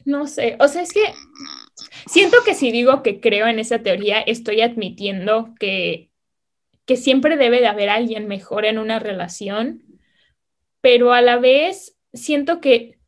no 0.05 0.27
sé, 0.27 0.57
o 0.59 0.67
sea, 0.67 0.81
es 0.81 0.93
que 0.93 1.13
siento 2.07 2.37
que 2.45 2.55
si 2.55 2.71
digo 2.71 3.03
que 3.03 3.19
creo 3.19 3.47
en 3.47 3.59
esa 3.59 3.79
teoría, 3.79 4.19
estoy 4.19 4.61
admitiendo 4.61 5.53
que, 5.59 6.11
que 6.85 6.97
siempre 6.97 7.37
debe 7.37 7.59
de 7.59 7.67
haber 7.67 7.89
alguien 7.89 8.27
mejor 8.27 8.65
en 8.65 8.77
una 8.77 8.99
relación, 8.99 9.83
pero 10.81 11.13
a 11.13 11.21
la 11.21 11.37
vez 11.37 11.97
siento 12.13 12.59
que 12.59 12.99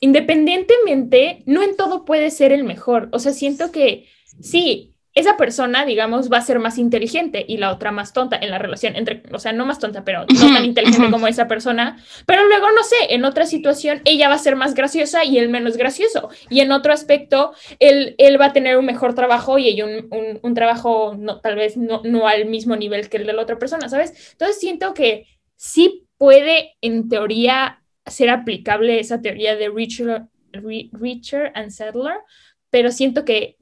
independientemente, 0.00 1.42
no 1.46 1.62
en 1.62 1.76
todo 1.76 2.04
puede 2.04 2.30
ser 2.30 2.52
el 2.52 2.64
mejor. 2.64 3.08
O 3.12 3.18
sea, 3.18 3.32
siento 3.32 3.72
que 3.72 4.06
sí, 4.40 4.95
esa 5.16 5.38
persona, 5.38 5.86
digamos, 5.86 6.30
va 6.30 6.36
a 6.36 6.42
ser 6.42 6.58
más 6.58 6.76
inteligente 6.76 7.42
y 7.48 7.56
la 7.56 7.72
otra 7.72 7.90
más 7.90 8.12
tonta 8.12 8.36
en 8.36 8.50
la 8.50 8.58
relación, 8.58 8.96
entre, 8.96 9.22
o 9.32 9.38
sea, 9.38 9.52
no 9.52 9.64
más 9.64 9.78
tonta, 9.78 10.04
pero 10.04 10.26
no 10.32 10.54
tan 10.54 10.64
inteligente 10.66 11.10
como 11.10 11.26
esa 11.26 11.48
persona, 11.48 11.96
pero 12.26 12.46
luego, 12.46 12.66
no 12.72 12.82
sé, 12.82 12.96
en 13.08 13.24
otra 13.24 13.46
situación 13.46 14.02
ella 14.04 14.28
va 14.28 14.34
a 14.34 14.38
ser 14.38 14.56
más 14.56 14.74
graciosa 14.74 15.24
y 15.24 15.38
él 15.38 15.48
menos 15.48 15.78
gracioso, 15.78 16.28
y 16.50 16.60
en 16.60 16.70
otro 16.70 16.92
aspecto 16.92 17.54
él, 17.78 18.14
él 18.18 18.38
va 18.38 18.46
a 18.46 18.52
tener 18.52 18.76
un 18.76 18.84
mejor 18.84 19.14
trabajo 19.14 19.58
y 19.58 19.68
ella 19.68 19.86
un, 19.86 20.38
un, 20.42 20.54
trabajo 20.54 21.16
no, 21.18 21.40
tal 21.40 21.56
vez 21.56 21.78
no, 21.78 22.02
no 22.04 22.28
al 22.28 22.44
mismo 22.44 22.76
nivel 22.76 23.08
que 23.08 23.16
el 23.16 23.26
de 23.26 23.32
la 23.32 23.42
otra 23.42 23.58
persona, 23.58 23.88
¿sabes? 23.88 24.32
Entonces 24.32 24.60
siento 24.60 24.92
que 24.92 25.26
sí 25.56 26.06
puede, 26.18 26.76
en 26.82 27.08
teoría, 27.08 27.82
ser 28.04 28.28
aplicable 28.28 29.00
esa 29.00 29.22
teoría 29.22 29.56
de 29.56 29.70
Richard, 29.70 30.28
Richard 30.52 31.52
and 31.54 31.70
Settler, 31.70 32.16
pero 32.68 32.90
siento 32.90 33.24
que 33.24 33.55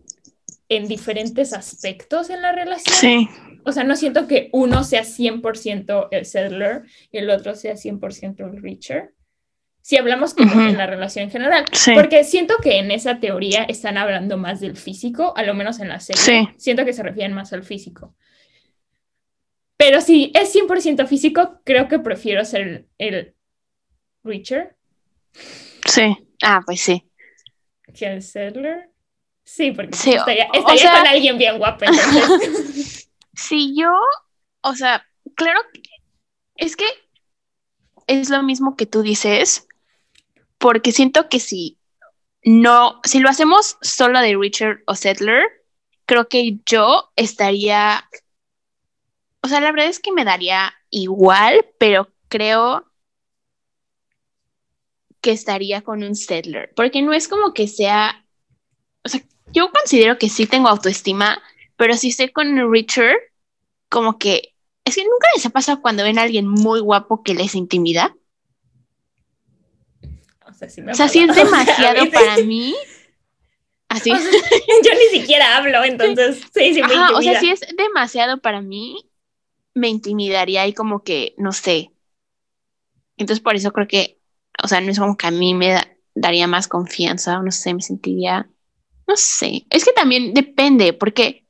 en 0.77 0.89
diferentes 0.89 1.53
aspectos 1.53 2.31
en 2.31 2.43
la 2.43 2.53
relación. 2.53 2.97
Sí. 2.97 3.29
O 3.65 3.73
sea, 3.73 3.85
no 3.85 3.97
siento 3.97 4.27
que 4.27 4.51
uno 4.53 4.85
sea 4.85 5.03
100% 5.03 6.09
el 6.11 6.27
settler 6.27 6.83
y 7.11 7.19
el 7.19 7.31
otro 7.31 7.55
sea 7.55 7.75
100% 7.75 8.41
el 8.41 8.63
richer. 8.63 9.15
Si 9.81 9.99
hablamos 9.99 10.33
como 10.33 10.63
en 10.63 10.79
la 10.79 10.87
relación 10.87 11.25
en 11.25 11.31
general. 11.31 11.67
Porque 11.95 12.25
siento 12.25 12.55
que 12.63 12.79
en 12.79 12.91
esa 12.91 13.21
teoría 13.21 13.65
están 13.65 13.99
hablando 13.99 14.39
más 14.39 14.61
del 14.61 14.79
físico, 14.79 15.35
a 15.37 15.43
lo 15.43 15.53
menos 15.53 15.79
en 15.79 15.89
la 15.89 16.01
serie. 16.01 16.23
Sí. 16.23 16.49
Siento 16.57 16.87
que 16.87 16.95
se 16.95 17.03
refieren 17.03 17.35
más 17.35 17.53
al 17.53 17.65
físico. 17.65 18.15
Pero 19.77 20.01
si 20.01 20.33
es 20.35 20.55
100% 20.55 21.07
físico, 21.07 21.61
creo 21.65 21.89
que 21.89 21.99
prefiero 21.99 22.45
ser 22.47 22.87
el, 22.97 23.35
richer. 24.23 24.77
Sí. 25.87 26.17
Ah, 26.43 26.63
pues 26.65 26.81
sí. 26.81 27.07
Que 27.93 28.07
el 28.07 28.23
settler. 28.23 28.94
Sí, 29.45 29.73
porque 29.73 29.91
estaría, 29.93 30.49
con 30.49 31.07
alguien 31.07 31.39
bien 31.39 31.59
guapo. 31.59 31.85
si 33.35 33.77
yo, 33.77 33.93
o 34.63 34.75
sea, 34.75 35.07
claro, 35.35 35.61
es 36.57 36.77
que 36.77 36.87
es 38.07 38.31
lo 38.31 38.43
mismo 38.43 38.75
que 38.77 38.87
tú 38.87 39.03
dices, 39.03 39.69
porque 40.59 40.93
siento 40.93 41.29
que 41.29 41.41
si 41.41 41.79
no, 42.43 43.01
si 43.05 43.21
lo 43.21 43.29
hacemos 43.29 43.77
solo 43.81 44.21
de 44.21 44.37
Richard 44.37 44.83
o 44.87 44.95
Settler, 44.95 45.45
creo 46.07 46.29
que 46.29 46.59
yo 46.67 47.11
estaría, 47.17 48.09
o 49.43 49.49
sea, 49.49 49.61
la 49.61 49.73
verdad 49.73 49.89
es 49.89 50.01
que 50.01 50.13
me 50.13 50.25
daría 50.25 50.73
igual, 50.91 51.67
pero 51.79 52.13
creo 52.29 52.91
que 55.21 55.33
estaría 55.33 55.83
con 55.83 56.03
un 56.03 56.15
Settler, 56.15 56.73
porque 56.77 57.03
no 57.03 57.13
es 57.13 57.29
como 57.29 57.55
que 57.55 57.67
sea, 57.67 58.27
o 59.03 59.09
sea, 59.09 59.23
yo 59.55 59.71
considero 59.71 60.19
que 60.19 60.29
sí 60.29 60.47
tengo 60.47 60.69
autoestima, 60.69 61.41
pero 61.77 61.95
si 61.95 62.09
estoy 62.09 62.31
con 62.31 62.71
Richard, 62.71 63.17
como 63.89 64.19
que, 64.19 64.55
es 64.85 64.97
que 64.97 65.05
nunca 65.05 65.29
les 65.35 65.47
ha 65.47 65.51
pasado 65.51 65.81
cuando 65.81 66.03
ven 66.03 66.19
a 66.19 66.23
alguien 66.23 66.49
muy 66.49 66.81
guapo 66.81 67.23
que 67.23 67.35
les 67.35 67.55
intimida. 67.55 68.15
O 70.43 70.95
sea, 70.95 71.09
si 71.09 71.21
es 71.21 71.35
demasiado 71.35 72.11
para 72.11 72.39
mí. 72.39 72.75
Así. 73.89 74.11
yo 74.85 74.91
ni 74.95 75.21
siquiera 75.21 75.57
hablo, 75.57 75.85
entonces 75.85 76.43
sí, 76.53 76.75
sí 76.75 76.83
me 76.83 76.97
O 77.15 77.23
sea, 77.23 77.39
si 77.39 77.51
es 77.51 77.61
demasiado 77.77 78.41
para 78.41 78.61
mí, 78.61 79.09
me 79.73 79.89
intimidaría 79.89 80.67
y 80.67 80.73
como 80.73 81.05
que, 81.05 81.35
no 81.39 81.53
sé. 81.53 81.93
Entonces 83.17 83.41
por 83.41 83.55
eso 83.55 83.73
creo 83.73 83.87
que, 83.87 84.19
o 84.63 84.67
sea, 84.67 84.81
no 84.81 84.91
es 84.91 84.99
como 84.99 85.17
que 85.17 85.29
a 85.29 85.31
mí 85.31 85.55
me 85.55 85.79
daría 86.15 86.49
más 86.49 86.67
confianza, 86.67 87.39
o 87.39 87.43
no 87.43 87.53
sé, 87.53 87.73
me 87.73 87.83
sentiría, 87.83 88.49
no 89.07 89.17
sé. 89.17 89.67
Es 89.71 89.85
que 89.85 89.93
también 89.93 90.35
depende, 90.35 90.93
porque 90.93 91.45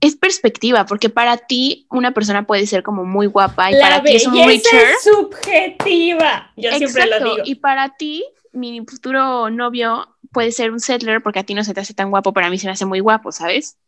es 0.00 0.16
perspectiva, 0.16 0.84
porque 0.84 1.08
para 1.08 1.36
ti 1.36 1.86
una 1.88 2.12
persona 2.12 2.44
puede 2.44 2.66
ser 2.66 2.82
como 2.82 3.04
muy 3.04 3.26
guapa 3.26 3.70
y 3.70 3.80
para 3.80 4.02
ti 4.02 4.16
es 4.16 4.26
un 4.26 4.34
Richard. 4.34 4.80
Es 4.80 5.04
subjetiva. 5.04 6.52
Yo 6.56 6.72
siempre 6.72 7.06
lo 7.06 7.18
digo. 7.18 7.36
Y 7.44 7.54
para 7.54 7.96
ti, 7.96 8.24
mi 8.52 8.84
futuro 8.84 9.48
novio 9.48 10.16
puede 10.32 10.50
ser 10.50 10.72
un 10.72 10.80
settler 10.80 11.22
porque 11.22 11.38
a 11.38 11.44
ti 11.44 11.54
no 11.54 11.62
se 11.62 11.72
te 11.72 11.80
hace 11.80 11.94
tan 11.94 12.10
guapo, 12.10 12.32
pero 12.32 12.48
a 12.48 12.50
mí 12.50 12.58
se 12.58 12.66
me 12.66 12.72
hace 12.72 12.84
muy 12.84 12.98
guapo, 12.98 13.30
¿sabes? 13.30 13.78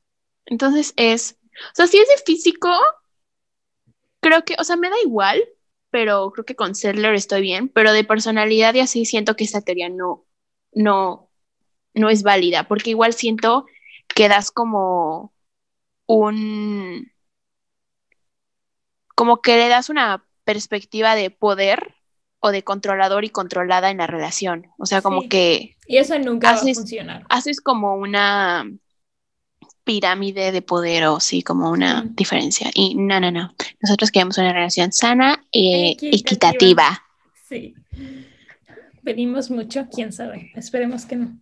Entonces 0.47 0.95
es, 0.97 1.37
o 1.73 1.75
sea, 1.75 1.89
si 1.89 1.99
es 1.99 2.07
de 2.07 2.23
físico, 2.25 2.71
creo 4.21 4.45
que, 4.45 4.55
o 4.59 4.63
sea, 4.65 4.77
me 4.77 4.91
da 4.91 4.97
igual, 5.05 5.43
pero 5.91 6.31
creo 6.31 6.45
que 6.45 6.55
con 6.55 6.77
settler 6.77 7.15
estoy 7.15 7.41
bien, 7.41 7.69
pero 7.69 7.93
de 7.93 8.05
personalidad 8.05 8.75
y 8.75 8.81
así 8.81 9.05
siento 9.05 9.35
que 9.35 9.45
esta 9.45 9.63
teoría 9.63 9.89
no, 9.89 10.27
no, 10.73 11.31
no 11.95 12.11
es 12.11 12.23
válida, 12.23 12.69
porque 12.69 12.91
igual 12.91 13.15
siento 13.15 13.67
que 14.09 14.29
das 14.29 14.51
como 14.51 15.33
un, 16.07 17.11
como 19.15 19.41
que 19.41 19.57
le 19.57 19.69
das 19.69 19.89
una 19.89 20.25
perspectiva 20.45 21.15
de 21.15 21.31
poder 21.31 21.95
o 22.41 22.51
de 22.51 22.63
controlador 22.63 23.25
y 23.25 23.31
controlada 23.31 23.91
en 23.91 23.99
la 23.99 24.07
relación. 24.07 24.67
O 24.77 24.85
sea, 24.85 25.01
como 25.01 25.29
que... 25.29 25.77
Y 25.87 25.97
eso 25.97 26.19
nunca 26.19 26.53
va 26.53 26.59
a 26.59 26.75
funcionar. 26.75 27.25
Haces 27.31 27.61
como 27.61 27.95
una 27.95 28.71
pirámide 29.85 30.53
de 30.53 30.63
poder 30.63 31.07
o 31.07 31.21
sí, 31.21 31.43
como 31.43 31.71
una 31.71 32.05
diferencia. 32.07 32.71
Y 32.75 32.97
no, 32.97 33.19
no, 33.21 33.31
no. 33.31 33.55
Nosotros 33.81 34.11
queremos 34.11 34.37
una 34.37 34.53
relación 34.53 34.93
sana 34.93 35.43
e 35.53 35.97
equitativa. 36.03 37.03
Sí. 37.49 37.75
Venimos 39.03 39.51
mucho, 39.51 39.87
quién 39.91 40.13
sabe. 40.13 40.51
Esperemos 40.55 41.07
que 41.07 41.17
no. 41.17 41.39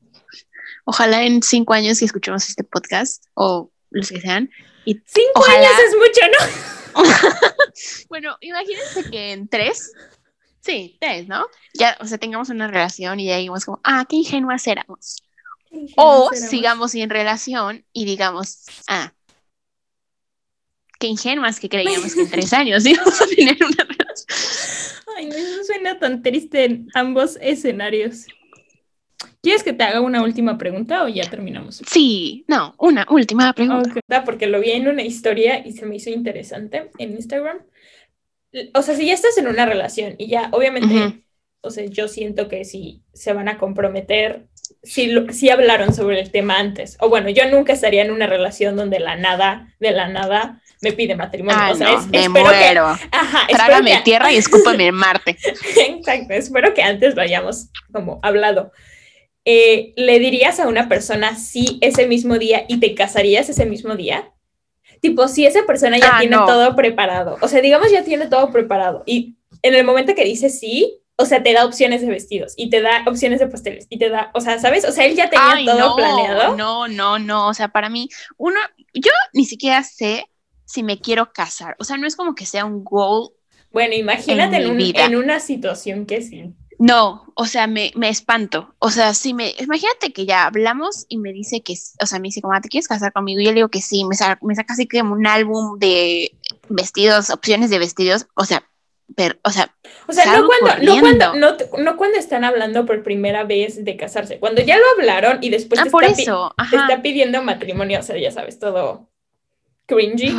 Ojalá 0.85 1.25
en 1.25 1.43
cinco 1.43 1.75
años 1.75 1.99
que 1.99 2.07
escuchemos 2.07 2.49
este 2.49 2.65
podcast 2.65 3.25
o 3.35 3.71
los 3.91 4.09
que 4.11 4.21
sean. 4.21 4.51
Y 4.85 4.95
Cinco 5.07 5.45
años 5.49 5.71
es 5.87 5.95
mucho, 5.97 6.21
¿no? 6.95 7.03
bueno, 8.09 8.37
imagínense 8.41 9.11
que 9.11 9.33
en 9.33 9.49
tres, 9.49 9.93
sí, 10.61 10.97
tres, 11.01 11.29
¿no? 11.29 11.47
Ya, 11.75 11.97
o 12.01 12.07
sea, 12.07 12.19
tengamos 12.19 12.49
una 12.51 12.67
relación 12.67 13.21
y 13.21 13.27
ya 13.27 13.37
digamos 13.37 13.65
como, 13.65 13.81
ah, 13.85 14.05
qué 14.09 14.17
ingenuas 14.17 14.67
éramos. 14.67 15.23
o 15.97 16.31
sigamos 16.35 16.91
sin 16.91 17.09
relación 17.09 17.85
y 17.93 18.05
digamos, 18.05 18.65
ah, 18.89 19.13
qué 20.99 21.07
ingenuas 21.07 21.61
que 21.61 21.69
creíamos 21.69 22.15
que 22.15 22.23
en 22.23 22.31
tres 22.31 22.53
años 22.53 22.85
íbamos 22.87 23.21
a 23.21 23.27
tener 23.27 23.57
una 23.61 23.85
relación. 23.85 25.03
Ay, 25.17 25.27
no, 25.27 25.37
eso 25.37 25.65
suena 25.65 25.99
tan 25.99 26.23
triste 26.23 26.65
en 26.65 26.89
ambos 26.95 27.39
escenarios. 27.41 28.27
¿Quieres 29.43 29.65
que 29.65 29.73
te 29.73 29.83
haga 29.83 30.01
una 30.01 30.23
última 30.23 30.57
pregunta 30.57 31.03
o 31.03 31.09
ya 31.09 31.29
terminamos? 31.29 31.83
Sí, 31.85 32.45
no, 32.47 32.77
una 32.79 33.05
última 33.11 33.53
pregunta. 33.53 34.25
Porque 34.25 34.47
lo 34.47 34.61
vi 34.61 34.71
en 34.71 34.87
una 34.87 35.03
historia 35.03 35.67
y 35.67 35.73
se 35.73 35.85
me 35.85 35.97
hizo 35.97 36.11
interesante 36.11 36.91
en 36.99 37.15
Instagram. 37.15 37.59
O 38.75 38.83
sea, 38.83 38.95
si 38.95 39.07
ya 39.07 39.15
estás 39.15 39.37
en 39.39 39.49
una 39.49 39.67
relación 39.67 40.15
y 40.17 40.29
ya, 40.29 40.49
obviamente, 40.53 41.25
o 41.61 41.71
sea, 41.71 41.85
yo 41.87 42.07
siento 42.07 42.49
que 42.49 42.65
si 42.65 43.03
se 43.15 43.33
van 43.33 43.49
a 43.49 43.59
comprometer, 43.59 44.47
si, 44.85 45.13
si 45.31 45.51
hablaron 45.51 45.93
sobre 45.93 46.21
el 46.21 46.31
tema 46.31 46.59
antes. 46.61 46.97
O 47.01 47.09
bueno, 47.09 47.29
yo 47.29 47.49
nunca 47.51 47.73
estaría 47.73 48.03
en 48.03 48.13
una 48.13 48.29
relación 48.29 48.77
donde 48.77 49.01
la 49.01 49.17
nada, 49.17 49.75
de 49.81 49.91
la 49.91 50.07
nada, 50.07 50.61
me 50.83 50.93
pide 50.93 51.17
matrimonio. 51.17 51.73
o 51.73 51.75
sea, 51.75 51.99
me 52.13 52.29
muero. 52.29 52.87
ajá, 52.87 53.47
Trágame 53.49 54.03
tierra 54.05 54.33
y 54.33 54.37
escúpame 54.37 54.87
en 54.87 54.95
Marte. 54.95 55.37
Exacto, 55.77 56.33
espero 56.35 56.75
que 56.75 56.83
antes 56.83 57.17
lo 57.17 57.23
hayamos 57.23 57.71
como 57.93 58.21
hablado. 58.23 58.71
Eh, 59.45 59.93
¿le 59.97 60.19
dirías 60.21 60.61
a 60.61 60.69
una 60.69 60.89
persona 60.89 61.37
sí 61.37 61.79
ese 61.81 62.07
mismo 62.07 62.39
día 62.39 62.65
y 62.69 62.79
te 62.79 62.95
casarías 62.95 63.49
ese 63.49 63.67
mismo 63.67 63.97
día? 63.97 64.33
Tipo, 65.01 65.27
si 65.27 65.47
esa 65.47 65.65
persona 65.67 65.99
ya 65.99 66.17
ah, 66.17 66.21
tiene 66.21 66.37
todo 66.37 66.77
preparado, 66.77 67.37
o 67.41 67.49
sea, 67.49 67.61
digamos 67.61 67.91
ya 67.91 68.05
tiene 68.05 68.29
todo 68.29 68.53
preparado 68.53 69.03
y 69.05 69.37
en 69.63 69.75
el 69.75 69.85
momento 69.85 70.15
que 70.15 70.25
dice 70.25 70.49
sí, 70.49 71.01
o 71.17 71.27
sea, 71.27 71.43
te 71.43 71.53
da 71.53 71.65
opciones 71.65 72.03
de 72.03 72.09
vestidos 72.09 72.55
y 72.57 72.71
te 72.71 72.81
da 72.81 73.03
opciones 73.07 73.41
de 73.41 73.49
pasteles 73.49 73.87
y 73.91 73.99
te 73.99 74.09
da, 74.09 74.31
o 74.35 74.41
sea, 74.41 74.61
¿sabes? 74.61 74.85
O 74.85 74.93
sea, 74.93 75.05
él 75.05 75.17
ya 75.17 75.29
tenía 75.29 75.73
todo 75.73 75.97
planeado. 75.97 76.57
No, 76.57 76.87
no, 76.87 77.19
no, 77.19 77.49
o 77.49 77.55
sea, 77.55 77.69
para 77.69 77.89
mí, 77.89 78.09
uno, 78.37 78.59
yo 78.95 79.11
ni 79.33 79.45
siquiera 79.45 79.83
sé 79.83 80.25
si 80.65 80.83
me 80.83 81.01
quiero 81.01 81.33
casar, 81.33 81.75
o 81.81 81.85
sea, 81.85 81.97
no 81.97 82.07
es 82.07 82.15
como 82.15 82.35
que 82.35 82.47
sea 82.47 82.65
un 82.65 82.85
goal. 82.85 83.31
Bueno, 83.73 83.95
imagínate 83.95 84.57
en, 84.57 84.81
en 84.81 85.17
una 85.17 85.41
situación 85.41 86.07
que 86.07 86.23
sí. 86.23 86.55
No, 86.83 87.33
o 87.37 87.47
sea, 87.47 87.69
me, 87.69 87.93
me, 87.95 88.09
espanto. 88.09 88.75
O 88.81 88.91
sea, 88.91 89.15
si 89.15 89.35
me, 89.35 89.55
imagínate 89.61 90.13
que 90.13 90.27
ya 90.27 90.47
hablamos 90.47 91.07
y 91.09 91.17
me 91.19 91.33
dice 91.33 91.61
que, 91.63 91.75
o 92.03 92.07
sea, 92.07 92.19
me 92.19 92.27
dice 92.27 92.43
como, 92.43 92.55
ah, 92.55 92.61
¿te 92.61 92.69
quieres 92.69 92.89
casar 92.89 93.13
conmigo? 93.13 93.41
Y 93.41 93.45
yo 93.45 93.51
le 93.53 93.57
digo 93.59 93.69
que 93.69 93.81
sí, 93.81 94.05
me, 94.05 94.17
saca, 94.17 94.41
me 94.43 94.57
saca 94.57 94.73
así 94.73 94.89
como 94.89 95.13
un 95.13 95.29
álbum 95.29 95.79
de 95.79 96.37
vestidos, 96.69 97.31
opciones 97.31 97.71
de 97.71 97.79
vestidos, 97.79 98.27
o 98.35 98.45
sea, 98.45 98.69
pero, 99.15 99.37
o 99.45 99.51
sea, 99.51 99.73
o 100.09 100.13
sea, 100.13 100.25
no 100.27 100.49
cuando, 100.49 100.83
no 100.83 101.01
cuando, 101.01 101.35
no, 101.37 101.57
no 101.79 101.97
cuando, 101.97 102.19
están 102.19 102.43
hablando 102.43 102.85
por 102.85 103.05
primera 103.05 103.45
vez 103.45 103.85
de 103.85 103.97
casarse, 103.97 104.41
cuando 104.41 104.61
ya 104.61 104.77
lo 104.77 104.85
hablaron 104.99 105.39
y 105.41 105.51
después 105.51 105.81
ah, 105.81 105.85
te, 105.85 105.91
por 105.91 106.03
está, 106.03 106.21
eso. 106.21 106.53
te, 106.69 106.75
está, 106.75 107.01
pidiendo 107.01 107.43
matrimonio, 107.43 108.01
o 108.01 108.03
sea, 108.03 108.19
ya 108.19 108.33
sabes, 108.33 108.59
todo 108.59 109.09
cringy. 109.87 110.37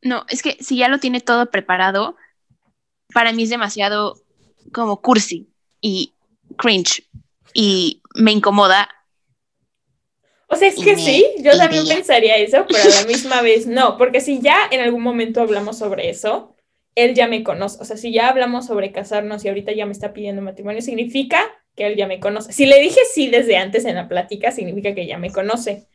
No, 0.00 0.24
es 0.30 0.42
que 0.42 0.56
si 0.60 0.78
ya 0.78 0.88
lo 0.88 1.00
tiene 1.00 1.20
todo 1.20 1.50
preparado, 1.50 2.16
para 3.12 3.32
mí 3.32 3.42
es 3.42 3.50
demasiado 3.50 4.23
como 4.74 5.00
cursi 5.00 5.48
y 5.80 6.12
cringe 6.58 7.08
y 7.54 8.02
me 8.14 8.32
incomoda. 8.32 8.88
O 10.48 10.56
sea, 10.56 10.68
es 10.68 10.76
que 10.76 10.96
sí, 10.96 11.26
yo 11.38 11.56
también 11.56 11.86
pensaría 11.88 12.36
eso, 12.36 12.66
pero 12.68 12.82
a 12.82 13.00
la 13.00 13.04
misma 13.08 13.40
vez 13.40 13.66
no, 13.66 13.96
porque 13.96 14.20
si 14.20 14.40
ya 14.40 14.58
en 14.70 14.80
algún 14.80 15.02
momento 15.02 15.40
hablamos 15.40 15.78
sobre 15.78 16.10
eso, 16.10 16.54
él 16.94 17.14
ya 17.14 17.26
me 17.26 17.42
conoce. 17.42 17.78
O 17.80 17.84
sea, 17.84 17.96
si 17.96 18.12
ya 18.12 18.28
hablamos 18.28 18.66
sobre 18.66 18.92
casarnos 18.92 19.44
y 19.44 19.48
ahorita 19.48 19.72
ya 19.72 19.86
me 19.86 19.92
está 19.92 20.12
pidiendo 20.12 20.42
matrimonio, 20.42 20.82
significa 20.82 21.40
que 21.74 21.86
él 21.86 21.96
ya 21.96 22.06
me 22.06 22.20
conoce. 22.20 22.52
Si 22.52 22.66
le 22.66 22.78
dije 22.78 23.00
sí 23.12 23.28
desde 23.28 23.56
antes 23.56 23.84
en 23.84 23.96
la 23.96 24.08
plática, 24.08 24.52
significa 24.52 24.94
que 24.94 25.06
ya 25.06 25.18
me 25.18 25.30
conoce. 25.30 25.88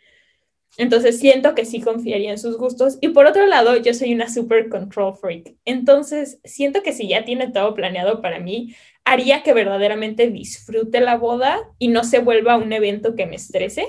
Entonces 0.78 1.20
siento 1.20 1.56
que 1.56 1.66
sí 1.66 1.82
confiaría 1.82 2.32
en 2.32 2.38
sus 2.38 2.58
gustos. 2.58 2.98
Y 3.02 3.10
por 3.10 3.26
otro 3.26 3.46
lado, 3.46 3.76
yo 3.78 3.94
soy 3.94 4.14
una 4.14 4.30
super 4.30 4.70
control 4.70 5.16
freak. 5.16 5.56
Entonces 5.66 6.40
siento 6.44 6.84
que 6.84 6.94
si 6.94 7.08
ya 7.08 7.26
tiene 7.26 7.50
todo 7.50 7.74
planeado 7.74 8.22
para 8.22 8.40
mí, 8.40 8.76
haría 9.04 9.44
que 9.44 9.54
verdaderamente 9.54 10.30
disfrute 10.30 11.02
la 11.02 11.18
boda 11.18 11.60
y 11.80 11.88
no 11.88 12.04
se 12.04 12.20
vuelva 12.20 12.58
un 12.58 12.72
evento 12.72 13.16
que 13.16 13.26
me 13.26 13.36
estrese. 13.36 13.88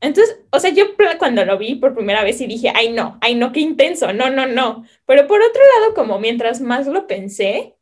Entonces, 0.00 0.40
o 0.50 0.60
sea, 0.60 0.70
yo 0.70 0.84
cuando 1.18 1.44
lo 1.44 1.56
vi 1.58 1.76
por 1.76 1.94
primera 1.94 2.22
vez 2.22 2.40
y 2.40 2.46
dije, 2.46 2.72
ay 2.74 2.92
no, 2.92 3.18
ay 3.20 3.34
no, 3.34 3.52
qué 3.52 3.60
intenso, 3.60 4.12
no, 4.12 4.30
no, 4.30 4.46
no. 4.46 4.84
Pero 5.06 5.26
por 5.26 5.40
otro 5.40 5.62
lado, 5.80 5.94
como 5.94 6.18
mientras 6.18 6.60
más 6.60 6.86
lo 6.86 7.06
pensé... 7.06 7.74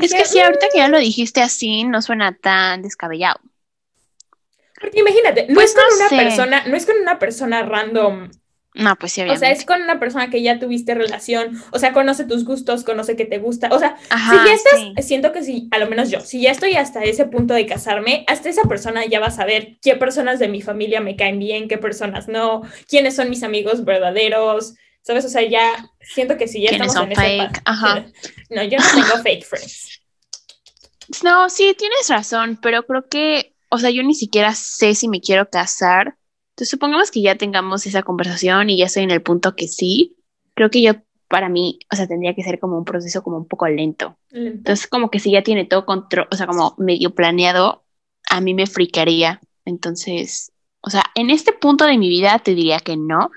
Es 0.00 0.14
que 0.14 0.24
si 0.24 0.38
ahorita 0.38 0.68
que 0.72 0.78
ya 0.78 0.88
lo 0.88 0.98
dijiste 0.98 1.40
así, 1.40 1.84
no 1.84 2.00
suena 2.00 2.36
tan 2.36 2.82
descabellado. 2.82 3.40
Porque 4.86 5.00
imagínate, 5.00 5.46
no 5.48 5.54
pues 5.56 5.70
es 5.70 5.74
con 5.74 5.84
una 5.96 6.22
persona, 6.22 6.64
no 6.68 6.76
es 6.76 6.86
con 6.86 6.96
una 7.00 7.18
persona 7.18 7.64
random. 7.64 8.30
No, 8.74 8.94
pues 8.94 9.10
sí, 9.10 9.22
O 9.22 9.36
sea, 9.36 9.50
es 9.50 9.64
con 9.64 9.82
una 9.82 9.98
persona 9.98 10.30
que 10.30 10.42
ya 10.42 10.60
tuviste 10.60 10.94
relación, 10.94 11.60
o 11.72 11.80
sea, 11.80 11.92
conoce 11.92 12.24
tus 12.24 12.44
gustos, 12.44 12.84
conoce 12.84 13.16
que 13.16 13.24
te 13.24 13.38
gusta. 13.38 13.68
O 13.72 13.80
sea, 13.80 13.96
si 13.96 14.36
ya 14.36 14.54
estás, 14.54 15.04
siento 15.04 15.32
que 15.32 15.42
sí, 15.42 15.66
a 15.72 15.78
lo 15.78 15.88
menos 15.88 16.08
yo, 16.08 16.20
si 16.20 16.42
ya 16.42 16.52
estoy 16.52 16.74
hasta 16.74 17.02
ese 17.02 17.24
punto 17.24 17.52
de 17.52 17.66
casarme, 17.66 18.24
hasta 18.28 18.48
esa 18.48 18.62
persona 18.68 19.04
ya 19.04 19.18
va 19.18 19.26
a 19.26 19.32
saber 19.32 19.76
qué 19.82 19.96
personas 19.96 20.38
de 20.38 20.46
mi 20.46 20.62
familia 20.62 21.00
me 21.00 21.16
caen 21.16 21.40
bien, 21.40 21.66
qué 21.66 21.78
personas 21.78 22.28
no, 22.28 22.62
quiénes 22.88 23.16
son 23.16 23.28
mis 23.28 23.42
amigos 23.42 23.84
verdaderos, 23.84 24.74
¿Sabes? 25.02 25.24
O 25.24 25.28
sea, 25.28 25.42
ya 25.42 25.88
siento 26.00 26.36
que 26.36 26.46
si 26.46 26.62
ya 26.62 26.70
estamos 26.70 26.94
en 26.96 27.14
fake? 27.14 27.62
Ajá. 27.64 28.06
No, 28.50 28.62
yo 28.62 28.78
no 28.78 28.84
tengo 28.92 29.16
fake 29.22 29.44
friends. 29.44 30.00
No, 31.22 31.48
sí, 31.48 31.74
tienes 31.76 32.08
razón, 32.08 32.58
pero 32.60 32.84
creo 32.84 33.08
que, 33.08 33.55
o 33.68 33.78
sea, 33.78 33.90
yo 33.90 34.02
ni 34.02 34.14
siquiera 34.14 34.54
sé 34.54 34.94
si 34.94 35.08
me 35.08 35.20
quiero 35.20 35.48
casar. 35.50 36.16
Entonces, 36.50 36.70
supongamos 36.70 37.10
que 37.10 37.22
ya 37.22 37.36
tengamos 37.36 37.86
esa 37.86 38.02
conversación 38.02 38.70
y 38.70 38.78
ya 38.78 38.86
estoy 38.86 39.02
en 39.02 39.10
el 39.10 39.22
punto 39.22 39.54
que 39.56 39.68
sí. 39.68 40.16
Creo 40.54 40.70
que 40.70 40.82
yo, 40.82 40.92
para 41.28 41.48
mí, 41.48 41.78
o 41.92 41.96
sea, 41.96 42.06
tendría 42.06 42.34
que 42.34 42.42
ser 42.42 42.58
como 42.58 42.78
un 42.78 42.84
proceso 42.84 43.22
como 43.22 43.36
un 43.36 43.46
poco 43.46 43.66
lento. 43.68 44.16
Entonces, 44.30 44.86
como 44.86 45.10
que 45.10 45.18
si 45.18 45.32
ya 45.32 45.42
tiene 45.42 45.64
todo 45.64 45.84
control, 45.84 46.28
o 46.30 46.36
sea, 46.36 46.46
como 46.46 46.74
medio 46.78 47.14
planeado, 47.14 47.84
a 48.30 48.40
mí 48.40 48.54
me 48.54 48.66
fricaría. 48.66 49.40
Entonces, 49.64 50.52
o 50.80 50.90
sea, 50.90 51.04
en 51.14 51.30
este 51.30 51.52
punto 51.52 51.84
de 51.84 51.98
mi 51.98 52.08
vida 52.08 52.38
te 52.38 52.54
diría 52.54 52.78
que 52.78 52.96
no, 52.96 53.30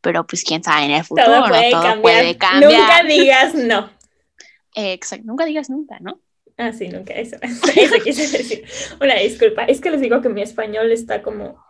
pero 0.00 0.26
pues 0.26 0.44
quién 0.44 0.62
sabe 0.62 0.86
en 0.86 0.90
el 0.92 1.04
futuro, 1.04 1.26
todo 1.26 1.48
puede, 1.48 1.70
cambiar. 1.70 2.00
puede 2.00 2.36
cambiar. 2.36 2.72
Nunca 2.72 3.02
digas 3.04 3.54
no. 3.54 3.90
Exacto, 4.74 5.24
nunca 5.26 5.44
digas 5.44 5.70
nunca, 5.70 5.98
¿no? 6.00 6.20
Ah, 6.56 6.72
sí, 6.72 6.88
nunca, 6.88 7.14
eso, 7.14 7.36
eso 7.76 7.94
quise 8.02 8.38
decir. 8.38 8.64
Una 9.00 9.16
disculpa, 9.16 9.64
es 9.64 9.80
que 9.80 9.90
les 9.90 10.00
digo 10.00 10.20
que 10.20 10.28
mi 10.28 10.42
español 10.42 10.90
está 10.90 11.22
como 11.22 11.62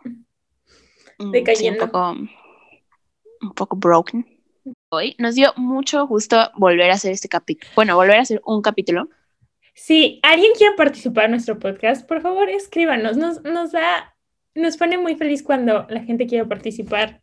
mm, 1.19 1.31
decayendo. 1.31 1.85
un, 1.85 1.91
poco, 1.91 2.15
un 3.41 3.53
poco 3.53 3.75
broken. 3.75 4.25
Hoy 4.89 5.15
nos 5.17 5.35
dio 5.35 5.53
mucho 5.55 6.05
gusto 6.07 6.51
volver 6.55 6.91
a 6.91 6.95
hacer 6.95 7.11
este 7.11 7.29
capítulo, 7.29 7.71
bueno, 7.75 7.95
volver 7.95 8.17
a 8.17 8.21
hacer 8.21 8.41
un 8.45 8.61
capítulo. 8.61 9.09
Si 9.73 10.19
alguien 10.23 10.53
quiere 10.57 10.75
participar 10.75 11.25
en 11.25 11.31
nuestro 11.31 11.59
podcast, 11.59 12.07
por 12.07 12.21
favor 12.21 12.49
escríbanos, 12.49 13.15
nos, 13.15 13.43
nos 13.43 13.71
da 13.71 14.17
nos 14.57 14.75
pone 14.75 14.97
muy 14.97 15.15
feliz 15.15 15.43
cuando 15.43 15.85
la 15.89 16.01
gente 16.01 16.27
quiere 16.27 16.45
participar. 16.45 17.21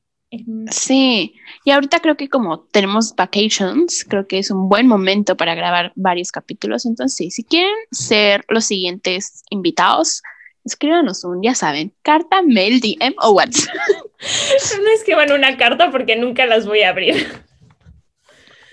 Sí, 0.71 1.35
y 1.65 1.71
ahorita 1.71 2.01
creo 2.01 2.17
que 2.17 2.29
como 2.29 2.61
tenemos 2.61 3.15
vacations, 3.15 4.05
creo 4.09 4.27
que 4.27 4.39
es 4.39 4.51
un 4.51 4.69
buen 4.69 4.87
momento 4.87 5.37
para 5.37 5.55
grabar 5.55 5.93
varios 5.97 6.33
capítulos. 6.33 6.87
Entonces, 6.87 7.35
si 7.35 7.45
quieren 7.45 7.75
ser 7.91 8.45
los 8.49 8.65
siguientes 8.65 9.43
invitados, 9.51 10.23
escríbanos 10.65 11.25
un, 11.25 11.43
ya 11.43 11.55
saben, 11.55 11.93
carta, 12.03 12.43
mail, 12.43 12.81
DM 12.81 13.15
o 13.23 13.33
WhatsApp. 13.33 13.75
no 14.83 14.91
escriban 14.95 15.33
una 15.33 15.57
carta 15.57 15.91
porque 15.91 16.17
nunca 16.17 16.47
las 16.47 16.67
voy 16.67 16.83
a 16.83 16.91
abrir. 16.91 17.15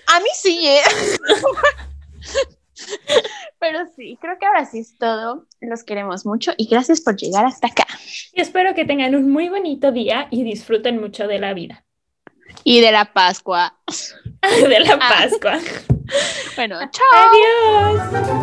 A 0.06 0.20
mí 0.20 0.28
sí, 0.34 0.66
¿eh? 0.66 0.80
Pero 3.58 3.80
sí, 3.96 4.18
creo 4.20 4.38
que 4.38 4.46
ahora 4.46 4.64
sí 4.64 4.80
es 4.80 4.96
todo. 4.98 5.46
Los 5.60 5.84
queremos 5.84 6.26
mucho 6.26 6.52
y 6.56 6.66
gracias 6.66 7.00
por 7.00 7.16
llegar 7.16 7.44
hasta 7.44 7.68
acá. 7.68 7.86
Y 8.32 8.40
espero 8.40 8.74
que 8.74 8.84
tengan 8.84 9.14
un 9.14 9.30
muy 9.30 9.48
bonito 9.48 9.92
día 9.92 10.28
y 10.30 10.42
disfruten 10.42 11.00
mucho 11.00 11.26
de 11.26 11.38
la 11.38 11.54
vida. 11.54 11.84
Y 12.64 12.80
de 12.80 12.92
la 12.92 13.12
Pascua. 13.12 13.78
de 14.68 14.80
la 14.80 14.98
Pascua. 14.98 15.58
bueno, 16.56 16.78
chao. 16.90 17.30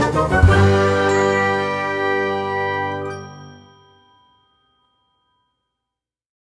Adiós. 0.07 1.38